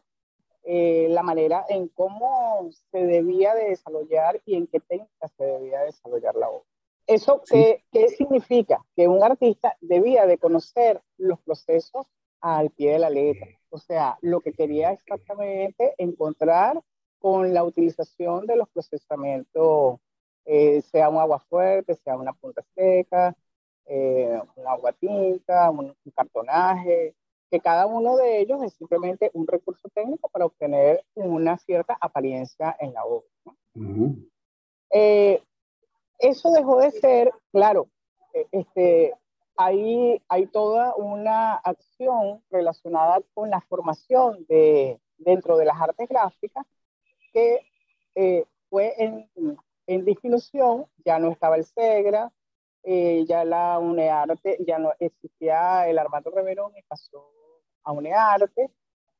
eh, 0.64 1.08
la 1.10 1.22
manera 1.22 1.64
en 1.68 1.88
cómo 1.88 2.70
se 2.90 3.04
debía 3.04 3.54
de 3.54 3.70
desarrollar 3.70 4.40
y 4.46 4.54
en 4.54 4.66
qué 4.68 4.80
técnica 4.80 5.28
se 5.36 5.44
debía 5.44 5.80
desarrollar 5.80 6.36
la 6.36 6.48
obra. 6.48 6.71
¿Eso 7.06 7.42
qué, 7.48 7.84
qué 7.90 8.08
significa? 8.08 8.84
Que 8.94 9.08
un 9.08 9.22
artista 9.22 9.76
debía 9.80 10.26
de 10.26 10.38
conocer 10.38 11.02
los 11.18 11.40
procesos 11.40 12.06
al 12.40 12.70
pie 12.70 12.92
de 12.92 12.98
la 12.98 13.10
letra. 13.10 13.48
O 13.70 13.78
sea, 13.78 14.18
lo 14.20 14.40
que 14.40 14.52
quería 14.52 14.92
exactamente 14.92 15.94
encontrar 15.98 16.82
con 17.18 17.54
la 17.54 17.64
utilización 17.64 18.46
de 18.46 18.56
los 18.56 18.68
procesamientos, 18.68 20.00
eh, 20.44 20.82
sea 20.82 21.08
un 21.08 21.18
agua 21.18 21.38
fuerte, 21.38 21.94
sea 21.94 22.16
una 22.16 22.32
punta 22.32 22.62
seca, 22.74 23.34
eh, 23.86 24.40
un 24.56 24.66
agua 24.66 24.92
tinta, 24.92 25.70
un, 25.70 25.94
cartonaje, 26.14 27.14
que 27.50 27.60
cada 27.60 27.86
uno 27.86 28.16
de 28.16 28.40
ellos 28.40 28.62
es 28.62 28.74
simplemente 28.74 29.30
un 29.34 29.46
recurso 29.46 29.88
técnico 29.94 30.28
para 30.30 30.46
obtener 30.46 31.04
una 31.14 31.58
cierta 31.58 31.96
apariencia 32.00 32.76
en 32.80 32.92
la 32.92 33.04
obra. 33.04 33.28
Eh, 34.90 35.42
eso 36.22 36.50
dejó 36.52 36.78
de 36.78 36.90
ser, 36.92 37.32
claro, 37.50 37.88
este, 38.52 39.12
hay, 39.56 40.22
hay 40.28 40.46
toda 40.46 40.94
una 40.94 41.54
acción 41.54 42.42
relacionada 42.50 43.20
con 43.34 43.50
la 43.50 43.60
formación 43.60 44.46
de, 44.48 45.00
dentro 45.18 45.56
de 45.56 45.66
las 45.66 45.80
artes 45.80 46.08
gráficas 46.08 46.64
que 47.32 47.66
eh, 48.14 48.44
fue 48.70 48.94
en, 48.98 49.28
disminución, 50.04 50.86
ya 51.04 51.18
no 51.18 51.30
estaba 51.30 51.56
el 51.56 51.64
SEGRA, 51.64 52.32
eh, 52.84 53.24
ya 53.26 53.44
la 53.44 53.78
UNEARTE, 53.78 54.58
ya 54.66 54.78
no 54.78 54.92
existía 54.98 55.86
el 55.88 55.98
Armando 55.98 56.30
Reverón 56.30 56.72
y 56.76 56.82
pasó 56.82 57.30
a 57.82 57.92
UNEARTE, 57.92 58.70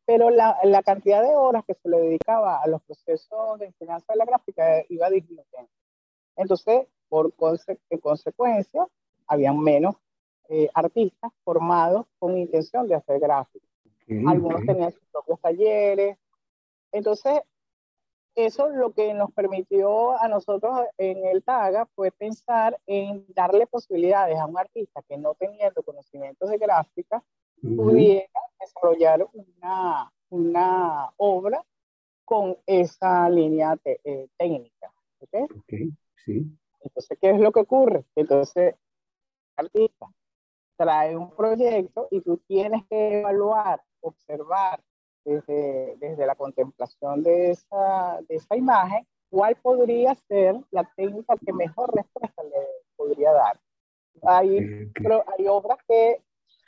pero 0.07 0.31
la, 0.31 0.83
cantidad 0.85 1.23
de 1.23 1.35
horas 1.35 1.65
que 1.67 1.75
se 1.75 1.89
le 1.89 1.99
dedicaba 1.99 2.63
a 2.63 2.67
los 2.69 2.81
procesos 2.83 3.59
de 3.59 3.67
enseñanza 3.67 4.13
de 4.13 4.19
la 4.19 4.25
gráfica 4.25 4.83
iba 4.89 5.11
disminuyendo. 5.11 5.71
Entonces, 6.37 6.87
por 7.09 7.33
en 7.91 7.99
consecuencia, 7.99 8.87
había 9.27 9.53
menos 9.53 9.97
eh, 10.49 10.69
artistas 10.75 11.31
formados 11.45 12.07
con 12.19 12.37
intención 12.37 12.89
de 12.89 12.95
hacer 12.95 13.21
gráficos. 13.21 13.69
Algunos 14.27 14.65
tenían 14.67 14.93
sus 14.93 15.05
propios 15.11 15.41
talleres. 15.41 16.19
Entonces, 16.91 17.41
eso 18.35 18.69
lo 18.69 18.93
que 18.93 19.15
nos 19.15 19.31
permitió 19.33 20.19
a 20.21 20.29
nosotros 20.29 20.73
en 20.99 21.25
el 21.27 21.43
TAGA 21.43 21.87
fue 21.95 22.11
pensar 22.11 22.79
en 22.87 23.25
darle 23.29 23.67
posibilidades 23.67 24.39
a 24.39 24.47
un 24.47 24.59
artista 24.59 25.03
que 25.09 25.17
no 25.19 25.35
teniendo 25.35 25.83
conocimientos 25.83 26.51
de 26.51 26.59
gráfica 26.59 27.23
pudiera 27.61 28.41
desarrollar 28.59 29.27
una, 29.33 30.11
una 30.31 31.11
obra 31.17 31.65
con 32.25 32.57
esa 32.67 33.29
línea 33.29 33.77
eh, 33.85 34.29
técnica. 34.37 34.93
¿okay? 35.21 35.47
Sí. 36.25 36.59
Entonces, 36.81 37.19
¿qué 37.21 37.31
es 37.31 37.41
lo 37.41 37.53
que 37.53 37.61
ocurre? 37.61 38.05
Entonces, 38.17 38.75
el 39.57 39.67
artista 39.67 40.07
trae 40.77 41.17
un 41.17 41.31
proyecto 41.35 42.09
y 42.11 42.21
tú 42.21 42.39
tienes 42.47 42.83
que 42.89 43.21
evaluar, 43.21 43.83
observar 44.01 44.83
desde, 45.25 45.97
desde 45.99 46.27
la 46.27 46.35
contemplación 46.35 47.23
de 47.23 47.51
esa, 47.53 48.21
de 48.29 48.37
esa 48.37 48.57
imagen 48.57 49.07
cuál 49.31 49.57
podría 49.57 50.15
ser 50.15 50.57
la 50.71 50.85
técnica 50.97 51.35
que 51.45 51.53
mejor 51.53 51.95
respuesta 51.95 52.43
le 52.43 52.67
podría 52.97 53.33
dar. 53.33 53.61
Hay, 54.23 54.91
pero 54.95 55.25
hay 55.27 55.47
obras 55.49 55.79
que 55.89 56.23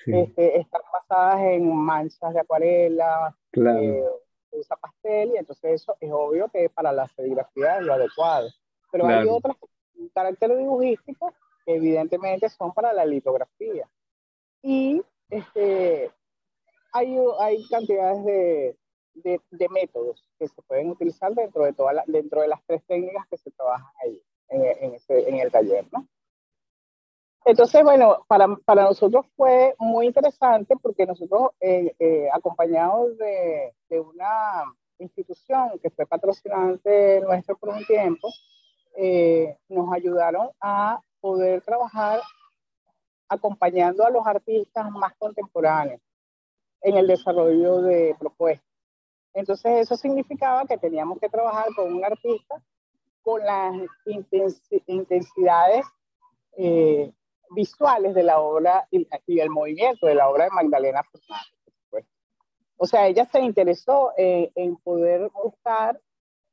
este, 0.06 0.60
están 0.60 0.80
basadas 0.92 1.40
en 1.42 1.74
manchas 1.74 2.32
de 2.32 2.40
acuarela, 2.40 3.36
claro. 3.50 3.80
eh, 3.80 4.04
usa 4.52 4.76
pastel, 4.76 5.32
y 5.34 5.36
entonces 5.36 5.82
eso 5.82 5.96
es 6.00 6.10
obvio 6.12 6.48
que 6.48 6.70
para 6.70 6.92
la 6.92 7.06
serigrafía 7.08 7.78
es 7.78 7.84
lo 7.84 7.94
adecuado. 7.94 8.48
Pero 8.94 9.08
hay 9.08 9.26
otras 9.26 9.56
con 9.56 10.08
carácter 10.14 10.56
dibujístico 10.56 11.34
que 11.66 11.74
evidentemente 11.74 12.48
son 12.48 12.72
para 12.72 12.92
la 12.92 13.04
litografía. 13.04 13.90
Y 14.62 15.02
este, 15.30 16.12
hay, 16.92 17.18
hay 17.40 17.66
cantidades 17.66 18.24
de, 18.24 18.76
de, 19.14 19.40
de, 19.50 19.68
métodos 19.68 20.22
que 20.38 20.46
se 20.46 20.62
pueden 20.62 20.90
utilizar 20.90 21.34
dentro 21.34 21.64
de, 21.64 21.72
toda 21.72 21.92
la, 21.92 22.04
dentro 22.06 22.42
de 22.42 22.46
las 22.46 22.64
tres 22.66 22.84
técnicas 22.86 23.26
que 23.28 23.36
se 23.36 23.50
trabajan 23.50 23.90
ahí 24.04 24.22
en, 24.50 24.64
en, 24.64 24.94
ese, 24.94 25.28
en 25.28 25.40
el 25.40 25.50
taller. 25.50 25.84
¿no? 25.90 26.06
Entonces, 27.44 27.82
bueno, 27.82 28.24
para, 28.28 28.46
para, 28.64 28.84
nosotros 28.84 29.26
fue 29.36 29.74
muy 29.80 30.06
interesante 30.06 30.76
porque 30.80 31.04
nosotros, 31.04 31.50
eh, 31.58 31.96
eh, 31.98 32.28
acompañados 32.32 33.18
de, 33.18 33.74
de, 33.88 33.98
una 33.98 34.62
institución 35.00 35.80
que 35.82 35.90
fue 35.90 36.06
patrocinante 36.06 37.20
nuestro 37.22 37.58
por 37.58 37.70
un 37.70 37.84
tiempo, 37.86 38.28
eh, 38.96 39.56
nos 39.68 39.92
ayudaron 39.92 40.50
a 40.60 41.00
poder 41.20 41.62
trabajar 41.62 42.20
acompañando 43.28 44.04
a 44.04 44.10
los 44.10 44.26
artistas 44.26 44.90
más 44.90 45.14
contemporáneos 45.18 46.00
en 46.82 46.96
el 46.96 47.06
desarrollo 47.06 47.82
de 47.82 48.14
propuestas. 48.18 48.68
Entonces 49.32 49.72
eso 49.80 49.96
significaba 49.96 50.64
que 50.66 50.78
teníamos 50.78 51.18
que 51.18 51.28
trabajar 51.28 51.66
con 51.74 51.92
un 51.92 52.04
artista 52.04 52.62
con 53.22 53.42
las 53.44 53.74
intensidades 54.86 55.86
eh, 56.56 57.10
visuales 57.50 58.14
de 58.14 58.22
la 58.22 58.38
obra 58.40 58.86
y, 58.90 59.08
el 59.40 59.50
movimiento 59.50 60.06
de 60.06 60.14
la 60.14 60.28
obra 60.28 60.44
de 60.44 60.50
Magdalena 60.50 61.02
Fernández. 61.02 62.06
O 62.76 62.86
sea, 62.86 63.06
ella 63.06 63.24
se 63.24 63.40
interesó 63.40 64.12
en 64.16 64.76
poder 64.76 65.30
buscar 65.42 65.98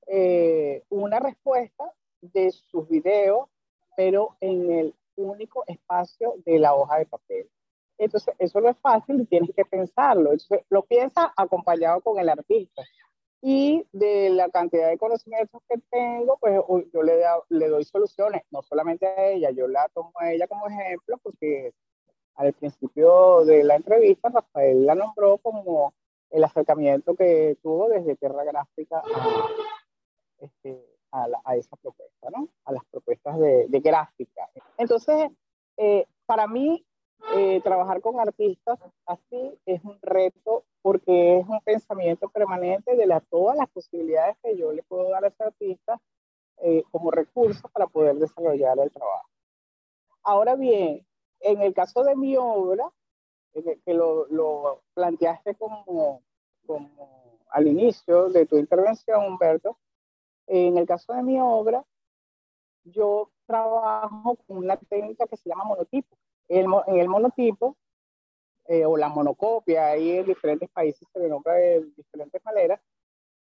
eh, 0.07 0.83
una 0.89 1.19
respuesta 1.19 1.91
de 2.21 2.51
sus 2.51 2.87
videos, 2.87 3.49
pero 3.95 4.35
en 4.39 4.71
el 4.71 4.95
único 5.15 5.63
espacio 5.67 6.35
de 6.45 6.59
la 6.59 6.73
hoja 6.73 6.99
de 6.99 7.05
papel. 7.05 7.49
Entonces, 7.97 8.33
eso 8.39 8.59
no 8.61 8.69
es 8.69 8.77
fácil 8.77 9.21
y 9.21 9.25
tienes 9.25 9.51
que 9.55 9.65
pensarlo. 9.65 10.31
Entonces, 10.31 10.61
lo 10.69 10.83
piensa 10.83 11.31
acompañado 11.35 12.01
con 12.01 12.17
el 12.17 12.29
artista. 12.29 12.81
Y 13.43 13.85
de 13.91 14.29
la 14.29 14.49
cantidad 14.49 14.89
de 14.89 14.97
conocimientos 14.97 15.61
que 15.67 15.79
tengo, 15.89 16.37
pues 16.39 16.59
yo 16.93 17.01
le, 17.01 17.23
le 17.49 17.67
doy 17.67 17.83
soluciones, 17.85 18.43
no 18.51 18.61
solamente 18.61 19.07
a 19.07 19.29
ella, 19.29 19.49
yo 19.51 19.67
la 19.67 19.89
tomo 19.89 20.11
a 20.15 20.31
ella 20.31 20.47
como 20.47 20.67
ejemplo, 20.67 21.17
porque 21.23 21.73
al 22.35 22.53
principio 22.53 23.43
de 23.45 23.63
la 23.63 23.75
entrevista, 23.75 24.29
Rafael 24.29 24.85
la 24.85 24.95
nombró 24.95 25.37
como 25.39 25.93
el 26.29 26.43
acercamiento 26.43 27.15
que 27.15 27.57
tuvo 27.61 27.89
desde 27.89 28.15
Tierra 28.15 28.43
Gráfica 28.43 28.99
a, 28.99 29.47
este, 30.39 30.90
a, 31.11 31.27
a 31.43 31.55
esa 31.55 31.75
propuesta, 31.75 32.29
¿no? 32.29 32.47
A 32.65 32.71
las 32.71 32.85
propuestas 32.85 33.39
de, 33.39 33.67
de 33.67 33.79
gráfica. 33.79 34.49
Entonces, 34.77 35.31
eh, 35.77 36.05
para 36.25 36.47
mí, 36.47 36.85
eh, 37.35 37.61
trabajar 37.61 38.01
con 38.01 38.19
artistas 38.19 38.79
así 39.05 39.59
es 39.65 39.83
un 39.83 39.99
reto 40.01 40.63
porque 40.81 41.39
es 41.39 41.47
un 41.47 41.61
pensamiento 41.61 42.29
permanente 42.29 42.95
de 42.95 43.05
la, 43.05 43.19
todas 43.19 43.55
las 43.55 43.69
posibilidades 43.69 44.37
que 44.41 44.57
yo 44.57 44.71
le 44.71 44.83
puedo 44.83 45.09
dar 45.09 45.23
a 45.23 45.27
ese 45.27 45.43
artista 45.43 46.01
eh, 46.57 46.83
como 46.91 47.11
recurso 47.11 47.69
para 47.69 47.87
poder 47.87 48.15
desarrollar 48.15 48.79
el 48.79 48.91
trabajo. 48.91 49.29
Ahora 50.23 50.55
bien, 50.55 51.05
en 51.39 51.61
el 51.61 51.73
caso 51.73 52.03
de 52.03 52.15
mi 52.15 52.37
obra, 52.37 52.91
que 53.53 53.93
lo, 53.93 54.27
lo 54.27 54.81
planteaste 54.93 55.55
como, 55.55 56.21
como 56.65 57.39
al 57.49 57.67
inicio 57.67 58.29
de 58.29 58.45
tu 58.45 58.57
intervención, 58.57 59.25
Humberto, 59.25 59.77
en 60.51 60.77
el 60.77 60.85
caso 60.85 61.13
de 61.13 61.23
mi 61.23 61.39
obra, 61.39 61.85
yo 62.83 63.31
trabajo 63.45 64.35
con 64.45 64.57
una 64.57 64.75
técnica 64.75 65.25
que 65.25 65.37
se 65.37 65.49
llama 65.49 65.63
monotipo. 65.63 66.17
El, 66.49 66.65
en 66.87 66.99
el 66.99 67.07
monotipo, 67.07 67.77
eh, 68.67 68.85
o 68.85 68.97
la 68.97 69.07
monocopia, 69.07 69.87
ahí 69.87 70.17
en 70.17 70.25
diferentes 70.25 70.69
países 70.69 71.07
se 71.13 71.29
nombra 71.29 71.53
de 71.53 71.85
diferentes 71.95 72.43
maneras, 72.43 72.81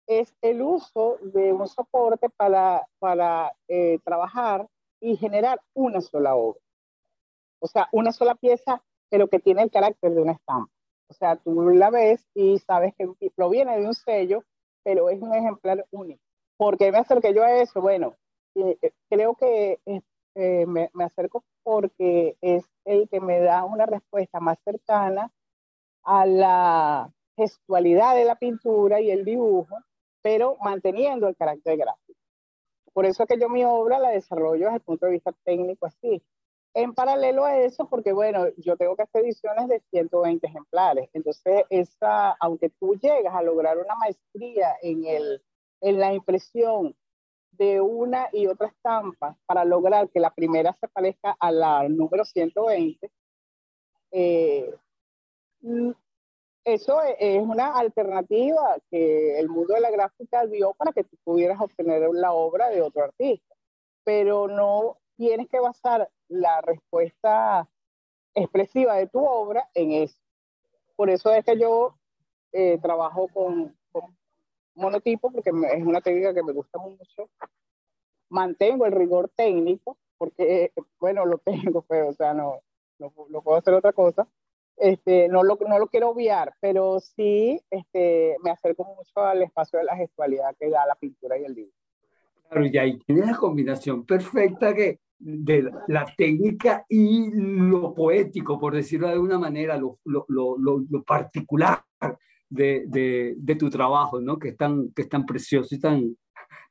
es 0.07 0.33
el 0.41 0.61
uso 0.61 1.17
de 1.21 1.51
un 1.51 1.67
soporte 1.67 2.29
para, 2.29 2.87
para 2.99 3.53
eh, 3.67 3.99
trabajar 4.05 4.65
y 5.01 5.17
generar 5.17 5.59
una 5.73 5.99
sola 5.99 6.35
obra. 6.35 6.61
O 7.59 7.67
sea, 7.67 7.89
una 7.91 8.13
sola 8.13 8.35
pieza, 8.35 8.81
pero 9.09 9.27
que 9.27 9.39
tiene 9.39 9.63
el 9.63 9.71
carácter 9.71 10.13
de 10.13 10.21
una 10.21 10.31
estampa. 10.31 10.71
O 11.09 11.13
sea, 11.13 11.35
tú 11.35 11.69
la 11.69 11.89
ves 11.89 12.25
y 12.33 12.59
sabes 12.59 12.93
que 12.95 13.29
proviene 13.35 13.77
de 13.77 13.87
un 13.87 13.93
sello, 13.93 14.43
pero 14.83 15.09
es 15.09 15.21
un 15.21 15.35
ejemplar 15.35 15.85
único. 15.91 16.22
¿Por 16.63 16.77
qué 16.77 16.93
me 16.93 16.99
acerqué 16.99 17.33
yo 17.33 17.43
a 17.43 17.59
eso? 17.59 17.81
Bueno, 17.81 18.15
eh, 18.55 18.77
eh, 18.81 18.91
creo 19.09 19.35
que 19.35 19.81
eh, 19.85 20.65
me, 20.65 20.89
me, 20.93 21.03
acerco 21.03 21.43
porque 21.61 22.37
es 22.39 22.63
el 22.85 23.09
que 23.09 23.19
me 23.19 23.41
da 23.41 23.65
una 23.65 23.85
respuesta 23.85 24.39
más 24.39 24.57
cercana 24.63 25.29
a 26.03 26.25
la 26.25 27.13
gestualidad 27.35 28.15
de 28.15 28.23
la 28.23 28.37
pintura 28.37 29.01
y 29.01 29.11
el 29.11 29.25
dibujo, 29.25 29.77
pero 30.21 30.55
manteniendo 30.63 31.27
el 31.27 31.35
carácter 31.35 31.75
gráfico. 31.75 32.17
Por 32.93 33.07
eso 33.07 33.23
es 33.23 33.27
que 33.27 33.37
yo 33.37 33.49
mi 33.49 33.65
obra 33.65 33.99
la 33.99 34.11
desarrollo 34.11 34.67
desde 34.67 34.77
el 34.77 34.83
punto 34.83 35.05
de 35.07 35.11
vista 35.11 35.33
técnico 35.43 35.85
así. 35.85 36.23
En 36.73 36.93
paralelo 36.93 37.43
a 37.43 37.57
eso, 37.57 37.89
porque 37.89 38.13
bueno, 38.13 38.45
yo 38.55 38.77
tengo 38.77 38.95
que 38.95 39.03
hacer 39.03 39.25
ediciones 39.25 39.67
de 39.67 39.81
120 39.91 40.47
ejemplares, 40.47 41.09
entonces 41.11 41.65
esa, 41.69 42.37
aunque 42.39 42.69
tú 42.69 42.95
llegas 42.95 43.35
a 43.35 43.43
lograr 43.43 43.77
una 43.77 43.95
maestría 43.95 44.77
en 44.81 45.03
el 45.03 45.41
en 45.83 45.99
la 45.99 46.13
impresión 46.13 46.95
de 47.51 47.81
una 47.81 48.29
y 48.31 48.47
otra 48.47 48.67
estampa 48.67 49.37
para 49.45 49.65
lograr 49.65 50.09
que 50.09 50.19
la 50.19 50.33
primera 50.33 50.75
se 50.79 50.87
parezca 50.87 51.35
a 51.39 51.51
la 51.51 51.87
número 51.89 52.23
120, 52.23 53.11
eh, 54.11 54.73
mm, 55.61 55.91
eso 56.63 57.03
e, 57.03 57.17
es 57.19 57.41
una 57.43 57.77
alternativa 57.77 58.77
que 58.89 59.37
el 59.39 59.49
mundo 59.49 59.73
de 59.73 59.81
la 59.81 59.91
gráfica 59.91 60.47
dio 60.47 60.73
para 60.73 60.93
que 60.93 61.03
tú 61.03 61.17
pudieras 61.23 61.59
obtener 61.59 62.09
la 62.13 62.31
obra 62.31 62.69
de 62.69 62.81
otro 62.81 63.03
artista, 63.03 63.53
pero 64.05 64.47
no 64.47 64.97
tienes 65.17 65.49
que 65.49 65.59
basar 65.59 66.09
la 66.29 66.61
respuesta 66.61 67.69
expresiva 68.33 68.95
de 68.95 69.07
tu 69.07 69.19
obra 69.19 69.69
en 69.73 69.91
eso. 69.91 70.17
Por 70.95 71.09
eso 71.09 71.31
es 71.33 71.43
que 71.43 71.59
yo 71.59 71.97
eh, 72.53 72.79
trabajo 72.81 73.27
con, 73.27 73.75
monotipo, 74.75 75.31
porque 75.31 75.49
es 75.49 75.83
una 75.83 76.01
técnica 76.01 76.33
que 76.33 76.43
me 76.43 76.53
gusta 76.53 76.79
mucho. 76.79 77.29
Mantengo 78.29 78.85
el 78.85 78.91
rigor 78.91 79.31
técnico, 79.35 79.97
porque, 80.17 80.71
bueno, 80.99 81.25
lo 81.25 81.37
tengo, 81.39 81.81
pero, 81.87 82.09
o 82.09 82.13
sea, 82.13 82.33
no, 82.33 82.59
no, 82.99 83.11
puedo 83.41 83.57
hacer 83.57 83.73
otra 83.73 83.93
cosa. 83.93 84.27
Este, 84.75 85.27
no, 85.27 85.43
lo, 85.43 85.57
no 85.67 85.77
lo 85.77 85.87
quiero 85.87 86.09
obviar, 86.09 86.55
pero 86.59 86.99
sí 86.99 87.61
este, 87.69 88.35
me 88.43 88.49
acerco 88.49 88.83
mucho 88.85 89.19
al 89.19 89.43
espacio 89.43 89.77
de 89.77 89.85
la 89.85 89.95
gestualidad 89.95 90.55
que 90.59 90.69
da 90.69 90.85
la 90.87 90.95
pintura 90.95 91.37
y 91.37 91.45
el 91.45 91.53
dibujo. 91.53 91.77
Claro, 92.49 92.65
y 92.65 92.77
ahí 92.77 92.99
tienes 92.99 93.27
la 93.27 93.37
combinación 93.37 94.03
perfecta 94.03 94.73
que 94.73 94.99
de 95.19 95.71
la 95.87 96.05
técnica 96.17 96.85
y 96.89 97.29
lo 97.31 97.93
poético, 97.93 98.59
por 98.59 98.73
decirlo 98.73 99.07
de 99.07 99.13
alguna 99.13 99.37
manera, 99.37 99.77
lo, 99.77 99.99
lo, 100.05 100.25
lo, 100.27 100.57
lo 100.57 101.03
particular 101.03 101.83
de, 102.53 102.83
de, 102.87 103.33
de, 103.37 103.55
tu 103.55 103.69
trabajo, 103.69 104.21
¿no? 104.21 104.37
Que 104.37 104.49
es 104.49 104.57
tan, 104.57 104.91
que 104.93 105.01
es 105.03 105.09
tan 105.09 105.25
precioso 105.25 105.73
y 105.73 105.79
tan, 105.79 106.15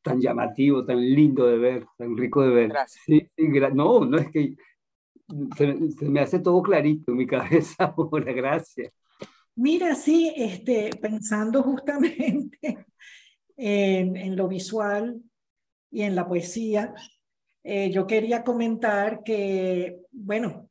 tan 0.03 0.21
llamativo, 0.21 0.85
tan 0.85 1.01
lindo 1.01 1.47
de 1.47 1.59
ver, 1.59 1.87
tan 1.99 2.17
rico 2.17 2.43
de 2.43 2.51
ver. 2.51 2.69
Gracias. 2.69 3.05
Sí, 3.05 3.29
sí, 3.37 3.49
no, 3.75 4.05
no 4.05 4.19
es 4.19 4.31
que 4.31 4.55
se, 5.57 5.91
se, 5.99 6.09
me 6.09 6.21
hace 6.21 6.39
todo 6.39 6.63
clarito 6.63 7.13
en 7.13 7.19
mi 7.19 7.27
cabeza 7.27 7.95
ahora, 7.97 8.33
gracias. 8.33 8.93
Mira, 9.55 9.95
sí, 9.95 10.33
este, 10.37 10.91
pensando 11.01 11.63
justamente 11.63 12.87
en, 13.57 14.17
en 14.17 14.37
lo 14.37 14.49
visual 14.49 15.21
y 15.91 16.03
en 16.03 16.15
la 16.15 16.27
poesía, 16.27 16.95
eh, 17.65 17.91
yo 17.91 18.07
quería 18.07 18.45
comentar 18.45 19.23
que, 19.23 19.99
bueno, 20.11 20.71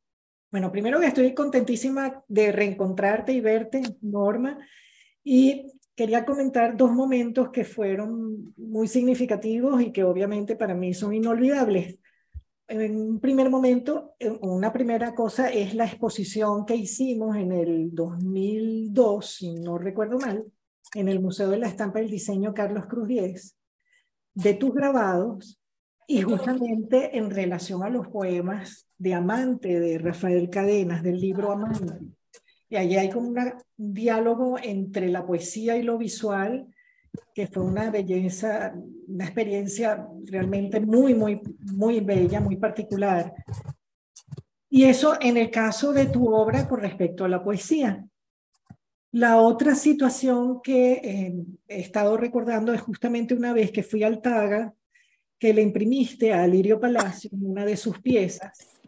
bueno, 0.52 0.70
primero 0.70 1.00
que 1.00 1.08
estoy 1.08 1.34
contentísima 1.34 2.24
de 2.28 2.52
reencontrarte 2.52 3.32
y 3.32 3.40
verte, 3.40 3.82
Norma, 4.02 4.58
y 5.24 5.72
quería 5.96 6.26
comentar 6.26 6.76
dos 6.76 6.92
momentos 6.92 7.50
que 7.52 7.64
fueron 7.64 8.54
muy 8.58 8.88
significativos 8.88 9.82
y 9.82 9.92
que 9.92 10.04
obviamente 10.04 10.56
para 10.56 10.74
mí 10.74 10.94
son 10.94 11.14
inolvidables. 11.14 12.00
En 12.68 12.96
un 12.96 13.20
primer 13.20 13.50
momento, 13.50 14.16
una 14.42 14.72
primera 14.72 15.14
cosa 15.14 15.50
es 15.50 15.74
la 15.76 15.86
exposición 15.86 16.66
que 16.66 16.76
hicimos 16.76 17.36
en 17.36 17.52
el 17.52 17.94
2002, 17.94 19.26
si 19.26 19.54
no 19.54 19.78
recuerdo 19.78 20.18
mal, 20.18 20.46
en 20.96 21.10
el 21.10 21.20
Museo 21.20 21.50
de 21.50 21.58
la 21.58 21.68
Estampa 21.68 22.00
del 22.00 22.10
Diseño 22.10 22.54
Carlos 22.54 22.86
Cruz 22.86 23.08
Diez, 23.08 23.58
de 24.34 24.54
tus 24.54 24.74
grabados 24.74 25.60
y 26.08 26.22
justamente 26.22 27.18
en 27.18 27.30
relación 27.30 27.84
a 27.84 27.90
los 27.90 28.08
poemas 28.08 28.88
de 28.98 29.14
Amante 29.14 29.80
de 29.80 29.98
Rafael 29.98 30.50
Cadenas, 30.50 31.04
del 31.04 31.20
libro 31.20 31.52
Amante. 31.52 32.00
Y 32.72 32.78
allí 32.78 32.96
hay 32.96 33.10
como 33.10 33.28
un 33.28 33.54
diálogo 33.76 34.58
entre 34.64 35.10
la 35.10 35.26
poesía 35.26 35.76
y 35.76 35.84
lo 35.84 35.98
visual, 35.98 36.74
que 37.34 37.46
fue 37.48 37.64
una 37.64 37.92
belleza, 37.92 38.74
una 39.10 39.26
experiencia 39.26 40.08
realmente 40.24 40.80
muy, 40.80 41.14
muy, 41.14 41.42
muy 41.74 42.00
bella, 42.00 42.40
muy 42.40 42.56
particular. 42.56 43.34
Y 44.70 44.86
eso 44.86 45.18
en 45.20 45.36
el 45.36 45.52
caso 45.52 45.92
de 45.92 46.06
tu 46.06 46.34
obra 46.34 46.66
con 46.66 46.80
respecto 46.80 47.26
a 47.26 47.28
la 47.28 47.44
poesía. 47.44 48.06
La 49.12 49.42
otra 49.42 49.76
situación 49.76 50.62
que 50.62 50.94
eh, 50.94 51.34
he 51.68 51.82
estado 51.82 52.16
recordando 52.16 52.74
es 52.74 52.80
justamente 52.80 53.34
una 53.34 53.52
vez 53.52 53.74
que 53.74 53.84
fui 53.84 54.02
al 54.04 54.22
Taga 54.22 54.74
que 55.38 55.54
le 55.54 55.62
imprimiste 55.62 56.32
a 56.32 56.48
Lirio 56.48 56.80
Palacio 56.80 57.32
una 57.34 57.66
de 57.66 57.76
sus 57.76 58.00
piezas 58.00 58.81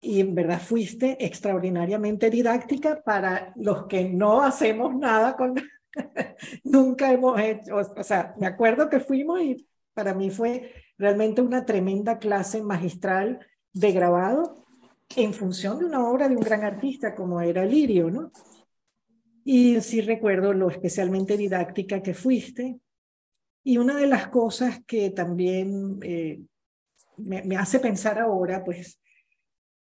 y 0.00 0.20
en 0.20 0.34
verdad 0.34 0.60
fuiste 0.60 1.24
extraordinariamente 1.24 2.30
didáctica 2.30 3.02
para 3.02 3.52
los 3.56 3.86
que 3.86 4.08
no 4.08 4.42
hacemos 4.42 4.94
nada 4.94 5.36
con... 5.36 5.54
Nunca 6.64 7.12
hemos 7.12 7.40
hecho, 7.40 7.76
o 7.76 8.02
sea, 8.02 8.34
me 8.38 8.46
acuerdo 8.46 8.88
que 8.88 9.00
fuimos 9.00 9.40
y 9.40 9.66
para 9.94 10.14
mí 10.14 10.30
fue 10.30 10.72
realmente 10.98 11.40
una 11.40 11.64
tremenda 11.64 12.18
clase 12.18 12.62
magistral 12.62 13.40
de 13.72 13.92
grabado 13.92 14.66
en 15.14 15.32
función 15.32 15.78
de 15.78 15.86
una 15.86 16.06
obra 16.08 16.28
de 16.28 16.36
un 16.36 16.42
gran 16.42 16.64
artista 16.64 17.14
como 17.14 17.40
era 17.40 17.64
Lirio, 17.64 18.10
¿no? 18.10 18.30
Y 19.44 19.80
sí 19.80 20.00
recuerdo 20.00 20.52
lo 20.52 20.68
especialmente 20.68 21.36
didáctica 21.36 22.02
que 22.02 22.14
fuiste 22.14 22.80
y 23.62 23.78
una 23.78 23.96
de 23.96 24.06
las 24.06 24.28
cosas 24.28 24.80
que 24.86 25.10
también 25.10 25.98
eh, 26.02 26.40
me, 27.16 27.42
me, 27.42 27.56
hace 27.56 27.80
pensar 27.80 28.18
ahora, 28.18 28.62
pues, 28.64 29.00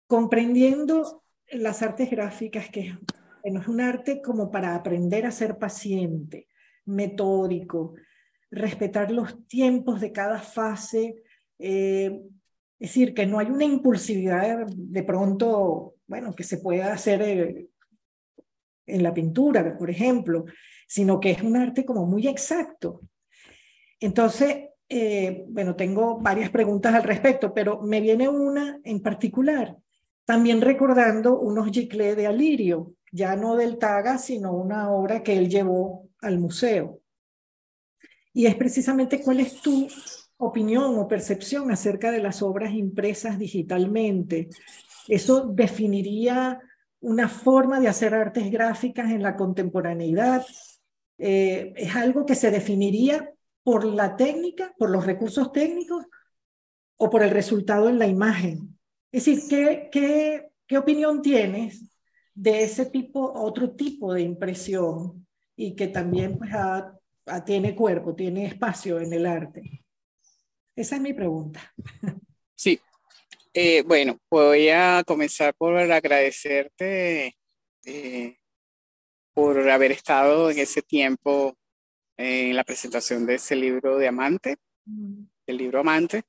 comprendiendo 0.07 1.23
las 1.51 1.81
artes 1.81 2.09
gráficas, 2.09 2.69
que, 2.69 2.97
no 3.49 3.61
es 3.61 3.67
un 3.67 3.79
arte 3.79 4.21
como 4.21 4.51
para 4.51 4.75
aprender 4.75 5.25
a 5.25 5.31
ser 5.31 5.57
paciente, 5.57 6.47
metódico, 6.85 7.95
respetar 8.51 9.11
los 9.11 9.47
tiempos 9.47 10.01
de 10.01 10.11
cada 10.11 10.39
fase, 10.39 11.23
eh, 11.59 12.19
es 12.79 12.89
decir, 12.89 13.13
que 13.13 13.25
no 13.25 13.39
hay 13.39 13.47
una 13.47 13.63
impulsividad 13.63 14.67
de 14.67 15.03
pronto, 15.03 15.95
bueno, 16.07 16.33
que 16.33 16.43
se 16.43 16.57
pueda 16.57 16.93
hacer 16.93 17.21
eh, 17.21 17.67
en 18.85 19.03
la 19.03 19.13
pintura, 19.13 19.77
por 19.77 19.89
ejemplo, 19.89 20.45
sino 20.87 21.19
que 21.19 21.31
es 21.31 21.41
un 21.41 21.57
arte 21.57 21.85
como 21.85 22.05
muy 22.05 22.27
exacto. 22.27 23.01
Entonces, 23.99 24.69
eh, 24.89 25.45
bueno, 25.49 25.75
tengo 25.75 26.19
varias 26.19 26.49
preguntas 26.49 26.93
al 26.93 27.03
respecto, 27.03 27.53
pero 27.53 27.81
me 27.81 27.99
viene 27.99 28.29
una 28.29 28.79
en 28.83 29.01
particular, 29.01 29.75
también 30.27 30.59
recordando 30.59 31.39
unos 31.39 31.71
giclés 31.71 32.17
de 32.17 32.27
Alirio, 32.27 32.93
ya 33.13 33.37
no 33.37 33.55
del 33.55 33.77
Taga, 33.77 34.17
sino 34.17 34.51
una 34.51 34.91
obra 34.91 35.23
que 35.23 35.37
él 35.37 35.47
llevó 35.47 36.09
al 36.21 36.37
museo. 36.37 36.99
Y 38.33 38.45
es 38.45 38.55
precisamente 38.55 39.21
cuál 39.21 39.39
es 39.39 39.61
tu 39.61 39.87
opinión 40.35 40.99
o 40.99 41.07
percepción 41.07 41.71
acerca 41.71 42.11
de 42.11 42.19
las 42.19 42.41
obras 42.41 42.73
impresas 42.73 43.39
digitalmente. 43.39 44.49
¿Eso 45.07 45.47
definiría 45.47 46.59
una 46.99 47.29
forma 47.29 47.79
de 47.79 47.87
hacer 47.87 48.13
artes 48.13 48.51
gráficas 48.51 49.11
en 49.11 49.23
la 49.23 49.37
contemporaneidad? 49.37 50.45
Eh, 51.17 51.71
¿Es 51.77 51.95
algo 51.95 52.25
que 52.25 52.35
se 52.35 52.51
definiría 52.51 53.31
por 53.63 53.85
la 53.85 54.17
técnica, 54.17 54.73
por 54.77 54.89
los 54.89 55.05
recursos 55.05 55.53
técnicos 55.53 56.05
o 56.97 57.09
por 57.09 57.23
el 57.23 57.31
resultado 57.31 57.87
en 57.87 57.97
la 57.97 58.07
imagen. 58.07 58.76
Es 59.11 59.25
decir, 59.25 59.43
¿qué, 59.49 59.89
qué, 59.91 60.47
qué 60.67 60.77
opinión 60.77 61.21
tienes 61.21 61.83
de 62.33 62.63
ese 62.63 62.85
tipo, 62.85 63.31
otro 63.33 63.71
tipo 63.71 64.13
de 64.13 64.21
impresión 64.21 65.25
y 65.55 65.75
que 65.75 65.87
también 65.87 66.37
pues, 66.37 66.51
tiene 67.45 67.75
cuerpo, 67.75 68.15
tiene 68.15 68.45
espacio 68.45 68.99
en 68.99 69.13
el 69.13 69.25
arte? 69.25 69.83
Esa 70.75 70.95
es 70.95 71.01
mi 71.01 71.13
pregunta. 71.13 71.73
Sí, 72.55 72.79
eh, 73.53 73.81
bueno, 73.83 74.19
voy 74.29 74.69
a 74.69 75.03
comenzar 75.05 75.55
por 75.55 75.75
agradecerte 75.75 77.35
eh, 77.85 78.37
por 79.33 79.69
haber 79.69 79.91
estado 79.91 80.51
en 80.51 80.59
ese 80.59 80.81
tiempo 80.81 81.55
en 82.17 82.55
la 82.55 82.63
presentación 82.63 83.25
de 83.25 83.35
ese 83.35 83.55
libro 83.55 83.97
de 83.97 84.07
Amante, 84.07 84.57
el 85.45 85.57
libro 85.57 85.79
Amante. 85.79 86.23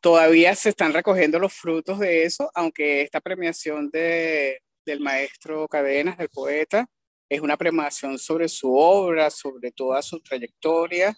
Eh, 0.00 0.02
todavía 0.02 0.54
se 0.54 0.70
están 0.70 0.92
recogiendo 0.92 1.38
los 1.38 1.52
frutos 1.52 1.98
de 1.98 2.24
eso, 2.24 2.50
aunque 2.54 3.02
esta 3.02 3.20
premiación 3.20 3.90
de, 3.90 4.60
del 4.84 5.00
maestro 5.00 5.68
Cadenas, 5.68 6.16
del 6.18 6.28
poeta, 6.28 6.86
es 7.28 7.40
una 7.40 7.56
premiación 7.56 8.18
sobre 8.18 8.48
su 8.48 8.74
obra, 8.74 9.30
sobre 9.30 9.70
toda 9.70 10.02
su 10.02 10.20
trayectoria, 10.20 11.16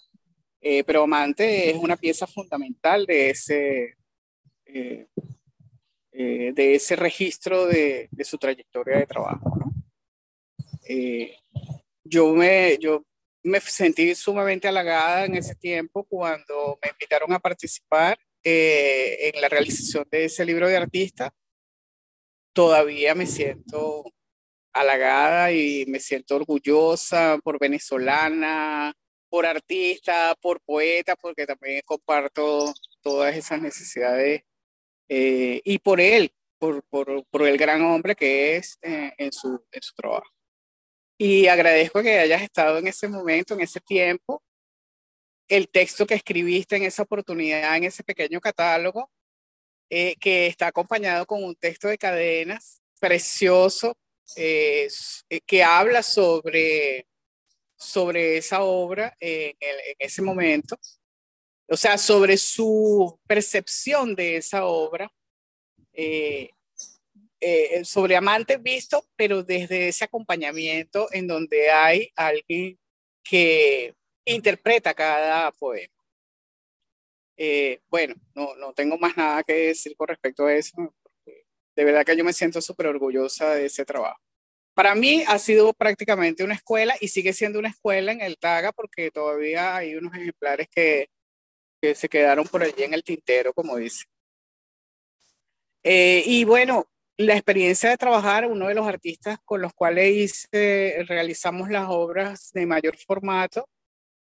eh, 0.61 0.83
pero 0.83 1.03
Amante 1.03 1.71
es 1.71 1.77
una 1.77 1.97
pieza 1.97 2.27
fundamental 2.27 3.05
de 3.05 3.29
ese, 3.31 3.95
eh, 4.65 5.07
de 6.11 6.75
ese 6.75 6.95
registro 6.95 7.65
de, 7.65 8.07
de, 8.11 8.23
su 8.23 8.37
trayectoria 8.37 8.99
de 8.99 9.07
trabajo. 9.07 9.51
yo 12.03 12.33
me, 12.33 12.77
yo 12.79 13.03
me 13.43 13.59
sentí 13.59 14.13
sumamente 14.13 14.67
halagada 14.67 15.25
en 15.25 15.35
ese 15.35 15.55
tiempo 15.55 16.03
cuando 16.05 16.77
me 16.81 16.91
invitaron 16.91 17.33
a 17.33 17.39
participar 17.39 18.17
eh, 18.43 19.31
en 19.33 19.41
la 19.41 19.49
realización 19.49 20.05
de 20.11 20.25
ese 20.25 20.45
libro 20.45 20.67
de 20.67 20.77
artista. 20.77 21.33
Todavía 22.53 23.15
me 23.15 23.25
siento 23.25 24.03
halagada 24.73 25.51
y 25.51 25.85
me 25.87 25.99
siento 25.99 26.35
orgullosa 26.35 27.39
por 27.43 27.59
venezolana, 27.59 28.93
por 29.29 29.45
artista, 29.45 30.35
por 30.41 30.61
poeta, 30.61 31.15
porque 31.15 31.45
también 31.45 31.81
comparto 31.85 32.73
todas 33.01 33.35
esas 33.35 33.61
necesidades, 33.61 34.43
eh, 35.09 35.61
y 35.63 35.79
por 35.79 35.99
él, 35.99 36.33
por, 36.57 36.83
por, 36.83 37.25
por, 37.25 37.47
el 37.47 37.57
gran 37.57 37.81
hombre 37.83 38.15
que 38.15 38.55
es 38.57 38.77
eh, 38.81 39.11
en, 39.17 39.31
su, 39.31 39.63
en 39.71 39.81
su 39.81 39.93
trabajo. 39.95 40.29
Y 41.17 41.47
agradezco 41.47 42.01
que 42.01 42.19
hayas 42.19 42.41
estado 42.41 42.77
en 42.79 42.87
ese 42.87 43.07
momento, 43.07 43.53
en 43.53 43.61
ese 43.61 43.79
tiempo, 43.79 44.43
el 45.47 45.69
texto 45.69 46.05
que 46.05 46.15
escribiste 46.15 46.75
en 46.75 46.83
esa 46.83 47.03
oportunidad, 47.03 47.75
en 47.77 47.85
ese 47.85 48.03
pequeño 48.03 48.39
catálogo, 48.39 49.09
eh, 49.89 50.15
que 50.19 50.47
está 50.47 50.67
acompañado 50.67 51.25
con 51.25 51.43
un 51.43 51.55
texto 51.55 51.87
de 51.87 51.97
cadenas 51.97 52.81
precioso, 52.99 53.95
eh, 54.35 54.87
que 55.45 55.63
habla 55.63 56.01
sobre, 56.01 57.05
sobre 57.75 58.37
esa 58.37 58.63
obra 58.63 59.15
en, 59.19 59.55
en, 59.59 59.95
ese 59.99 60.21
momento, 60.21 60.79
o 61.67 61.77
sea, 61.77 61.97
sobre 61.97 62.37
su 62.37 63.19
percepción 63.27 64.15
de 64.15 64.37
esa 64.37 64.65
obra, 64.65 65.11
eh, 65.91 66.49
sobre 67.83 68.15
amantes 68.15 68.63
visto, 68.63 69.05
pero 69.15 69.43
desde 69.43 69.89
ese 69.89 70.05
acompañamiento 70.05 71.07
en 71.11 71.27
donde 71.27 71.69
hay 71.69 72.09
alguien 72.15 72.79
que 73.21 73.93
interpreta 74.25 74.93
cada 74.93 75.51
poema. 75.51 75.93
Eh, 77.37 77.81
bueno, 77.89 78.15
no, 78.35 78.55
no 78.55 78.73
tengo 78.73 78.97
más 78.97 79.17
nada 79.17 79.43
que 79.43 79.53
decir 79.53 79.95
con 79.95 80.07
respecto 80.07 80.45
a 80.45 80.53
eso. 80.53 80.93
de 81.75 81.83
verdad 81.83 82.05
que 82.05 82.15
yo 82.15 82.23
me 82.23 82.33
siento 82.33 82.61
súper 82.61 82.87
orgullosa 82.87 83.55
de 83.55 83.65
ese 83.65 83.85
trabajo. 83.85 84.19
Para 84.75 84.95
mí 84.95 85.23
ha 85.27 85.37
sido 85.39 85.73
prácticamente 85.73 86.43
una 86.43 86.55
escuela 86.55 86.95
y 86.99 87.07
sigue 87.07 87.33
siendo 87.33 87.59
una 87.59 87.69
escuela 87.69 88.11
en 88.11 88.21
el 88.21 88.37
TAGA 88.37 88.71
porque 88.71 89.11
todavía 89.11 89.75
hay 89.75 89.95
unos 89.95 90.15
ejemplares 90.15 90.67
que, 90.69 91.09
que 91.81 91.95
se 91.95 92.09
quedaron 92.09 92.47
por 92.47 92.63
allí 92.63 92.83
en 92.83 92.93
el 92.93 93.03
tintero, 93.03 93.53
como 93.53 93.77
dice. 93.77 94.05
Eh, 95.83 96.23
y 96.25 96.45
bueno, 96.45 96.87
la 97.17 97.33
experiencia 97.33 97.89
de 97.89 97.97
trabajar, 97.97 98.47
uno 98.47 98.67
de 98.67 98.75
los 98.75 98.87
artistas 98.87 99.37
con 99.45 99.61
los 99.61 99.73
cuales 99.73 100.47
realizamos 100.51 101.69
las 101.69 101.87
obras 101.89 102.51
de 102.53 102.65
mayor 102.65 102.97
formato 102.97 103.67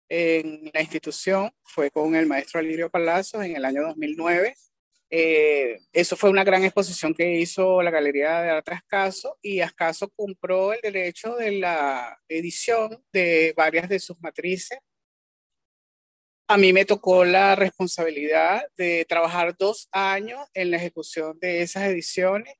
en 0.09 0.71
la 0.73 0.81
institución 0.81 1.51
fue 1.63 1.91
con 1.91 2.15
el 2.15 2.25
maestro 2.25 2.59
Alirio 2.59 2.89
Palacios 2.89 3.43
en 3.43 3.55
el 3.55 3.63
año 3.63 3.83
2009. 3.83 4.55
Eh, 5.11 5.79
eso 5.91 6.15
fue 6.15 6.29
una 6.29 6.43
gran 6.43 6.63
exposición 6.63 7.13
que 7.13 7.39
hizo 7.39 7.81
la 7.81 7.91
Galería 7.91 8.41
de 8.41 8.49
Arte 8.49 8.73
Ascaso 8.73 9.37
y 9.41 9.59
Ascaso 9.61 10.09
compró 10.09 10.73
el 10.73 10.81
derecho 10.81 11.35
de 11.35 11.51
la 11.53 12.19
edición 12.27 13.03
de 13.11 13.53
varias 13.55 13.87
de 13.87 13.99
sus 13.99 14.19
matrices. 14.19 14.79
A 16.47 16.57
mí 16.57 16.73
me 16.73 16.85
tocó 16.85 17.25
la 17.25 17.55
responsabilidad 17.55 18.63
de 18.75 19.05
trabajar 19.07 19.55
dos 19.57 19.87
años 19.91 20.39
en 20.55 20.71
la 20.71 20.77
ejecución 20.77 21.37
de 21.39 21.61
esas 21.61 21.83
ediciones 21.83 22.55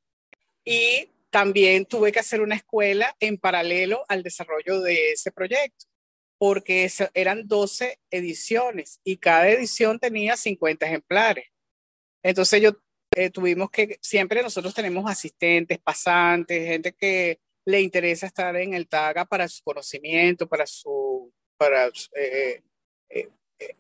y 0.64 1.12
también 1.32 1.86
tuve 1.86 2.12
que 2.12 2.20
hacer 2.20 2.42
una 2.42 2.56
escuela 2.56 3.16
en 3.20 3.38
paralelo 3.38 4.06
al 4.08 4.22
desarrollo 4.22 4.82
de 4.82 5.14
ese 5.14 5.32
proyecto 5.32 5.90
porque 6.40 6.90
eran 7.14 7.48
12 7.48 8.00
ediciones 8.10 9.02
y 9.04 9.18
cada 9.18 9.50
edición 9.50 10.00
tenía 10.00 10.38
50 10.38 10.86
ejemplares. 10.86 11.46
Entonces 12.24 12.62
yo 12.62 12.72
eh, 13.16 13.30
tuvimos 13.30 13.70
que, 13.70 14.00
siempre 14.02 14.42
nosotros 14.42 14.74
tenemos 14.74 15.10
asistentes, 15.10 15.80
pasantes, 15.80 16.66
gente 16.66 16.94
que 16.94 17.40
le 17.66 17.82
interesa 17.82 18.26
estar 18.26 18.56
en 18.56 18.74
el 18.74 18.88
TAGA 18.88 19.26
para 19.26 19.48
su 19.50 19.62
conocimiento, 19.64 20.48
para 20.48 20.66
su, 20.66 21.32
para 21.58 21.88
eh, 22.16 22.64
eh, 23.10 23.30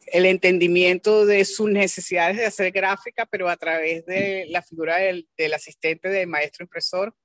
el 0.08 0.26
entendimiento 0.26 1.26
de 1.26 1.46
sus 1.46 1.70
necesidades 1.70 2.38
de 2.38 2.46
hacer 2.46 2.72
gráfica, 2.72 3.26
pero 3.26 3.48
a 3.48 3.56
través 3.56 4.06
de 4.06 4.48
la 4.50 4.62
figura 4.62 4.98
del, 4.98 5.30
del 5.38 5.54
asistente 5.54 6.10
del 6.10 6.28
maestro 6.28 6.66
impresor 6.66 7.16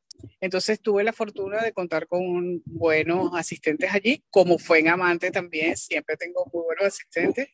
entonces 0.41 0.81
tuve 0.81 1.05
la 1.05 1.13
fortuna 1.13 1.63
de 1.63 1.73
contar 1.73 2.07
con 2.07 2.63
buenos 2.65 3.31
asistentes 3.35 3.93
allí, 3.93 4.25
como 4.31 4.59
fue 4.59 4.81
en 4.81 4.89
Amante 4.89 5.31
también, 5.31 5.77
siempre 5.77 6.17
tengo 6.17 6.45
muy 6.53 6.65
buenos 6.65 6.87
asistentes. 6.87 7.49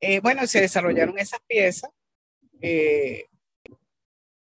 Eh, 0.00 0.20
bueno, 0.20 0.46
se 0.46 0.60
desarrollaron 0.60 1.18
esas 1.18 1.40
piezas 1.46 1.90
eh, 2.60 3.26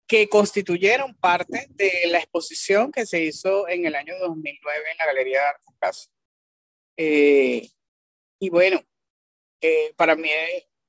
que 0.06 0.28
constituyeron 0.28 1.14
parte 1.14 1.66
de 1.70 2.06
la 2.08 2.18
exposición 2.18 2.92
que 2.92 3.06
se 3.06 3.22
hizo 3.22 3.68
en 3.68 3.86
el 3.86 3.94
año 3.94 4.18
2009 4.18 4.78
en 4.90 4.98
la 4.98 5.06
Galería 5.06 5.40
de 5.40 5.46
Arte 5.46 5.66
Caso. 5.78 6.10
Eh, 6.96 7.68
y 8.40 8.50
bueno, 8.50 8.82
para 9.96 10.14
mí 10.14 10.28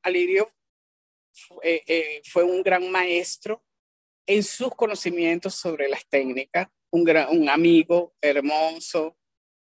Alirio 0.03 0.51
fue 2.25 2.43
un 2.43 2.61
gran 2.61 2.89
maestro 2.91 3.63
en 4.29 4.43
sus 4.43 4.75
conocimientos 4.75 5.55
sobre 5.55 5.89
las 5.89 6.05
técnicas, 6.07 6.67
un, 6.91 7.03
gran, 7.03 7.35
un 7.35 7.49
amigo 7.49 8.13
hermoso, 8.21 9.17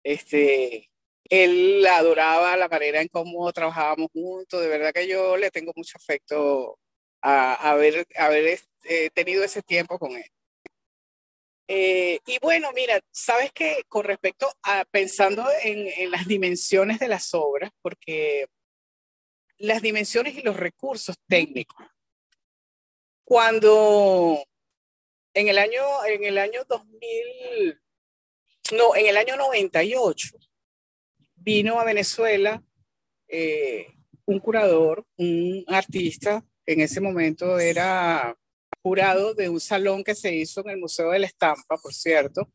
este, 0.02 0.90
él 1.30 1.86
adoraba 1.86 2.56
la 2.56 2.66
manera 2.66 3.00
en 3.00 3.06
cómo 3.06 3.52
trabajábamos 3.52 4.09
juntos, 4.12 4.61
de 4.61 4.66
verdad 4.66 4.92
que 4.92 5.06
yo 5.06 5.36
le 5.36 5.52
tengo 5.52 5.72
mucho 5.76 5.96
afecto 5.96 6.76
a, 7.22 7.70
haber, 7.70 8.04
haber 8.16 8.59
eh, 8.82 9.11
tenido 9.14 9.44
ese 9.44 9.62
tiempo 9.62 9.96
con 9.96 10.16
él. 10.16 10.28
Eh, 11.68 12.18
y 12.26 12.38
bueno, 12.42 12.72
mira, 12.74 12.98
sabes 13.12 13.52
que 13.52 13.84
con 13.86 14.02
respecto 14.02 14.50
a 14.64 14.84
pensando 14.90 15.46
en, 15.62 15.86
en, 15.86 16.11
las 16.11 16.26
dimensiones 16.26 16.98
de 16.98 17.06
las 17.06 17.32
obras, 17.32 17.70
porque 17.80 18.46
las 19.59 19.82
dimensiones 19.82 20.34
y 20.36 20.42
los 20.42 20.56
recursos 20.56 21.14
técnicos 21.28 21.86
cuando 23.29 24.43
en 25.35 25.49
el 25.49 25.59
año, 25.59 25.83
en 26.07 26.24
el 26.24 26.39
año 26.39 26.64
2000, 26.66 27.79
no, 28.74 28.97
en 28.97 29.07
el 29.07 29.18
año 29.18 29.37
98, 29.37 30.29
vino 31.37 31.79
a 31.79 31.85
Venezuela 31.85 32.64
eh, 33.29 33.87
un 34.24 34.41
curador, 34.41 35.05
un 35.18 35.62
artista, 35.68 36.43
en 36.64 36.81
ese 36.81 37.03
momento 37.03 37.59
era 37.59 38.35
jurado 38.83 39.35
de 39.35 39.51
un 39.51 39.61
salón 39.61 40.03
que 40.05 40.14
se 40.14 40.35
hizo 40.35 40.62
en 40.62 40.70
el 40.70 40.79
Museo 40.79 41.11
de 41.11 41.18
la 41.18 41.26
Estampa, 41.26 41.76
por 41.76 41.93
cierto, 41.93 42.51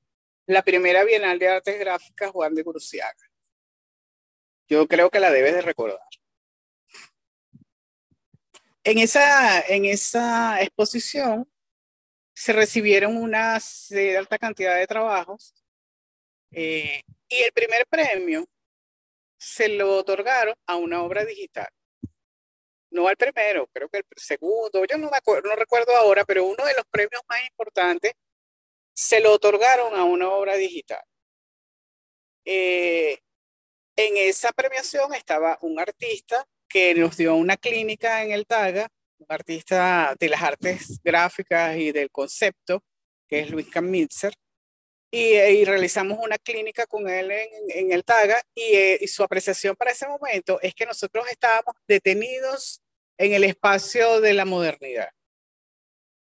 la 0.48 0.64
primera 0.64 1.04
Bienal 1.04 1.38
de 1.38 1.50
Artes 1.50 1.80
Gráficas 1.80 2.32
Juan 2.32 2.56
de 2.56 2.64
Guruciaga. 2.64 3.30
Yo 4.68 4.88
creo 4.88 5.12
que 5.12 5.20
la 5.20 5.30
debes 5.30 5.54
de 5.54 5.62
recordar. 5.62 6.00
En 8.86 8.98
esa, 8.98 9.62
en 9.62 9.86
esa 9.86 10.62
exposición 10.62 11.50
se 12.36 12.52
recibieron 12.52 13.16
una 13.16 13.58
alta 14.18 14.38
cantidad 14.38 14.78
de 14.78 14.88
trabajos 14.88 15.54
eh, 16.52 17.02
y 17.30 17.36
el 17.44 17.52
primer 17.54 17.88
premio 17.88 18.46
se 19.38 19.70
lo 19.70 19.98
otorgaron 19.98 20.56
a 20.66 20.76
una 20.76 21.02
obra 21.04 21.24
digital. 21.26 21.70
No 22.92 23.08
al 23.08 23.18
primero, 23.18 23.68
creo 23.74 23.90
que 23.90 24.00
el 24.00 24.06
segundo, 24.16 24.86
yo 24.86 24.98
no, 24.98 25.10
me 25.10 25.18
acuerdo, 25.18 25.50
no 25.50 25.56
recuerdo 25.56 25.96
ahora, 25.96 26.26
pero 26.26 26.46
uno 26.46 26.66
de 26.66 26.74
los 26.76 26.86
premios 26.92 27.22
más 27.28 27.44
importantes 27.46 28.14
se 28.94 29.20
lo 29.20 29.34
otorgaron 29.34 29.96
a 29.96 30.04
una 30.04 30.30
obra 30.30 30.56
digital. 30.56 31.04
Eh, 32.46 33.20
en 33.96 34.18
esa 34.18 34.52
premiación 34.52 35.14
estaba 35.14 35.58
un 35.62 35.80
artista 35.80 36.46
que 36.74 36.96
nos 36.96 37.16
dio 37.16 37.36
una 37.36 37.56
clínica 37.56 38.24
en 38.24 38.32
el 38.32 38.48
TAGA, 38.48 38.90
un 39.20 39.28
artista 39.30 40.16
de 40.20 40.28
las 40.28 40.42
artes 40.42 41.00
gráficas 41.04 41.78
y 41.78 41.92
del 41.92 42.10
concepto, 42.10 42.84
que 43.28 43.42
es 43.42 43.52
Luis 43.52 43.70
Kamitzer, 43.70 44.34
y, 45.12 45.36
y, 45.36 45.66
realizamos 45.66 46.18
una 46.20 46.40
clínica 46.40 46.88
con 46.88 47.08
él 47.08 47.30
en, 47.30 47.50
en 47.70 47.92
el 47.92 48.04
TAGA 48.04 48.42
y, 48.56 48.64
eh, 48.74 48.98
y, 49.00 49.08
su 49.08 49.22
apreciación 49.22 49.76
para 49.76 49.92
ese 49.92 50.08
momento 50.08 50.60
es 50.64 50.74
que 50.74 50.88
nosotros 50.88 51.28
estábamos 51.30 51.76
detenidos 51.88 52.82
en 53.20 53.34
el 53.34 53.44
espacio 53.44 54.20
de 54.20 54.34
la 54.34 54.46
modernidad, 54.46 55.10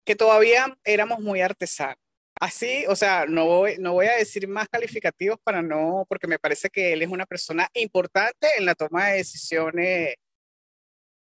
que 0.06 0.16
todavía 0.16 0.78
éramos 0.86 1.20
muy 1.20 1.42
artesanos. 1.42 1.98
Así, 2.40 2.86
o 2.88 2.96
sea, 2.96 3.26
no 3.26 3.46
voy, 3.46 3.76
no 3.80 3.92
voy 3.92 4.06
a 4.06 4.16
decir 4.16 4.48
más 4.48 4.70
calificativos 4.70 5.38
para 5.44 5.62
no, 5.62 6.06
porque 6.08 6.28
me 6.28 6.40
parece 6.40 6.70
que 6.70 6.94
él 6.94 7.02
es 7.02 7.10
una 7.10 7.26
persona 7.26 7.68
importante 7.74 8.48
en 8.58 8.66
la 8.66 8.76
toma 8.76 9.10
de 9.10 9.18
decisiones 9.18 10.16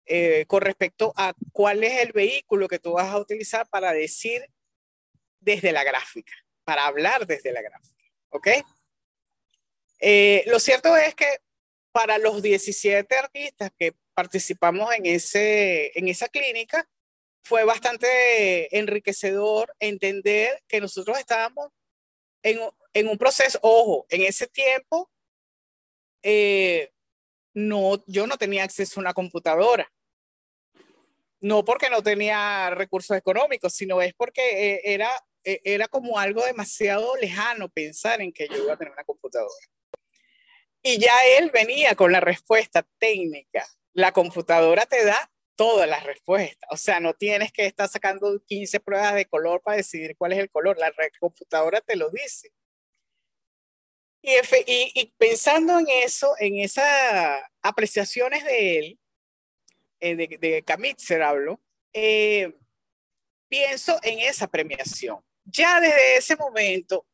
eh, 0.08 0.46
con 0.48 0.62
respecto 0.62 1.14
a 1.16 1.34
cuál 1.52 1.84
es 1.84 2.02
el 2.02 2.12
vehículo 2.12 2.68
que 2.68 2.80
tú 2.80 2.94
vas 2.94 3.10
a 3.10 3.20
utilizar 3.20 3.68
para 3.70 3.94
decir 3.94 4.46
desde 5.40 5.72
la 5.72 5.84
gráfica, 5.84 6.34
para 6.64 6.86
hablar 6.86 7.26
desde 7.26 7.52
la 7.52 7.62
gráfica. 7.62 8.04
¿Ok? 8.30 8.48
Eh, 10.00 10.44
lo 10.48 10.60
cierto 10.60 10.96
es 10.96 11.16
que 11.16 11.40
para 11.92 12.18
los 12.18 12.42
17 12.42 13.16
artistas 13.16 13.72
que 13.78 13.96
participamos 14.14 14.94
en, 14.94 15.06
ese, 15.06 15.98
en 15.98 16.08
esa 16.08 16.28
clínica, 16.28 16.88
fue 17.48 17.64
bastante 17.64 18.78
enriquecedor 18.78 19.74
entender 19.80 20.62
que 20.68 20.82
nosotros 20.82 21.18
estábamos 21.18 21.70
en, 22.44 22.60
en 22.94 23.08
un 23.08 23.18
proceso, 23.18 23.58
ojo, 23.62 24.06
en 24.10 24.24
ese 24.24 24.48
tiempo, 24.48 25.10
eh, 26.22 26.92
no, 27.54 28.04
yo 28.06 28.28
no 28.28 28.38
tenía 28.38 28.64
acceso 28.64 29.00
a 29.00 29.02
una 29.02 29.14
computadora. 29.14 29.90
No 31.40 31.64
porque 31.64 31.90
no 31.90 32.02
tenía 32.02 32.70
recursos 32.72 33.16
económicos, 33.16 33.74
sino 33.74 34.02
es 34.02 34.14
porque 34.14 34.76
eh, 34.76 34.82
era, 34.86 35.10
eh, 35.44 35.62
era 35.64 35.88
como 35.88 36.18
algo 36.18 36.44
demasiado 36.44 37.16
lejano 37.18 37.70
pensar 37.70 38.22
en 38.22 38.34
que 38.34 38.48
yo 38.48 38.58
iba 38.64 38.74
a 38.74 38.78
tener 38.78 38.94
una 38.94 39.04
computadora. 39.04 39.54
Y 40.82 41.00
ya 41.00 41.14
él 41.38 41.52
venía 41.52 41.96
con 41.96 42.12
la 42.12 42.20
respuesta 42.20 42.88
técnica. 42.98 43.66
La 43.94 44.12
computadora 44.12 44.86
te 44.86 45.04
da 45.04 45.32
todas 45.56 45.90
las 45.90 46.04
respuestas. 46.04 46.70
O 46.72 46.78
sea, 46.78 47.00
no 47.00 47.14
tienes 47.14 47.52
que 47.52 47.66
estar 47.66 47.90
sacando 47.90 48.42
15 48.46 48.80
pruebas 48.80 49.16
de 49.16 49.26
color 49.26 49.62
para 49.62 49.78
decidir 49.78 50.16
cuál 50.18 50.34
es 50.34 50.40
el 50.40 50.50
color. 50.50 50.78
La 50.78 50.94
computadora 51.20 51.82
te 51.82 51.96
lo 51.96 52.10
dice. 52.10 52.52
Y, 54.22 55.14
pensando 55.18 55.80
en 55.80 55.88
eso, 55.90 56.34
en 56.40 56.60
esas 56.60 57.42
apreciaciones 57.62 58.44
de 58.44 58.80
él, 58.80 59.00
eh, 60.00 60.16
de, 60.16 60.38
de 60.40 60.64
Kamitzer 60.64 61.22
hablo, 61.22 61.62
eh, 61.94 62.54
pienso 63.50 64.00
en 64.04 64.20
esa 64.20 64.48
premiación. 64.48 65.24
Ya 65.46 65.80
desde 65.80 66.18
ese 66.18 66.36
momento, 66.36 67.08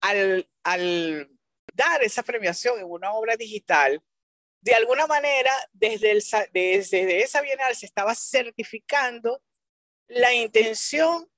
al, 0.00 0.48
al 0.64 1.30
dar 1.74 2.02
esa 2.02 2.22
premiación 2.22 2.78
en 2.78 2.86
una 2.86 3.12
obra 3.12 3.36
digital, 3.36 4.02
de 4.60 4.74
alguna 4.74 5.06
manera, 5.06 5.52
desde, 5.72 6.10
el, 6.10 6.22
desde 6.52 7.22
esa 7.22 7.40
bienal 7.40 7.74
se 7.76 7.86
estaba 7.86 8.14
certificando 8.14 9.40
la 10.08 10.34
intención 10.34 11.30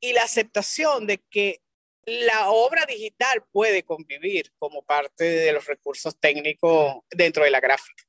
y 0.00 0.12
la 0.12 0.22
aceptación 0.22 1.06
de 1.06 1.18
que 1.18 1.60
la 2.04 2.50
obra 2.50 2.86
digital 2.86 3.44
puede 3.50 3.82
convivir 3.82 4.52
como 4.58 4.82
parte 4.82 5.24
de 5.24 5.52
los 5.52 5.66
recursos 5.66 6.18
técnicos 6.18 6.98
dentro 7.10 7.44
de 7.44 7.50
la 7.50 7.60
gráfica. 7.60 8.04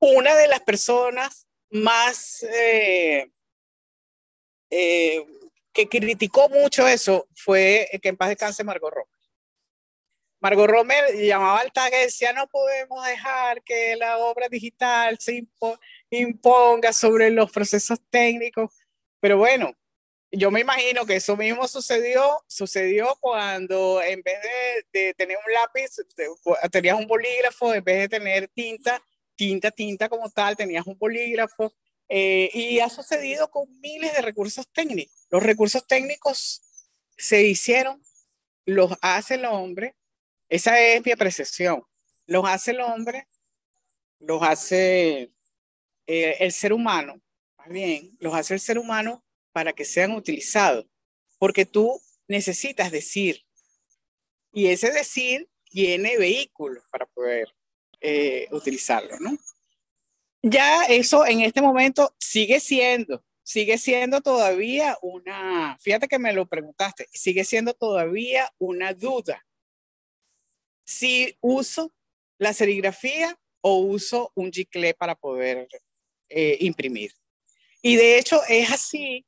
Una 0.00 0.34
de 0.36 0.48
las 0.48 0.60
personas 0.60 1.46
más 1.70 2.42
eh, 2.44 3.30
eh, 4.70 5.26
que 5.72 5.88
criticó 5.88 6.48
mucho 6.48 6.86
eso 6.86 7.28
fue 7.34 7.88
que 8.02 8.08
en 8.08 8.16
paz 8.16 8.28
descanse 8.30 8.64
Margot 8.64 8.92
Romer. 8.92 9.18
Margot 10.40 10.70
Romer 10.70 11.14
llamaba 11.16 11.60
al 11.60 11.72
tag 11.72 11.92
y 11.92 12.04
decía, 12.04 12.32
no 12.32 12.46
podemos 12.46 13.04
dejar 13.04 13.62
que 13.64 13.96
la 13.96 14.18
obra 14.18 14.48
digital 14.48 15.18
se 15.18 15.44
imponga 16.10 16.92
sobre 16.92 17.30
los 17.30 17.50
procesos 17.50 17.98
técnicos. 18.08 18.72
Pero 19.20 19.36
bueno, 19.36 19.76
yo 20.30 20.50
me 20.50 20.60
imagino 20.60 21.06
que 21.06 21.16
eso 21.16 21.36
mismo 21.36 21.66
sucedió, 21.66 22.42
sucedió 22.46 23.16
cuando 23.20 24.00
en 24.02 24.22
vez 24.22 24.38
de, 24.92 25.14
tener 25.14 25.38
un 25.44 25.52
lápiz, 25.52 25.96
tenías 26.70 26.98
un 26.98 27.06
bolígrafo, 27.06 27.74
en 27.74 27.82
vez 27.82 27.98
de 28.02 28.08
tener 28.08 28.48
tinta, 28.48 29.02
tinta, 29.38 29.70
tinta 29.70 30.08
como 30.08 30.28
tal, 30.28 30.56
tenías 30.56 30.86
un 30.86 30.98
bolígrafo. 30.98 31.72
Eh, 32.10 32.50
y 32.54 32.80
ha 32.80 32.88
sucedido 32.88 33.50
con 33.50 33.68
miles 33.80 34.14
de 34.14 34.22
recursos 34.22 34.66
técnicos. 34.72 35.26
Los 35.30 35.42
recursos 35.42 35.86
técnicos 35.86 36.62
se 37.16 37.42
hicieron, 37.44 38.02
los 38.64 38.92
hace 39.02 39.34
el 39.34 39.44
hombre, 39.44 39.94
esa 40.48 40.80
es 40.80 41.04
mi 41.04 41.12
apreciación, 41.12 41.82
los 42.26 42.46
hace 42.46 42.70
el 42.70 42.80
hombre, 42.80 43.28
los 44.20 44.42
hace 44.42 45.30
eh, 46.06 46.36
el 46.40 46.52
ser 46.52 46.72
humano, 46.72 47.20
más 47.58 47.68
bien, 47.68 48.16
los 48.20 48.34
hace 48.34 48.54
el 48.54 48.60
ser 48.60 48.78
humano 48.78 49.22
para 49.52 49.74
que 49.74 49.84
sean 49.84 50.12
utilizados, 50.12 50.86
porque 51.38 51.66
tú 51.66 52.00
necesitas 52.26 52.90
decir, 52.90 53.44
y 54.52 54.68
ese 54.68 54.90
decir 54.90 55.50
tiene 55.64 56.16
vehículos 56.16 56.84
para 56.90 57.04
poder 57.04 57.48
eh, 58.00 58.48
utilizarlo, 58.50 59.18
¿no? 59.20 59.36
Ya 60.42 60.84
eso 60.84 61.26
en 61.26 61.40
este 61.40 61.60
momento 61.60 62.14
sigue 62.18 62.60
siendo, 62.60 63.24
sigue 63.42 63.76
siendo 63.78 64.20
todavía 64.20 64.96
una, 65.02 65.76
fíjate 65.80 66.06
que 66.06 66.18
me 66.18 66.32
lo 66.32 66.46
preguntaste, 66.46 67.08
sigue 67.12 67.44
siendo 67.44 67.74
todavía 67.74 68.52
una 68.58 68.94
duda 68.94 69.44
si 70.88 71.36
uso 71.42 71.92
la 72.38 72.54
serigrafía 72.54 73.38
o 73.60 73.80
uso 73.80 74.32
un 74.34 74.50
gicle 74.50 74.94
para 74.94 75.14
poder 75.14 75.68
eh, 76.30 76.56
imprimir. 76.60 77.12
Y 77.82 77.96
de 77.96 78.18
hecho 78.18 78.40
es 78.48 78.70
así 78.70 79.26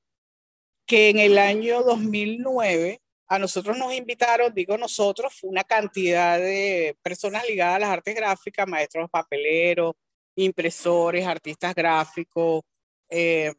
que 0.87 1.11
en 1.11 1.19
el 1.19 1.37
año 1.37 1.83
2009 1.83 3.03
a 3.31 3.39
nosotros 3.39 3.79
nos 3.79 3.95
invitaron, 3.95 4.53
digo 4.53 4.77
nosotros, 4.77 5.39
una 5.45 5.63
cantidad 5.63 6.37
de 6.37 6.97
personas 7.01 7.47
ligadas 7.47 7.77
a 7.77 7.79
las 7.79 7.91
artes 7.91 8.13
gráficas, 8.17 8.67
maestros 8.67 9.09
papeleros, 9.09 9.95
impresores, 10.35 11.25
artistas 11.25 11.73
gráficos, 11.73 12.63
eh, 13.09 13.53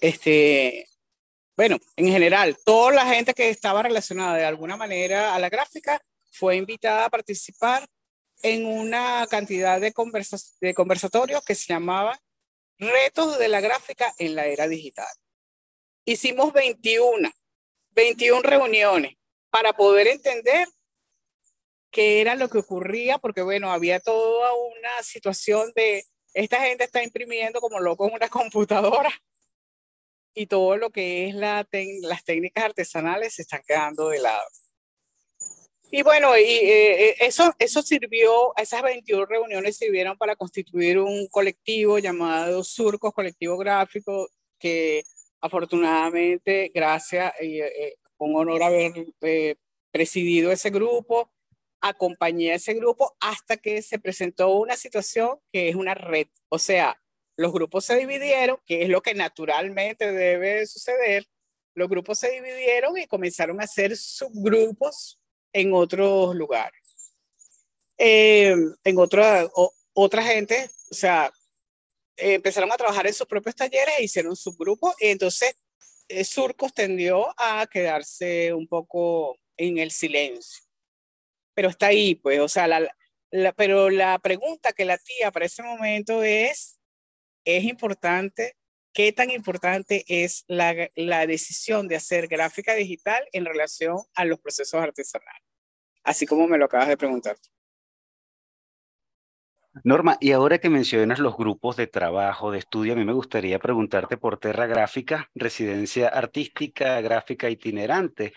este, 0.00 0.88
bueno, 1.54 1.76
en 1.96 2.08
general, 2.08 2.56
toda 2.64 2.92
la 2.92 3.06
gente 3.06 3.34
que 3.34 3.50
estaba 3.50 3.82
relacionada 3.82 4.38
de 4.38 4.46
alguna 4.46 4.78
manera 4.78 5.34
a 5.34 5.38
la 5.38 5.50
gráfica 5.50 6.00
fue 6.30 6.56
invitada 6.56 7.04
a 7.04 7.10
participar 7.10 7.86
en 8.42 8.64
una 8.64 9.26
cantidad 9.28 9.78
de, 9.78 9.92
de 10.62 10.74
conversatorios 10.74 11.44
que 11.44 11.54
se 11.54 11.74
llamaba 11.74 12.18
Retos 12.78 13.38
de 13.38 13.48
la 13.48 13.60
gráfica 13.60 14.14
en 14.18 14.34
la 14.34 14.46
era 14.46 14.66
digital. 14.66 15.14
Hicimos 16.06 16.54
21, 16.54 17.30
21 17.94 18.42
reuniones 18.42 19.16
para 19.50 19.72
poder 19.72 20.06
entender 20.08 20.68
qué 21.90 22.20
era 22.20 22.34
lo 22.34 22.48
que 22.48 22.58
ocurría, 22.58 23.18
porque 23.18 23.42
bueno, 23.42 23.72
había 23.72 24.00
toda 24.00 24.50
una 24.52 25.02
situación 25.02 25.72
de 25.76 26.04
esta 26.34 26.60
gente 26.60 26.84
está 26.84 27.02
imprimiendo 27.02 27.60
como 27.60 27.78
loco 27.78 28.08
en 28.08 28.14
una 28.14 28.28
computadora 28.30 29.10
y 30.34 30.46
todo 30.46 30.76
lo 30.76 30.90
que 30.90 31.28
es 31.28 31.34
la 31.34 31.66
las 32.02 32.24
técnicas 32.24 32.64
artesanales 32.64 33.34
se 33.34 33.42
están 33.42 33.62
quedando 33.66 34.08
de 34.08 34.20
lado. 34.20 34.48
Y 35.90 36.02
bueno, 36.02 36.36
y, 36.36 36.42
eh, 36.42 37.10
eh, 37.10 37.16
eso, 37.20 37.54
eso 37.60 37.80
sirvió, 37.80 38.52
esas 38.56 38.82
21 38.82 39.26
reuniones 39.26 39.76
sirvieron 39.76 40.18
para 40.18 40.34
constituir 40.34 40.98
un 40.98 41.28
colectivo 41.28 42.00
llamado 42.00 42.64
Surcos 42.64 43.14
Colectivo 43.14 43.56
Gráfico, 43.56 44.28
que 44.58 45.04
afortunadamente, 45.44 46.72
gracias, 46.74 47.34
y 47.38 47.60
eh, 47.60 47.98
un 48.16 48.34
honor 48.34 48.62
haber 48.62 48.92
eh, 49.20 49.56
presidido 49.90 50.50
ese 50.50 50.70
grupo, 50.70 51.30
acompañé 51.82 52.52
a 52.52 52.54
ese 52.54 52.72
grupo 52.72 53.14
hasta 53.20 53.58
que 53.58 53.82
se 53.82 53.98
presentó 53.98 54.56
una 54.56 54.74
situación 54.74 55.38
que 55.52 55.68
es 55.68 55.74
una 55.74 55.92
red. 55.92 56.28
O 56.48 56.58
sea, 56.58 56.98
los 57.36 57.52
grupos 57.52 57.84
se 57.84 57.96
dividieron, 57.96 58.56
que 58.64 58.84
es 58.84 58.88
lo 58.88 59.02
que 59.02 59.12
naturalmente 59.12 60.12
debe 60.12 60.64
suceder. 60.64 61.26
Los 61.74 61.90
grupos 61.90 62.18
se 62.20 62.30
dividieron 62.30 62.96
y 62.96 63.06
comenzaron 63.06 63.60
a 63.60 63.64
hacer 63.64 63.98
subgrupos 63.98 65.20
en 65.52 65.74
otros 65.74 66.34
lugares. 66.34 67.12
Eh, 67.98 68.56
en 68.82 68.98
otra, 68.98 69.46
otra 69.92 70.22
gente, 70.22 70.70
o 70.90 70.94
sea, 70.94 71.30
empezaron 72.16 72.72
a 72.72 72.76
trabajar 72.76 73.06
en 73.06 73.14
sus 73.14 73.26
propios 73.26 73.54
talleres 73.54 73.94
e 73.98 74.04
hicieron 74.04 74.36
su 74.36 74.52
grupo 74.56 74.94
y 75.00 75.08
entonces 75.08 75.56
eh, 76.08 76.24
Surcos 76.24 76.72
tendió 76.74 77.34
a 77.38 77.66
quedarse 77.66 78.52
un 78.52 78.68
poco 78.68 79.38
en 79.56 79.78
el 79.78 79.90
silencio. 79.90 80.64
Pero 81.54 81.68
está 81.68 81.86
ahí, 81.86 82.14
pues, 82.16 82.40
o 82.40 82.48
sea, 82.48 82.66
la, 82.66 82.94
pero 83.56 83.90
la 83.90 84.18
pregunta 84.18 84.72
que 84.72 84.84
la 84.84 84.98
tía 84.98 85.30
para 85.30 85.46
ese 85.46 85.62
momento 85.62 86.22
es, 86.22 86.78
¿es 87.44 87.64
importante? 87.64 88.56
¿Qué 88.92 89.12
tan 89.12 89.30
importante 89.30 90.04
es 90.08 90.44
la, 90.46 90.88
la 90.94 91.26
decisión 91.26 91.88
de 91.88 91.96
hacer 91.96 92.28
gráfica 92.28 92.74
digital 92.74 93.26
en 93.32 93.44
relación 93.44 93.98
a 94.14 94.24
los 94.24 94.40
procesos 94.40 94.80
artesanales? 94.80 95.42
Así 96.04 96.26
como 96.26 96.46
me 96.46 96.58
lo 96.58 96.66
acabas 96.66 96.88
de 96.88 96.96
preguntar. 96.96 97.36
Norma, 99.82 100.16
y 100.20 100.30
ahora 100.30 100.58
que 100.58 100.70
mencionas 100.70 101.18
los 101.18 101.36
grupos 101.36 101.76
de 101.76 101.88
trabajo, 101.88 102.52
de 102.52 102.58
estudio, 102.58 102.92
a 102.92 102.96
mí 102.96 103.04
me 103.04 103.12
gustaría 103.12 103.58
preguntarte 103.58 104.16
por 104.16 104.38
Terra 104.38 104.66
Gráfica, 104.66 105.30
residencia 105.34 106.08
artística, 106.08 107.00
gráfica 107.00 107.50
itinerante. 107.50 108.32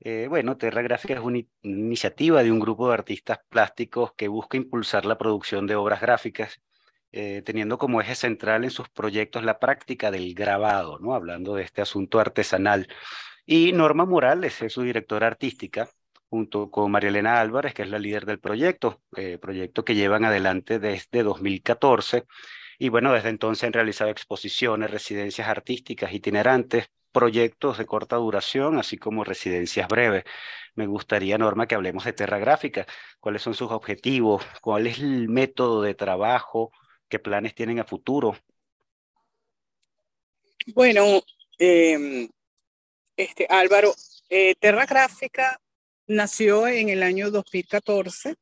Eh, 0.00 0.26
bueno, 0.28 0.56
Terra 0.56 0.82
Gráfica 0.82 1.14
es 1.14 1.20
una 1.20 1.40
iniciativa 1.62 2.42
de 2.42 2.50
un 2.50 2.58
grupo 2.58 2.88
de 2.88 2.94
artistas 2.94 3.38
plásticos 3.48 4.14
que 4.14 4.26
busca 4.26 4.56
impulsar 4.56 5.06
la 5.06 5.16
producción 5.16 5.66
de 5.66 5.76
obras 5.76 6.00
gráficas, 6.00 6.60
eh, 7.12 7.42
teniendo 7.44 7.78
como 7.78 8.00
eje 8.00 8.16
central 8.16 8.64
en 8.64 8.70
sus 8.70 8.88
proyectos 8.88 9.44
la 9.44 9.60
práctica 9.60 10.10
del 10.10 10.34
grabado, 10.34 10.98
¿no? 10.98 11.14
Hablando 11.14 11.54
de 11.54 11.62
este 11.62 11.82
asunto 11.82 12.18
artesanal. 12.18 12.88
Y 13.46 13.72
Norma 13.72 14.06
Morales 14.06 14.60
es 14.62 14.72
su 14.72 14.82
directora 14.82 15.28
artística 15.28 15.88
junto 16.30 16.70
con 16.70 16.90
María 16.92 17.10
Elena 17.10 17.40
Álvarez, 17.40 17.74
que 17.74 17.82
es 17.82 17.90
la 17.90 17.98
líder 17.98 18.24
del 18.24 18.38
proyecto, 18.38 19.02
eh, 19.16 19.36
proyecto 19.38 19.84
que 19.84 19.96
llevan 19.96 20.24
adelante 20.24 20.78
desde 20.78 21.24
2014. 21.24 22.24
Y 22.78 22.88
bueno, 22.88 23.12
desde 23.12 23.30
entonces 23.30 23.64
han 23.64 23.72
realizado 23.72 24.10
exposiciones, 24.10 24.90
residencias 24.90 25.48
artísticas 25.48 26.12
itinerantes 26.12 26.88
proyectos 27.12 27.78
de 27.78 27.86
corta 27.86 28.16
duración, 28.16 28.78
así 28.78 28.96
como 28.96 29.24
residencias 29.24 29.88
breves. 29.88 30.24
Me 30.76 30.86
gustaría, 30.86 31.36
Norma, 31.36 31.66
que 31.66 31.74
hablemos 31.74 32.04
de 32.04 32.12
Terra 32.12 32.38
Gráfica. 32.38 32.86
¿Cuáles 33.18 33.42
son 33.42 33.54
sus 33.54 33.72
objetivos? 33.72 34.44
¿Cuál 34.62 34.86
es 34.86 35.00
el 35.00 35.28
método 35.28 35.82
de 35.82 35.94
trabajo? 35.94 36.70
¿Qué 37.08 37.18
planes 37.18 37.56
tienen 37.56 37.80
a 37.80 37.84
futuro? 37.84 38.36
Bueno, 40.74 41.20
em, 41.58 42.28
este, 43.16 43.46
Álvaro, 43.50 43.92
eh, 44.28 44.54
Terra 44.54 44.86
Gráfica 44.86 45.60
nació 46.10 46.66
en 46.66 46.88
el 46.88 47.02
año 47.02 47.30
2014. 47.30 48.34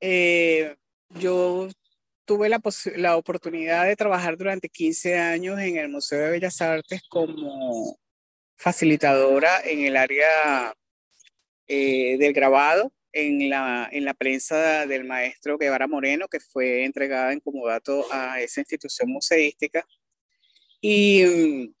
Eh, 0.00 0.76
yo 1.08 1.68
tuve 2.26 2.48
la, 2.48 2.60
la, 2.96 3.16
oportunidad 3.16 3.86
de 3.86 3.96
trabajar 3.96 4.36
durante 4.36 4.68
15 4.68 5.18
años 5.18 5.58
en 5.58 5.78
el 5.78 5.88
Museo 5.88 6.18
de 6.20 6.30
Bellas 6.30 6.60
Artes 6.60 7.02
como 7.08 7.98
facilitadora 8.56 9.60
en 9.64 9.86
el 9.86 9.96
área 9.96 10.74
eh, 11.66 12.16
del 12.18 12.32
grabado, 12.32 12.92
en 13.12 13.48
la, 13.48 13.88
en 13.90 14.04
la 14.04 14.14
prensa 14.14 14.86
del 14.86 15.04
maestro 15.04 15.58
Guevara 15.58 15.86
Moreno, 15.86 16.28
que 16.28 16.40
fue 16.40 16.84
entregada 16.84 17.32
en 17.32 17.40
comodato 17.40 18.06
a 18.12 18.40
esa 18.40 18.60
institución 18.60 19.10
museística. 19.10 19.86
Y 20.82 21.24
mm, 21.24 21.74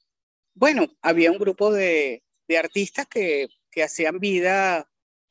bueno, 0.54 0.86
había 1.02 1.30
un 1.30 1.38
grupo 1.38 1.72
de, 1.72 2.22
de 2.48 2.58
artistas 2.58 3.06
que, 3.06 3.48
que, 3.72 3.82
hacían 3.82 4.18
vida, 4.18 4.88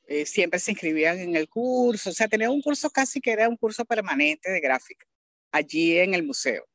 eh, 0.08 0.26
siempre 0.26 0.60
se 0.60 0.72
inscribían 0.72 1.20
en 1.20 1.36
el 1.36 1.48
curso, 1.48 2.10
o 2.10 2.14
sea, 2.14 2.28
tenía 2.28 2.50
un 2.50 2.62
curso 2.62 2.89
casi 2.89 3.22
que 3.22 3.32
era 3.32 3.48
un 3.48 3.56
curso 3.56 3.86
permanente 3.86 4.52
de 4.52 4.60
gráfica 4.60 5.06
allí 5.52 5.98
en 5.98 6.14
el 6.14 6.24
museo. 6.24 6.68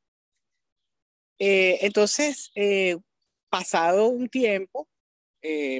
Eh, 1.39 1.79
entonces, 1.83 2.51
eh, 2.55 2.97
pasado 3.51 4.09
un 4.09 4.29
tiempo, 4.29 4.89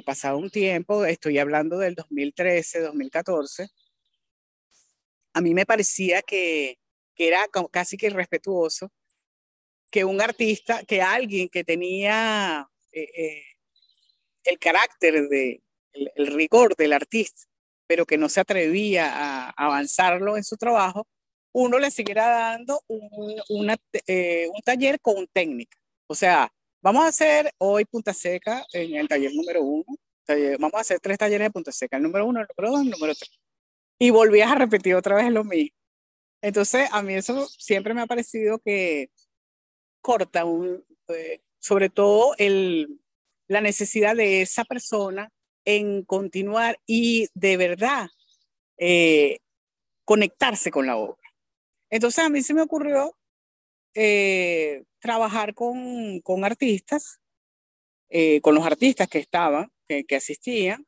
pasado 0.05 0.37
un 0.37 0.49
tiempo, 0.49 1.03
estoy 1.03 1.39
hablando 1.39 1.77
del 1.77 1.95
2013, 1.95 2.79
2014, 2.79 3.67
a 5.33 5.41
mí 5.41 5.53
me 5.53 5.65
parecía 5.65 6.21
que, 6.21 6.79
que 7.15 7.27
era 7.27 7.45
casi 7.71 7.97
que 7.97 8.07
irrespetuoso 8.07 8.91
que 9.91 10.05
un 10.05 10.21
artista, 10.21 10.83
que 10.85 11.01
alguien 11.01 11.49
que 11.49 11.63
tenía 11.63 12.69
el 12.91 14.59
carácter, 14.59 15.27
de, 15.27 15.61
el, 16.15 16.27
rigor 16.27 16.75
del 16.75 16.93
artista, 16.93 17.43
pero 17.87 18.05
que 18.05 18.17
no 18.17 18.29
se 18.29 18.39
atrevía 18.41 19.09
a 19.13 19.49
avanzarlo 19.51 20.37
en 20.37 20.43
su 20.43 20.57
trabajo, 20.57 21.07
uno 21.53 21.79
le 21.79 21.91
siguiera 21.91 22.27
dando 22.27 22.81
un, 22.87 23.41
una, 23.49 23.75
eh, 24.05 24.47
un 24.53 24.61
taller 24.61 24.99
con 25.01 25.27
técnica. 25.27 25.77
O 26.07 26.15
sea, 26.15 26.51
vamos 26.81 27.03
a 27.03 27.07
hacer 27.07 27.51
hoy 27.57 27.85
Punta 27.85 28.13
Seca 28.13 28.65
en 28.73 28.95
el 28.95 29.07
taller 29.07 29.33
número 29.33 29.63
uno. 29.63 29.85
vamos 30.59 30.75
a 30.75 30.81
hacer 30.81 30.99
tres 30.99 31.17
talleres 31.17 31.47
de 31.47 31.51
Punta 31.51 31.71
Seca, 31.71 31.97
el 31.97 32.03
número 32.03 32.25
uno, 32.25 32.41
el 32.41 32.47
número 32.47 32.71
dos, 32.71 32.85
el 32.85 32.91
número 32.91 33.15
tres. 33.15 33.39
Y 33.99 34.11
volvías 34.11 34.51
a 34.51 34.55
repetir 34.55 34.95
otra 34.95 35.15
vez 35.15 35.31
lo 35.31 35.43
mismo. 35.43 35.75
Entonces, 36.41 36.87
a 36.91 37.01
mí 37.01 37.15
eso 37.15 37.47
siempre 37.47 37.93
me 37.93 38.01
ha 38.01 38.07
parecido 38.07 38.59
que 38.59 39.09
corta, 40.01 40.45
un, 40.45 40.85
eh, 41.09 41.41
sobre 41.59 41.89
todo 41.89 42.35
el, 42.37 43.01
la 43.47 43.61
necesidad 43.61 44.15
de 44.15 44.41
esa 44.43 44.63
persona 44.63 45.31
en 45.67 46.05
continuar 46.05 46.79
y 46.87 47.27
de 47.33 47.57
verdad 47.57 48.07
eh, 48.77 49.39
conectarse 50.05 50.71
con 50.71 50.87
la 50.87 50.95
obra. 50.95 51.21
Entonces 51.89 52.23
a 52.23 52.29
mí 52.29 52.41
se 52.41 52.53
me 52.53 52.61
ocurrió 52.61 53.17
eh, 53.93 54.85
trabajar 54.99 55.53
con, 55.53 56.21
con 56.21 56.45
artistas, 56.45 57.19
eh, 58.09 58.39
con 58.39 58.55
los 58.55 58.65
artistas 58.65 59.09
que 59.09 59.19
estaban, 59.19 59.69
que, 59.85 60.05
que, 60.05 60.15
asistían, 60.15 60.87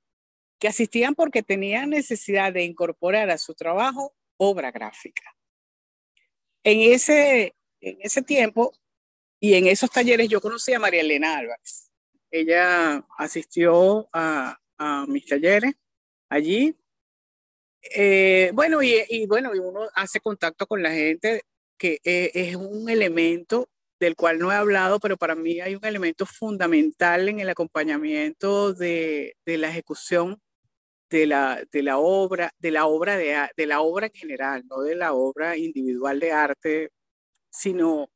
que 0.60 0.70
asistían 0.70 1.14
porque 1.14 1.44
tenían 1.44 1.90
necesidad 1.90 2.54
de 2.54 2.64
incorporar 2.64 3.30
a 3.32 3.38
su 3.38 3.56
trabajo 3.56 4.16
obra 4.38 4.72
gráfica. 4.72 5.36
En 6.64 6.80
ese, 6.94 7.54
en 7.82 7.98
ese 8.00 8.22
tiempo 8.22 8.72
y 9.42 9.56
en 9.56 9.68
esos 9.68 9.92
talleres 9.92 10.30
yo 10.30 10.40
conocí 10.40 10.72
a 10.72 10.80
María 10.80 11.02
Elena 11.02 11.38
Álvarez. 11.38 11.92
Ella 12.32 13.06
asistió 13.18 14.08
a, 14.14 14.58
mis 15.08 15.26
talleres 15.26 15.74
allí. 16.30 16.76
Eh, 17.96 18.52
bueno, 18.54 18.82
y, 18.82 19.26
bueno, 19.28 19.52
uno 19.52 19.90
hace 19.96 20.20
contacto 20.20 20.68
con 20.68 20.84
la 20.84 20.92
gente, 20.92 21.44
que 21.78 22.00
e, 22.04 22.32
es 22.34 22.56
un 22.56 22.90
elemento 22.90 23.70
del 24.00 24.16
cual 24.16 24.40
no 24.40 24.52
he 24.52 24.56
hablado, 24.56 25.00
pero 25.00 25.18
para 25.18 25.36
mí 25.36 25.60
hay 25.62 25.76
un 25.76 25.86
elemento 25.86 26.26
fundamental 26.26 27.30
en 27.30 27.40
el 27.40 27.50
acompañamiento 27.50 28.74
de, 28.74 29.36
la 29.46 29.70
ejecución 29.70 30.42
de 31.10 31.28
la, 31.28 31.64
de 31.72 31.84
la 31.84 31.98
obra, 32.00 32.54
de 32.60 32.72
la 32.72 32.86
obra 32.86 33.18
de, 33.18 33.36
de 33.58 33.66
la 33.66 33.82
obra 33.82 34.08
en 34.08 34.14
general, 34.14 34.64
no 34.68 34.82
de 34.82 34.96
la 34.96 35.14
obra 35.14 35.58
individual 35.58 36.20
de 36.20 36.32
arte, 36.32 36.92
sino 37.52 38.10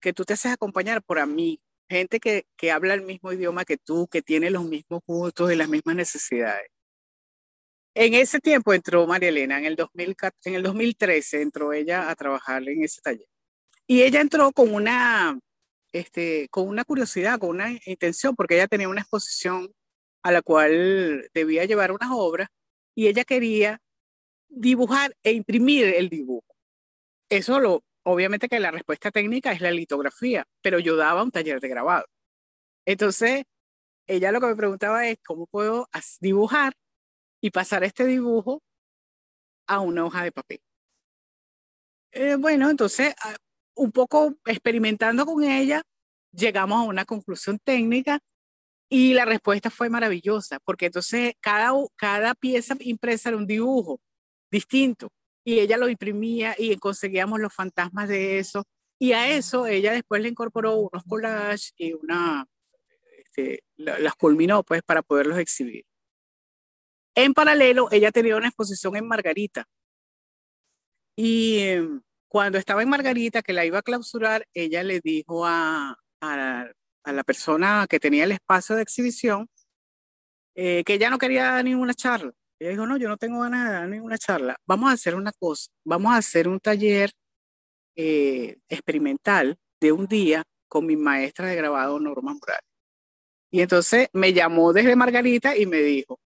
que 0.00 0.12
tú 0.12 0.24
te 0.24 0.34
haces 0.34 0.52
acompañar 0.52 1.02
por 1.02 1.18
amigos, 1.18 1.63
gente 1.88 2.20
que, 2.20 2.46
que 2.56 2.70
habla 2.70 2.94
el 2.94 3.02
mismo 3.02 3.32
idioma 3.32 3.64
que 3.64 3.76
tú, 3.76 4.08
que 4.08 4.22
tiene 4.22 4.50
los 4.50 4.64
mismos 4.64 5.02
gustos 5.06 5.52
y 5.52 5.56
las 5.56 5.68
mismas 5.68 5.96
necesidades. 5.96 6.68
En 7.96 8.14
ese 8.14 8.40
tiempo 8.40 8.74
entró 8.74 9.06
María 9.06 9.28
Elena, 9.28 9.58
en 9.58 9.66
el, 9.66 9.76
2000, 9.76 10.16
en 10.44 10.54
el 10.54 10.62
2013 10.64 11.42
entró 11.42 11.72
ella 11.72 12.10
a 12.10 12.16
trabajar 12.16 12.68
en 12.68 12.82
ese 12.82 13.00
taller. 13.00 13.28
Y 13.86 14.02
ella 14.02 14.20
entró 14.20 14.50
con 14.52 14.74
una, 14.74 15.38
este, 15.92 16.48
con 16.50 16.66
una 16.68 16.84
curiosidad, 16.84 17.38
con 17.38 17.50
una 17.50 17.70
intención, 17.86 18.34
porque 18.34 18.56
ella 18.56 18.66
tenía 18.66 18.88
una 18.88 19.02
exposición 19.02 19.72
a 20.24 20.32
la 20.32 20.42
cual 20.42 21.30
debía 21.34 21.66
llevar 21.66 21.92
unas 21.92 22.10
obras 22.12 22.48
y 22.96 23.06
ella 23.06 23.24
quería 23.24 23.80
dibujar 24.48 25.16
e 25.22 25.32
imprimir 25.32 25.86
el 25.86 26.08
dibujo. 26.08 26.46
Eso 27.28 27.60
lo, 27.60 27.84
obviamente 28.04 28.48
que 28.48 28.60
la 28.60 28.70
respuesta 28.70 29.10
técnica 29.10 29.52
es 29.52 29.60
la 29.60 29.70
litografía, 29.70 30.46
pero 30.62 30.78
yo 30.78 30.96
daba 30.96 31.22
un 31.22 31.30
taller 31.30 31.60
de 31.60 31.68
grabado. 31.68 32.06
Entonces, 32.86 33.44
ella 34.06 34.32
lo 34.32 34.40
que 34.40 34.46
me 34.48 34.56
preguntaba 34.56 35.08
es 35.08 35.18
cómo 35.26 35.46
puedo 35.46 35.88
dibujar 36.20 36.74
y 37.40 37.50
pasar 37.50 37.84
este 37.84 38.04
dibujo 38.04 38.62
a 39.66 39.80
una 39.80 40.04
hoja 40.04 40.22
de 40.24 40.32
papel. 40.32 40.60
Eh, 42.12 42.36
bueno, 42.36 42.70
entonces, 42.70 43.14
ah, 43.22 43.36
un 43.74 43.90
poco 43.90 44.34
experimentando 44.44 45.26
con 45.26 45.42
ella, 45.42 45.82
llegamos 46.32 46.78
a 46.78 46.88
una 46.88 47.04
conclusión 47.04 47.58
técnica 47.58 48.20
y 48.88 49.14
la 49.14 49.24
respuesta 49.24 49.70
fue 49.70 49.90
maravillosa, 49.90 50.58
porque 50.64 50.86
entonces 50.86 51.34
cada, 51.40 51.72
cada 51.96 52.34
pieza 52.34 52.76
impresa 52.80 53.30
era 53.30 53.38
un 53.38 53.46
dibujo 53.46 54.00
distinto 54.50 55.08
y 55.44 55.60
ella 55.60 55.76
lo 55.76 55.88
imprimía 55.88 56.54
y 56.58 56.76
conseguíamos 56.76 57.38
los 57.38 57.54
fantasmas 57.54 58.08
de 58.08 58.38
eso. 58.38 58.64
Y 58.98 59.12
a 59.12 59.28
eso 59.30 59.66
ella 59.66 59.92
después 59.92 60.22
le 60.22 60.28
incorporó 60.28 60.76
unos 60.76 61.04
collages 61.04 61.74
y 61.76 61.92
una, 61.92 62.46
este, 63.18 63.62
las 63.76 64.14
culminó 64.14 64.62
pues 64.62 64.82
para 64.82 65.02
poderlos 65.02 65.38
exhibir. 65.38 65.84
En 67.14 67.34
paralelo, 67.34 67.88
ella 67.92 68.10
tenía 68.10 68.36
una 68.36 68.48
exposición 68.48 68.96
en 68.96 69.06
Margarita. 69.06 69.66
Y 71.16 71.58
em, 71.60 72.02
cuando 72.28 72.58
estaba 72.58 72.82
en 72.82 72.88
Margarita, 72.88 73.42
que 73.42 73.52
la 73.52 73.64
iba 73.64 73.78
a 73.78 73.82
clausurar, 73.82 74.46
ella 74.52 74.82
le 74.82 75.00
dijo 75.00 75.46
a, 75.46 75.96
a, 76.20 76.66
la 77.04 77.24
persona 77.24 77.86
que 77.88 78.00
tenía 78.00 78.24
el 78.24 78.32
espacio 78.32 78.74
de 78.76 78.82
exhibición 78.82 79.48
eh, 80.56 80.82
que 80.84 80.94
ella 80.94 81.10
no 81.10 81.18
quería 81.18 81.62
ninguna 81.62 81.94
charla, 81.94 82.32
ella 82.58 82.70
dijo, 82.70 82.86
no, 82.86 82.96
yo 82.96 83.08
no 83.08 83.16
tengo 83.16 83.40
ganas 83.40 83.68
de 83.68 83.74
dar 83.74 83.88
ninguna 83.88 84.18
charla. 84.18 84.56
Vamos 84.66 84.90
a 84.90 84.94
hacer 84.94 85.14
una 85.14 85.32
cosa, 85.32 85.70
vamos 85.84 86.12
a 86.12 86.18
hacer 86.18 86.48
un 86.48 86.60
taller 86.60 87.10
eh, 87.96 88.58
experimental 88.68 89.56
de 89.80 89.92
un 89.92 90.06
día 90.06 90.44
con 90.68 90.86
mi 90.86 90.96
maestra 90.96 91.48
de 91.48 91.56
grabado, 91.56 92.00
Norma 92.00 92.34
Morales. 92.34 92.64
Y 93.50 93.60
entonces 93.60 94.08
me 94.12 94.32
llamó 94.32 94.72
desde 94.72 94.96
Margarita 94.96 95.56
y 95.56 95.66
me 95.66 95.78
dijo, 95.78 96.18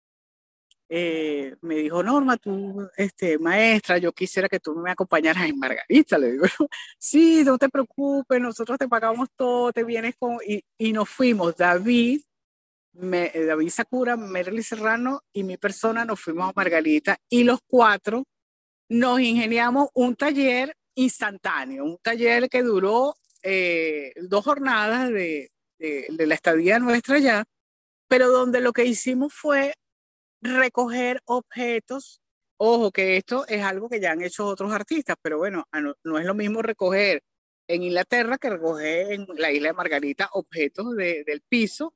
eh, 0.88 1.54
me 1.60 1.76
dijo, 1.76 2.02
Norma, 2.02 2.38
tú, 2.38 2.88
este, 2.96 3.38
maestra, 3.38 3.98
yo 3.98 4.12
quisiera 4.12 4.48
que 4.48 4.60
tú 4.60 4.74
me 4.76 4.90
acompañaras 4.90 5.44
en 5.46 5.58
Margarita. 5.58 6.16
Le 6.18 6.32
digo, 6.32 6.44
sí, 6.98 7.44
no 7.44 7.58
te 7.58 7.68
preocupes, 7.68 8.40
nosotros 8.40 8.78
te 8.78 8.88
pagamos 8.88 9.28
todo, 9.36 9.72
te 9.72 9.84
vienes 9.84 10.14
con... 10.18 10.38
Y, 10.46 10.62
y 10.78 10.92
nos 10.92 11.08
fuimos, 11.08 11.56
David, 11.56 12.22
me, 12.98 13.30
eh, 13.34 13.44
David 13.44 13.70
Sakura, 13.70 14.16
Merly 14.16 14.62
Serrano 14.62 15.22
y 15.32 15.44
mi 15.44 15.56
persona 15.56 16.04
nos 16.04 16.20
fuimos 16.20 16.50
a 16.50 16.52
Margarita 16.54 17.18
y 17.28 17.44
los 17.44 17.60
cuatro 17.66 18.24
nos 18.88 19.20
ingeniamos 19.20 19.88
un 19.94 20.16
taller 20.16 20.74
instantáneo, 20.94 21.84
un 21.84 21.98
taller 21.98 22.48
que 22.48 22.62
duró 22.62 23.14
eh, 23.42 24.12
dos 24.16 24.44
jornadas 24.44 25.10
de, 25.10 25.50
la 25.78 26.34
estadía 26.34 26.78
nuestra 26.80 27.16
allá, 27.16 27.44
pero 28.08 28.28
donde 28.28 28.60
lo 28.60 28.72
que 28.72 28.84
hicimos 28.84 29.32
fue 29.32 29.74
recoger 30.40 31.20
objetos. 31.26 32.20
Ojo, 32.56 32.90
que 32.90 33.16
esto 33.16 33.46
es 33.46 33.62
algo 33.62 33.88
que 33.88 34.00
ya 34.00 34.10
han 34.12 34.22
hecho 34.22 34.46
otros 34.46 34.72
artistas, 34.72 35.16
pero 35.22 35.38
bueno, 35.38 35.68
no, 36.02 36.18
es 36.18 36.24
lo 36.26 36.34
mismo 36.34 36.62
recoger 36.62 37.22
en 37.68 37.84
Inglaterra 37.84 38.38
que 38.38 38.50
recoger 38.50 39.12
en 39.12 39.26
la 39.36 39.52
isla 39.52 39.68
de 39.68 39.74
Margarita 39.74 40.28
objetos 40.32 40.96
de, 40.96 41.22
del 41.24 41.42
piso 41.42 41.94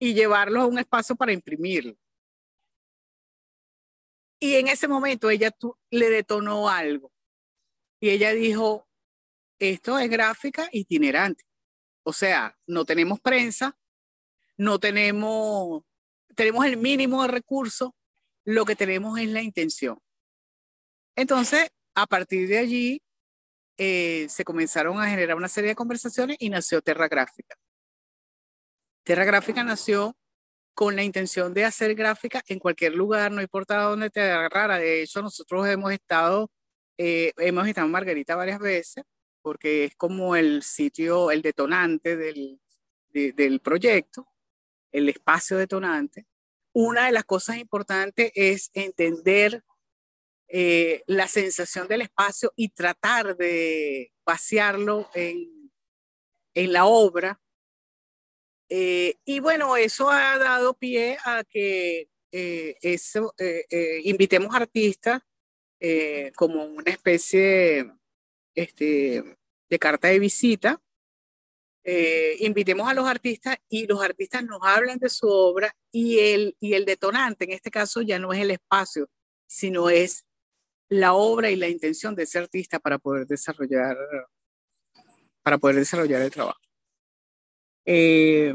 y 0.00 0.14
llevarlos 0.14 0.64
a 0.64 0.66
un 0.66 0.78
espacio 0.78 1.14
para 1.14 1.32
imprimirlo. 1.32 1.94
Y 4.40 4.54
en 4.54 4.68
ese 4.68 4.88
momento 4.88 5.28
ella 5.28 5.54
le 5.90 6.08
detonó 6.08 6.68
algo. 6.68 7.12
Y 8.00 8.08
ella 8.08 8.32
dijo, 8.32 8.88
esto 9.58 9.98
es 9.98 10.08
gráfica 10.08 10.68
itinerante. 10.72 11.44
O 12.02 12.14
sea, 12.14 12.58
no 12.66 12.86
tenemos 12.86 13.20
prensa, 13.20 13.76
no 14.56 14.78
tenemos, 14.80 15.84
tenemos 16.34 16.64
el 16.64 16.78
mínimo 16.78 17.22
de 17.22 17.28
recursos, 17.28 17.90
lo 18.46 18.64
que 18.64 18.74
tenemos 18.74 19.18
es 19.18 19.28
la 19.28 19.42
intención. 19.42 19.98
Entonces, 21.14 21.70
a 21.94 22.06
partir 22.06 22.48
de 22.48 22.58
allí, 22.58 23.02
eh, 23.76 24.26
se 24.30 24.44
comenzaron 24.44 24.98
a 24.98 25.10
generar 25.10 25.36
una 25.36 25.48
serie 25.48 25.70
de 25.70 25.74
conversaciones 25.74 26.38
y 26.40 26.48
nació 26.48 26.80
Terra 26.80 27.08
Gráfica. 27.08 27.56
Terra 29.10 29.24
Gráfica 29.24 29.64
nació 29.64 30.16
con 30.72 30.94
la 30.94 31.02
intención 31.02 31.52
de 31.52 31.64
hacer 31.64 31.96
gráfica 31.96 32.44
en 32.46 32.60
cualquier 32.60 32.94
lugar, 32.94 33.32
no 33.32 33.42
importa 33.42 33.82
dónde 33.82 34.08
te 34.08 34.20
agarrara. 34.20 34.78
De 34.78 35.02
hecho, 35.02 35.20
nosotros 35.20 35.66
hemos 35.66 35.90
estado, 35.90 36.48
eh, 36.96 37.32
hemos 37.38 37.66
estado 37.66 37.88
en 37.88 37.90
Margarita 37.90 38.36
varias 38.36 38.60
veces, 38.60 39.02
porque 39.42 39.86
es 39.86 39.96
como 39.96 40.36
el 40.36 40.62
sitio, 40.62 41.32
el 41.32 41.42
detonante 41.42 42.16
del, 42.16 42.60
del 43.08 43.58
proyecto, 43.58 44.28
el 44.92 45.08
espacio 45.08 45.58
detonante. 45.58 46.28
Una 46.72 47.06
de 47.06 47.12
las 47.12 47.24
cosas 47.24 47.56
importantes 47.56 48.30
es 48.36 48.70
entender 48.74 49.64
eh, 50.46 51.02
la 51.08 51.26
sensación 51.26 51.88
del 51.88 52.02
espacio 52.02 52.52
y 52.54 52.68
tratar 52.68 53.36
de 53.36 54.12
pasearlo 54.22 55.10
en, 55.14 55.72
en 56.54 56.72
la 56.72 56.84
obra 56.84 57.40
eh, 58.72 59.16
y 59.24 59.40
bueno, 59.40 59.76
eso 59.76 60.08
ha 60.10 60.38
dado 60.38 60.74
pie 60.74 61.18
a 61.24 61.42
que 61.42 62.08
eh, 62.30 62.76
eso, 62.82 63.34
eh, 63.36 64.00
invitemos 64.04 64.54
artistas 64.54 65.22
como 66.36 66.64
una 66.64 66.90
especie 66.90 67.90
este, 68.54 69.24
de 69.68 69.78
carta 69.78 70.08
de 70.08 70.18
visita. 70.20 70.80
invitemos 72.40 72.88
a 72.88 72.94
los 72.94 73.06
artistas 73.06 73.56
y 73.68 73.86
los 73.86 74.00
artistas 74.02 74.44
nos 74.44 74.60
hablan 74.62 74.98
de 74.98 75.08
su 75.08 75.26
obra 75.28 75.74
y 75.90 76.18
el, 76.20 76.56
y 76.60 76.74
el 76.74 76.84
detonante 76.84 77.44
en 77.44 77.52
este 77.52 77.70
caso 77.70 78.02
ya 78.02 78.18
no 78.18 78.32
es 78.32 78.40
el 78.40 78.52
espacio, 78.52 79.08
sino 79.48 79.90
es 79.90 80.24
la 80.90 81.14
obra 81.14 81.50
y 81.50 81.56
la 81.56 81.68
intención 81.68 82.14
de 82.14 82.24
ese 82.24 82.38
artista 82.38 82.78
para 82.78 82.98
poder 82.98 83.26
desarrollar, 83.26 83.96
para 85.42 85.58
poder 85.58 85.76
desarrollar 85.76 86.22
el 86.22 86.30
trabajo. 86.30 86.60
Eh, 87.84 88.54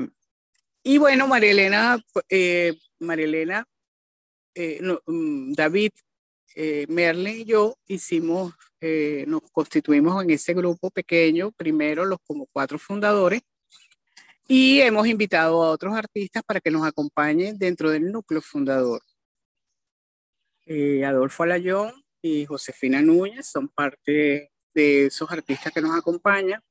y 0.83 0.97
bueno, 0.97 1.27
María 1.27 1.51
Elena, 1.51 2.03
eh, 2.29 2.77
eh, 4.55 4.81
mm, 5.05 5.53
David, 5.53 5.91
Merlin 6.87 7.41
y 7.41 7.45
yo 7.45 7.75
hicimos, 7.85 8.53
nos 9.27 9.41
constituimos 9.51 10.23
en 10.23 10.29
ese 10.29 10.53
grupo 10.53 10.89
pequeño, 10.89 11.51
primero 11.51 12.05
los 12.05 12.19
como 12.25 12.45
cuatro 12.45 12.79
fundadores, 12.79 13.41
y 14.47 14.79
hemos 14.79 15.07
invitado 15.07 15.63
a 15.63 15.71
otros 15.71 15.95
artistas 15.95 16.43
para 16.43 16.61
que 16.61 16.71
nos 16.71 16.85
acompañen 16.87 17.57
dentro 17.57 17.89
del 17.89 18.11
núcleo 18.11 18.41
fundador. 18.41 19.01
Adolfo 21.05 21.43
Alayón 21.43 21.93
y 22.21 22.45
Josefina 22.45 23.01
Núñez 23.01 23.47
son 23.47 23.67
parte 23.67 24.51
de 24.73 25.07
esos 25.07 25.29
artistas 25.31 25.73
que 25.73 25.81
nos 25.81 25.97
acompañan. 25.97 26.61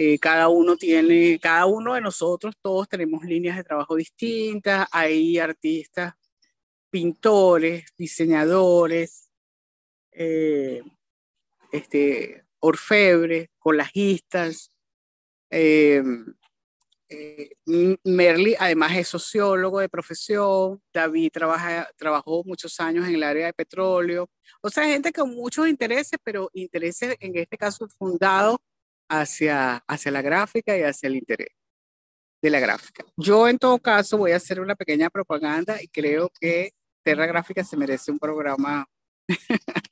Eh, 0.00 0.16
cada 0.20 0.46
uno 0.46 0.76
tiene, 0.76 1.40
cada 1.40 1.66
uno 1.66 1.94
de 1.94 2.00
nosotros, 2.00 2.54
todos 2.62 2.88
tenemos 2.88 3.24
líneas 3.24 3.56
de 3.56 3.64
trabajo 3.64 3.96
distintas. 3.96 4.86
Hay 4.92 5.40
artistas, 5.40 6.14
pintores, 6.88 7.92
diseñadores, 7.98 9.28
eh, 10.12 10.84
este, 11.72 12.44
orfebres, 12.60 13.48
colajistas. 13.58 14.70
Eh, 15.50 16.00
Merly 18.04 18.54
además 18.56 18.96
es 18.96 19.08
sociólogo 19.08 19.80
de 19.80 19.88
profesión, 19.88 20.80
David 20.92 21.32
trabaja, 21.32 21.90
trabajó 21.96 22.44
muchos 22.44 22.78
años 22.78 23.08
en 23.08 23.16
el 23.16 23.24
área 23.24 23.46
de 23.46 23.52
petróleo, 23.52 24.30
o 24.60 24.70
sea, 24.70 24.84
gente 24.84 25.12
con 25.12 25.34
muchos 25.34 25.66
intereses, 25.66 26.20
pero 26.22 26.50
intereses 26.52 27.16
en 27.18 27.36
este 27.36 27.58
caso 27.58 27.88
fundados 27.88 28.58
hacia, 29.08 29.76
hacia 29.86 30.12
la 30.12 30.22
gráfica 30.22 30.76
y 30.76 30.82
hacia 30.82 31.08
el 31.08 31.16
interés 31.16 31.48
de 32.42 32.50
la 32.50 32.60
gráfica. 32.60 33.04
Yo 33.16 33.48
en 33.48 33.58
todo 33.58 33.78
caso 33.78 34.18
voy 34.18 34.32
a 34.32 34.36
hacer 34.36 34.60
una 34.60 34.74
pequeña 34.74 35.10
propaganda 35.10 35.82
y 35.82 35.88
creo 35.88 36.30
que 36.40 36.70
Terra 37.02 37.26
Gráfica 37.26 37.64
se 37.64 37.76
merece 37.76 38.10
un 38.10 38.18
programa, 38.18 38.86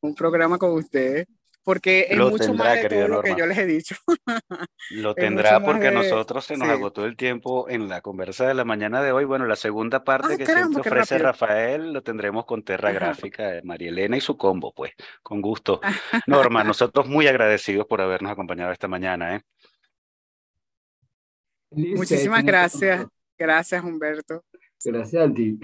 un 0.00 0.14
programa 0.14 0.58
con 0.58 0.72
ustedes, 0.72 1.26
porque 1.66 2.06
es 2.08 2.16
mucho 2.16 2.54
más 2.54 2.80
de 2.80 2.88
todo 2.88 3.08
lo 3.08 3.22
que 3.22 3.34
yo 3.36 3.44
les 3.44 3.58
he 3.58 3.66
dicho. 3.66 3.96
lo 4.90 5.16
tendrá 5.16 5.60
porque 5.60 5.88
a 5.88 5.90
nosotros 5.90 6.44
se 6.44 6.56
nos 6.56 6.68
agotó 6.68 7.04
el 7.04 7.16
tiempo 7.16 7.68
en 7.68 7.88
la 7.88 8.02
conversa 8.02 8.46
de 8.46 8.54
la 8.54 8.64
mañana 8.64 9.02
de 9.02 9.10
hoy. 9.10 9.24
Bueno, 9.24 9.46
la 9.46 9.56
segunda 9.56 10.04
parte 10.04 10.34
ah, 10.34 10.36
que 10.36 10.46
siempre 10.46 10.82
ofrece 10.82 11.18
Rafael 11.18 11.92
lo 11.92 12.04
tendremos 12.04 12.44
con 12.44 12.62
Terra 12.62 12.92
Gráfica, 12.92 13.48
de 13.48 13.62
María 13.62 13.88
Elena 13.88 14.16
y 14.16 14.20
su 14.20 14.36
combo, 14.36 14.72
pues, 14.72 14.92
con 15.24 15.42
gusto. 15.42 15.80
Norma, 16.28 16.62
nosotros 16.62 17.08
muy 17.08 17.26
agradecidos 17.26 17.84
por 17.86 18.00
habernos 18.00 18.30
acompañado 18.30 18.70
esta 18.70 18.86
mañana. 18.86 19.34
¿eh? 19.34 19.42
Muchísimas 21.72 22.44
gracias. 22.44 23.08
Gracias, 23.36 23.82
Humberto. 23.82 24.44
Gracias 24.84 25.30
a 25.30 25.34
ti. 25.34 25.58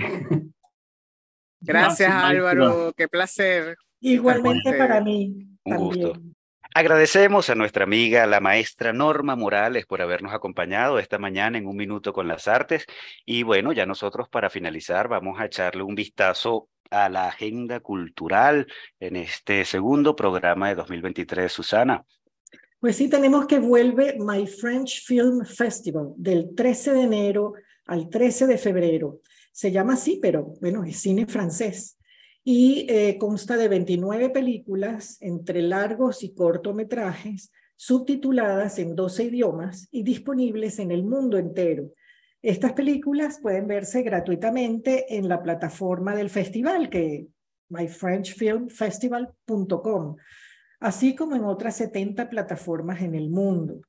Gracias, 1.61 2.11
Álvaro. 2.11 2.93
Qué 2.97 3.07
placer. 3.07 3.77
Igualmente 4.01 4.73
para 4.77 5.01
mí. 5.01 5.52
Un 5.65 5.77
gusto. 5.77 6.13
Agradecemos 6.75 7.51
a 7.51 7.55
nuestra 7.55 7.85
amiga, 7.85 8.27
la 8.27 8.41
maestra 8.41 8.95
Norma 8.95 9.37
Morales, 9.37 9.85
por 9.85 10.01
habernos 10.01 10.33
acompañado 10.33 10.99
esta 10.99 11.19
mañana 11.19 11.59
en 11.59 11.67
Un 11.67 11.77
Minuto 11.77 12.15
con 12.15 12.27
las 12.29 12.49
Artes. 12.49 12.87
Y 13.27 13.43
bueno, 13.43 13.73
ya 13.73 13.85
nosotros 13.85 14.29
para 14.31 14.49
finalizar 14.49 15.07
vamos 15.07 15.39
a 15.39 15.45
echarle 15.45 15.83
un 15.83 15.95
vistazo 15.95 16.71
a 16.91 17.11
la 17.11 17.29
agenda 17.29 17.81
cultural 17.81 18.67
en 19.01 19.17
este 19.17 19.67
segundo 19.67 20.17
programa 20.17 20.71
de 20.71 20.77
2023. 20.77 21.53
Susana. 21.53 22.07
Pues 22.81 22.97
sí, 22.97 23.09
tenemos 23.11 23.47
que 23.47 23.59
vuelve 23.59 24.17
My 24.19 24.47
French 24.47 25.05
Film 25.05 25.45
Festival 25.45 26.15
del 26.17 26.55
13 26.55 26.95
de 26.95 27.03
enero 27.03 27.53
al 27.87 28.09
13 28.09 28.47
de 28.47 28.57
febrero. 28.57 29.21
Se 29.53 29.71
llama 29.71 29.93
así, 29.93 30.19
pero 30.23 30.55
bueno, 30.61 30.85
es 30.85 30.97
cine 30.97 31.27
francés 31.27 31.99
y 32.45 32.87
eh, 32.89 33.19
consta 33.19 33.57
de 33.57 33.69
29 33.69 34.31
películas 34.31 35.19
entre 35.21 35.63
largos 35.63 36.25
y 36.25 36.35
cortometrajes 36.35 37.53
subtituladas 37.77 38.79
en 38.79 38.95
12 38.95 39.25
idiomas 39.25 39.89
y 39.91 40.03
disponibles 40.03 40.79
en 40.79 40.93
el 40.93 41.05
mundo 41.05 41.39
entero. 41.39 41.91
Estas 42.41 42.73
películas 42.73 43.41
pueden 43.41 43.67
verse 43.67 44.03
gratuitamente 44.03 45.17
en 45.17 45.29
la 45.29 45.43
plataforma 45.43 46.15
del 46.15 46.31
festival, 46.31 46.89
que 46.91 47.27
myfrenchfilmfestival.com, 47.69 50.17
así 50.81 51.15
como 51.15 51.37
en 51.37 51.45
otras 51.45 51.77
70 51.77 52.29
plataformas 52.29 53.03
en 53.03 53.15
el 53.15 53.31
mundo. 53.31 53.81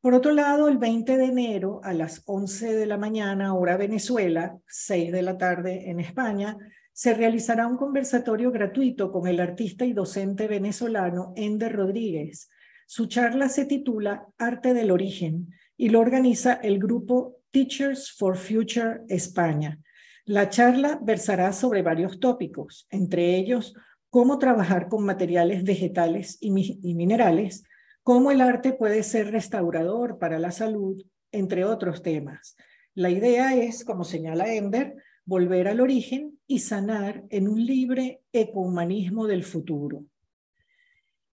Por 0.00 0.14
otro 0.14 0.32
lado, 0.32 0.68
el 0.68 0.78
20 0.78 1.16
de 1.16 1.26
enero 1.26 1.80
a 1.84 1.92
las 1.92 2.22
11 2.26 2.74
de 2.74 2.86
la 2.86 2.96
mañana, 2.96 3.54
hora 3.54 3.76
Venezuela, 3.76 4.58
6 4.66 5.12
de 5.12 5.22
la 5.22 5.36
tarde 5.36 5.90
en 5.90 6.00
España, 6.00 6.56
se 6.92 7.14
realizará 7.14 7.66
un 7.66 7.76
conversatorio 7.76 8.50
gratuito 8.50 9.10
con 9.10 9.26
el 9.26 9.40
artista 9.40 9.84
y 9.84 9.92
docente 9.92 10.48
venezolano 10.48 11.32
Ender 11.36 11.74
Rodríguez. 11.74 12.48
Su 12.86 13.06
charla 13.06 13.48
se 13.48 13.64
titula 13.64 14.26
Arte 14.38 14.74
del 14.74 14.90
Origen 14.90 15.48
y 15.76 15.88
lo 15.90 16.00
organiza 16.00 16.54
el 16.54 16.78
grupo 16.78 17.36
Teachers 17.50 18.12
for 18.12 18.36
Future 18.36 19.02
España. 19.08 19.78
La 20.24 20.48
charla 20.48 20.98
versará 21.02 21.52
sobre 21.52 21.82
varios 21.82 22.20
tópicos, 22.20 22.86
entre 22.90 23.36
ellos 23.36 23.74
cómo 24.10 24.38
trabajar 24.38 24.88
con 24.88 25.04
materiales 25.04 25.64
vegetales 25.64 26.36
y, 26.40 26.50
minerales, 26.50 27.64
cómo 28.02 28.30
el 28.30 28.40
arte 28.40 28.72
puede 28.72 29.02
ser 29.02 29.30
restaurador 29.30 30.18
para 30.18 30.38
la 30.38 30.50
salud, 30.50 31.02
entre 31.32 31.64
otros 31.64 32.02
temas. 32.02 32.56
La 32.94 33.10
idea 33.10 33.54
es, 33.54 33.84
como 33.84 34.04
señala 34.04 34.52
Ender, 34.52 34.96
volver 35.30 35.68
al 35.68 35.80
origen 35.80 36.40
y 36.48 36.58
sanar 36.58 37.22
en 37.30 37.46
un 37.46 37.64
libre 37.64 38.20
ecohumanismo 38.32 39.28
del 39.28 39.44
futuro. 39.44 40.04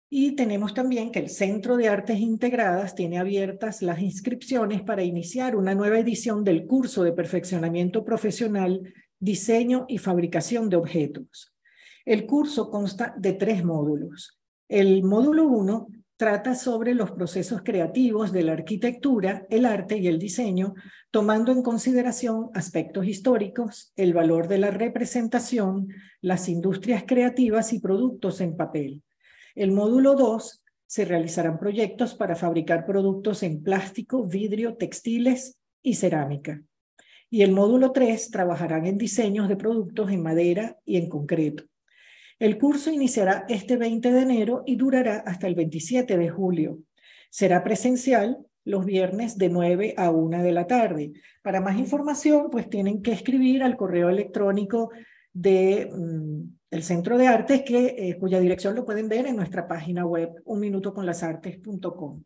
Y 0.07 0.35
tenemos 0.35 0.75
también 0.75 1.11
que 1.11 1.17
el 1.17 1.29
Centro 1.31 1.77
de 1.77 1.87
Artes 1.87 2.19
Integradas 2.19 2.93
tiene 2.93 3.17
abiertas 3.17 3.81
las 3.81 3.99
inscripciones 3.99 4.83
para 4.83 5.03
iniciar 5.03 5.55
una 5.55 5.73
nueva 5.73 5.97
edición 5.97 6.43
del 6.43 6.67
curso 6.67 7.03
de 7.03 7.11
perfeccionamiento 7.11 8.05
profesional, 8.05 8.93
diseño 9.17 9.85
y 9.89 9.97
fabricación 9.97 10.69
de 10.69 10.75
objetos. 10.75 11.55
El 12.05 12.27
curso 12.27 12.69
consta 12.69 13.15
de 13.17 13.33
tres 13.33 13.65
módulos. 13.65 14.39
El 14.69 15.01
módulo 15.01 15.47
1 15.47 15.87
trata 16.17 16.55
sobre 16.55 16.95
los 16.95 17.11
procesos 17.11 17.61
creativos 17.63 18.31
de 18.31 18.43
la 18.43 18.53
arquitectura, 18.53 19.45
el 19.51 19.65
arte 19.65 19.97
y 19.97 20.07
el 20.07 20.17
diseño, 20.17 20.73
tomando 21.11 21.51
en 21.51 21.61
consideración 21.61 22.49
aspectos 22.55 23.05
históricos, 23.05 23.93
el 23.95 24.13
valor 24.13 24.47
de 24.47 24.57
la 24.57 24.71
representación, 24.71 25.89
las 26.21 26.49
industrias 26.49 27.03
creativas 27.07 27.71
y 27.71 27.79
productos 27.79 28.41
en 28.41 28.57
papel. 28.57 29.03
El 29.53 29.71
módulo 29.71 30.15
2 30.15 30.63
se 30.87 31.05
realizarán 31.05 31.59
proyectos 31.59 32.15
para 32.15 32.35
fabricar 32.35 32.85
productos 32.85 33.43
en 33.43 33.61
plástico, 33.61 34.25
vidrio, 34.25 34.75
textiles 34.75 35.59
y 35.83 35.95
cerámica. 35.95 36.63
Y 37.29 37.43
el 37.43 37.51
módulo 37.51 37.91
3 37.91 38.31
trabajarán 38.31 38.87
en 38.87 38.97
diseños 38.97 39.47
de 39.49 39.57
productos 39.57 40.11
en 40.11 40.23
madera 40.23 40.77
y 40.83 40.97
en 40.97 41.09
concreto. 41.09 41.65
El 42.39 42.57
curso 42.59 42.91
iniciará 42.91 43.45
este 43.49 43.77
20 43.77 44.11
de 44.11 44.21
enero 44.21 44.63
y 44.65 44.75
durará 44.75 45.23
hasta 45.25 45.47
el 45.47 45.55
27 45.55 46.17
de 46.17 46.29
julio. 46.29 46.79
Será 47.29 47.63
presencial 47.63 48.37
los 48.63 48.85
viernes 48.85 49.37
de 49.37 49.49
9 49.49 49.95
a 49.97 50.11
1 50.11 50.43
de 50.43 50.51
la 50.51 50.67
tarde. 50.67 51.13
Para 51.41 51.61
más 51.61 51.77
información, 51.79 52.49
pues 52.51 52.69
tienen 52.69 53.01
que 53.01 53.13
escribir 53.13 53.63
al 53.63 53.77
correo 53.77 54.09
electrónico 54.09 54.91
de, 55.33 55.89
mm, 55.91 56.57
el 56.71 56.83
Centro 56.83 57.17
de 57.17 57.27
Artes, 57.27 57.63
que, 57.63 57.95
eh, 57.97 58.17
cuya 58.19 58.39
dirección 58.39 58.75
lo 58.75 58.85
pueden 58.85 59.07
ver 59.07 59.25
en 59.25 59.35
nuestra 59.35 59.67
página 59.67 60.05
web, 60.05 60.29
unminutoconlasartes.com. 60.45 62.23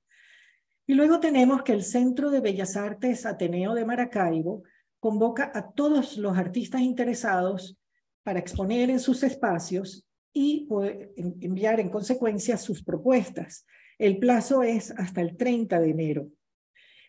Y 0.88 0.94
luego 0.94 1.20
tenemos 1.20 1.62
que 1.62 1.74
el 1.74 1.84
Centro 1.84 2.32
de 2.32 2.42
Bellas 2.42 2.76
Artes 2.76 3.26
Ateneo 3.26 3.76
de 3.76 3.86
Maracaibo 3.86 4.64
convoca 5.00 5.52
a 5.54 5.72
todos 5.72 6.18
los 6.18 6.38
artistas 6.38 6.82
interesados 6.82 7.78
para 8.24 8.40
exponer 8.40 8.90
en 8.90 9.00
sus 9.00 9.24
espacios 9.24 10.08
y 10.34 10.68
enviar 11.16 11.80
en 11.80 11.90
consecuencia 11.90 12.58
sus 12.58 12.84
propuestas. 12.84 13.66
El 13.98 14.18
plazo 14.18 14.64
es 14.64 14.92
hasta 14.92 15.22
el 15.22 15.38
30 15.38 15.80
de 15.80 15.90
enero. 15.90 16.28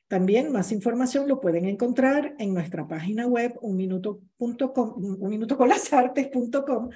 También 0.09 0.53
más 0.53 0.73
información 0.73 1.27
lo 1.27 1.41
pueden 1.41 1.65
encontrar 1.65 2.35
en 2.39 2.53
nuestra 2.53 2.87
página 2.87 3.27
web 3.27 3.55
unminuto.com, 3.63 4.95
unminutoconlasartes.com 5.21 6.91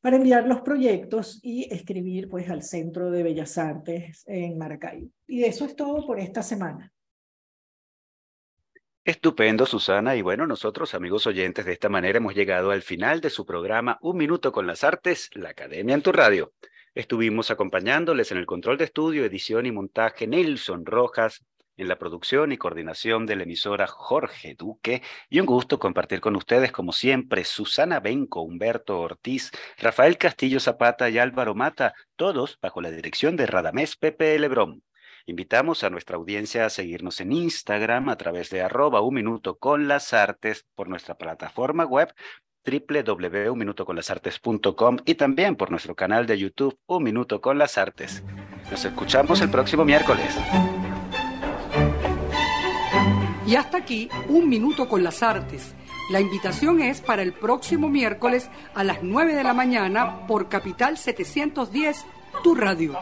para 0.00 0.16
enviar 0.16 0.46
los 0.46 0.62
proyectos 0.62 1.38
y 1.42 1.72
escribir 1.72 2.28
pues 2.30 2.48
al 2.48 2.62
Centro 2.62 3.10
de 3.10 3.22
Bellas 3.22 3.58
Artes 3.58 4.24
en 4.26 4.56
Maracaibo. 4.56 5.10
Y 5.26 5.44
eso 5.44 5.66
es 5.66 5.76
todo 5.76 6.06
por 6.06 6.18
esta 6.18 6.42
semana. 6.42 6.90
Estupendo, 9.04 9.66
Susana. 9.66 10.14
Y 10.14 10.22
bueno, 10.22 10.46
nosotros, 10.46 10.94
amigos 10.94 11.26
oyentes, 11.26 11.64
de 11.66 11.72
esta 11.72 11.88
manera 11.88 12.18
hemos 12.18 12.36
llegado 12.36 12.70
al 12.70 12.82
final 12.82 13.20
de 13.20 13.30
su 13.30 13.44
programa 13.44 13.98
Un 14.00 14.16
Minuto 14.16 14.52
con 14.52 14.68
las 14.68 14.84
Artes, 14.84 15.28
la 15.34 15.48
Academia 15.48 15.96
en 15.96 16.02
tu 16.02 16.12
Radio. 16.12 16.52
Estuvimos 16.94 17.50
acompañándoles 17.50 18.30
en 18.30 18.38
el 18.38 18.46
control 18.46 18.78
de 18.78 18.84
estudio, 18.84 19.24
edición 19.24 19.66
y 19.66 19.72
montaje 19.72 20.28
Nelson 20.28 20.86
Rojas, 20.86 21.44
en 21.76 21.88
la 21.88 21.98
producción 21.98 22.52
y 22.52 22.58
coordinación 22.58 23.26
de 23.26 23.34
la 23.34 23.42
emisora 23.42 23.88
Jorge 23.88 24.54
Duque 24.54 25.02
y 25.28 25.40
un 25.40 25.46
gusto 25.46 25.80
compartir 25.80 26.20
con 26.20 26.36
ustedes 26.36 26.70
como 26.70 26.92
siempre 26.92 27.42
Susana 27.42 27.98
Benco, 27.98 28.42
Humberto 28.42 29.00
Ortiz, 29.00 29.50
Rafael 29.78 30.16
Castillo 30.16 30.60
Zapata 30.60 31.10
y 31.10 31.18
Álvaro 31.18 31.56
Mata, 31.56 31.92
todos 32.14 32.56
bajo 32.62 32.80
la 32.80 32.92
dirección 32.92 33.34
de 33.34 33.46
Radamés 33.46 33.96
Pepe 33.96 34.38
Lebrón. 34.38 34.84
Invitamos 35.26 35.84
a 35.84 35.90
nuestra 35.90 36.16
audiencia 36.16 36.66
a 36.66 36.70
seguirnos 36.70 37.20
en 37.20 37.32
Instagram 37.32 38.08
a 38.08 38.16
través 38.16 38.50
de 38.50 38.62
arroba 38.62 39.00
un 39.00 39.14
minuto 39.14 39.58
con 39.58 39.88
las 39.88 40.12
artes 40.12 40.66
por 40.74 40.88
nuestra 40.88 41.16
plataforma 41.16 41.84
web 41.84 42.12
www.unminutoconlasartes.com 42.64 44.98
y 45.04 45.14
también 45.14 45.56
por 45.56 45.70
nuestro 45.70 45.94
canal 45.94 46.26
de 46.26 46.38
YouTube 46.38 46.78
Un 46.86 47.02
Minuto 47.02 47.40
con 47.40 47.58
las 47.58 47.78
Artes. 47.78 48.22
Nos 48.70 48.84
escuchamos 48.84 49.40
el 49.40 49.50
próximo 49.50 49.84
miércoles. 49.84 50.36
Y 53.46 53.56
hasta 53.56 53.78
aquí, 53.78 54.08
un 54.28 54.48
minuto 54.48 54.88
con 54.88 55.02
las 55.02 55.22
artes. 55.22 55.74
La 56.10 56.20
invitación 56.20 56.80
es 56.80 57.00
para 57.00 57.22
el 57.22 57.32
próximo 57.32 57.88
miércoles 57.88 58.50
a 58.74 58.84
las 58.84 59.02
9 59.02 59.34
de 59.34 59.44
la 59.44 59.52
mañana 59.52 60.26
por 60.26 60.48
Capital 60.48 60.96
710, 60.96 62.06
tu 62.42 62.54
radio. 62.54 62.98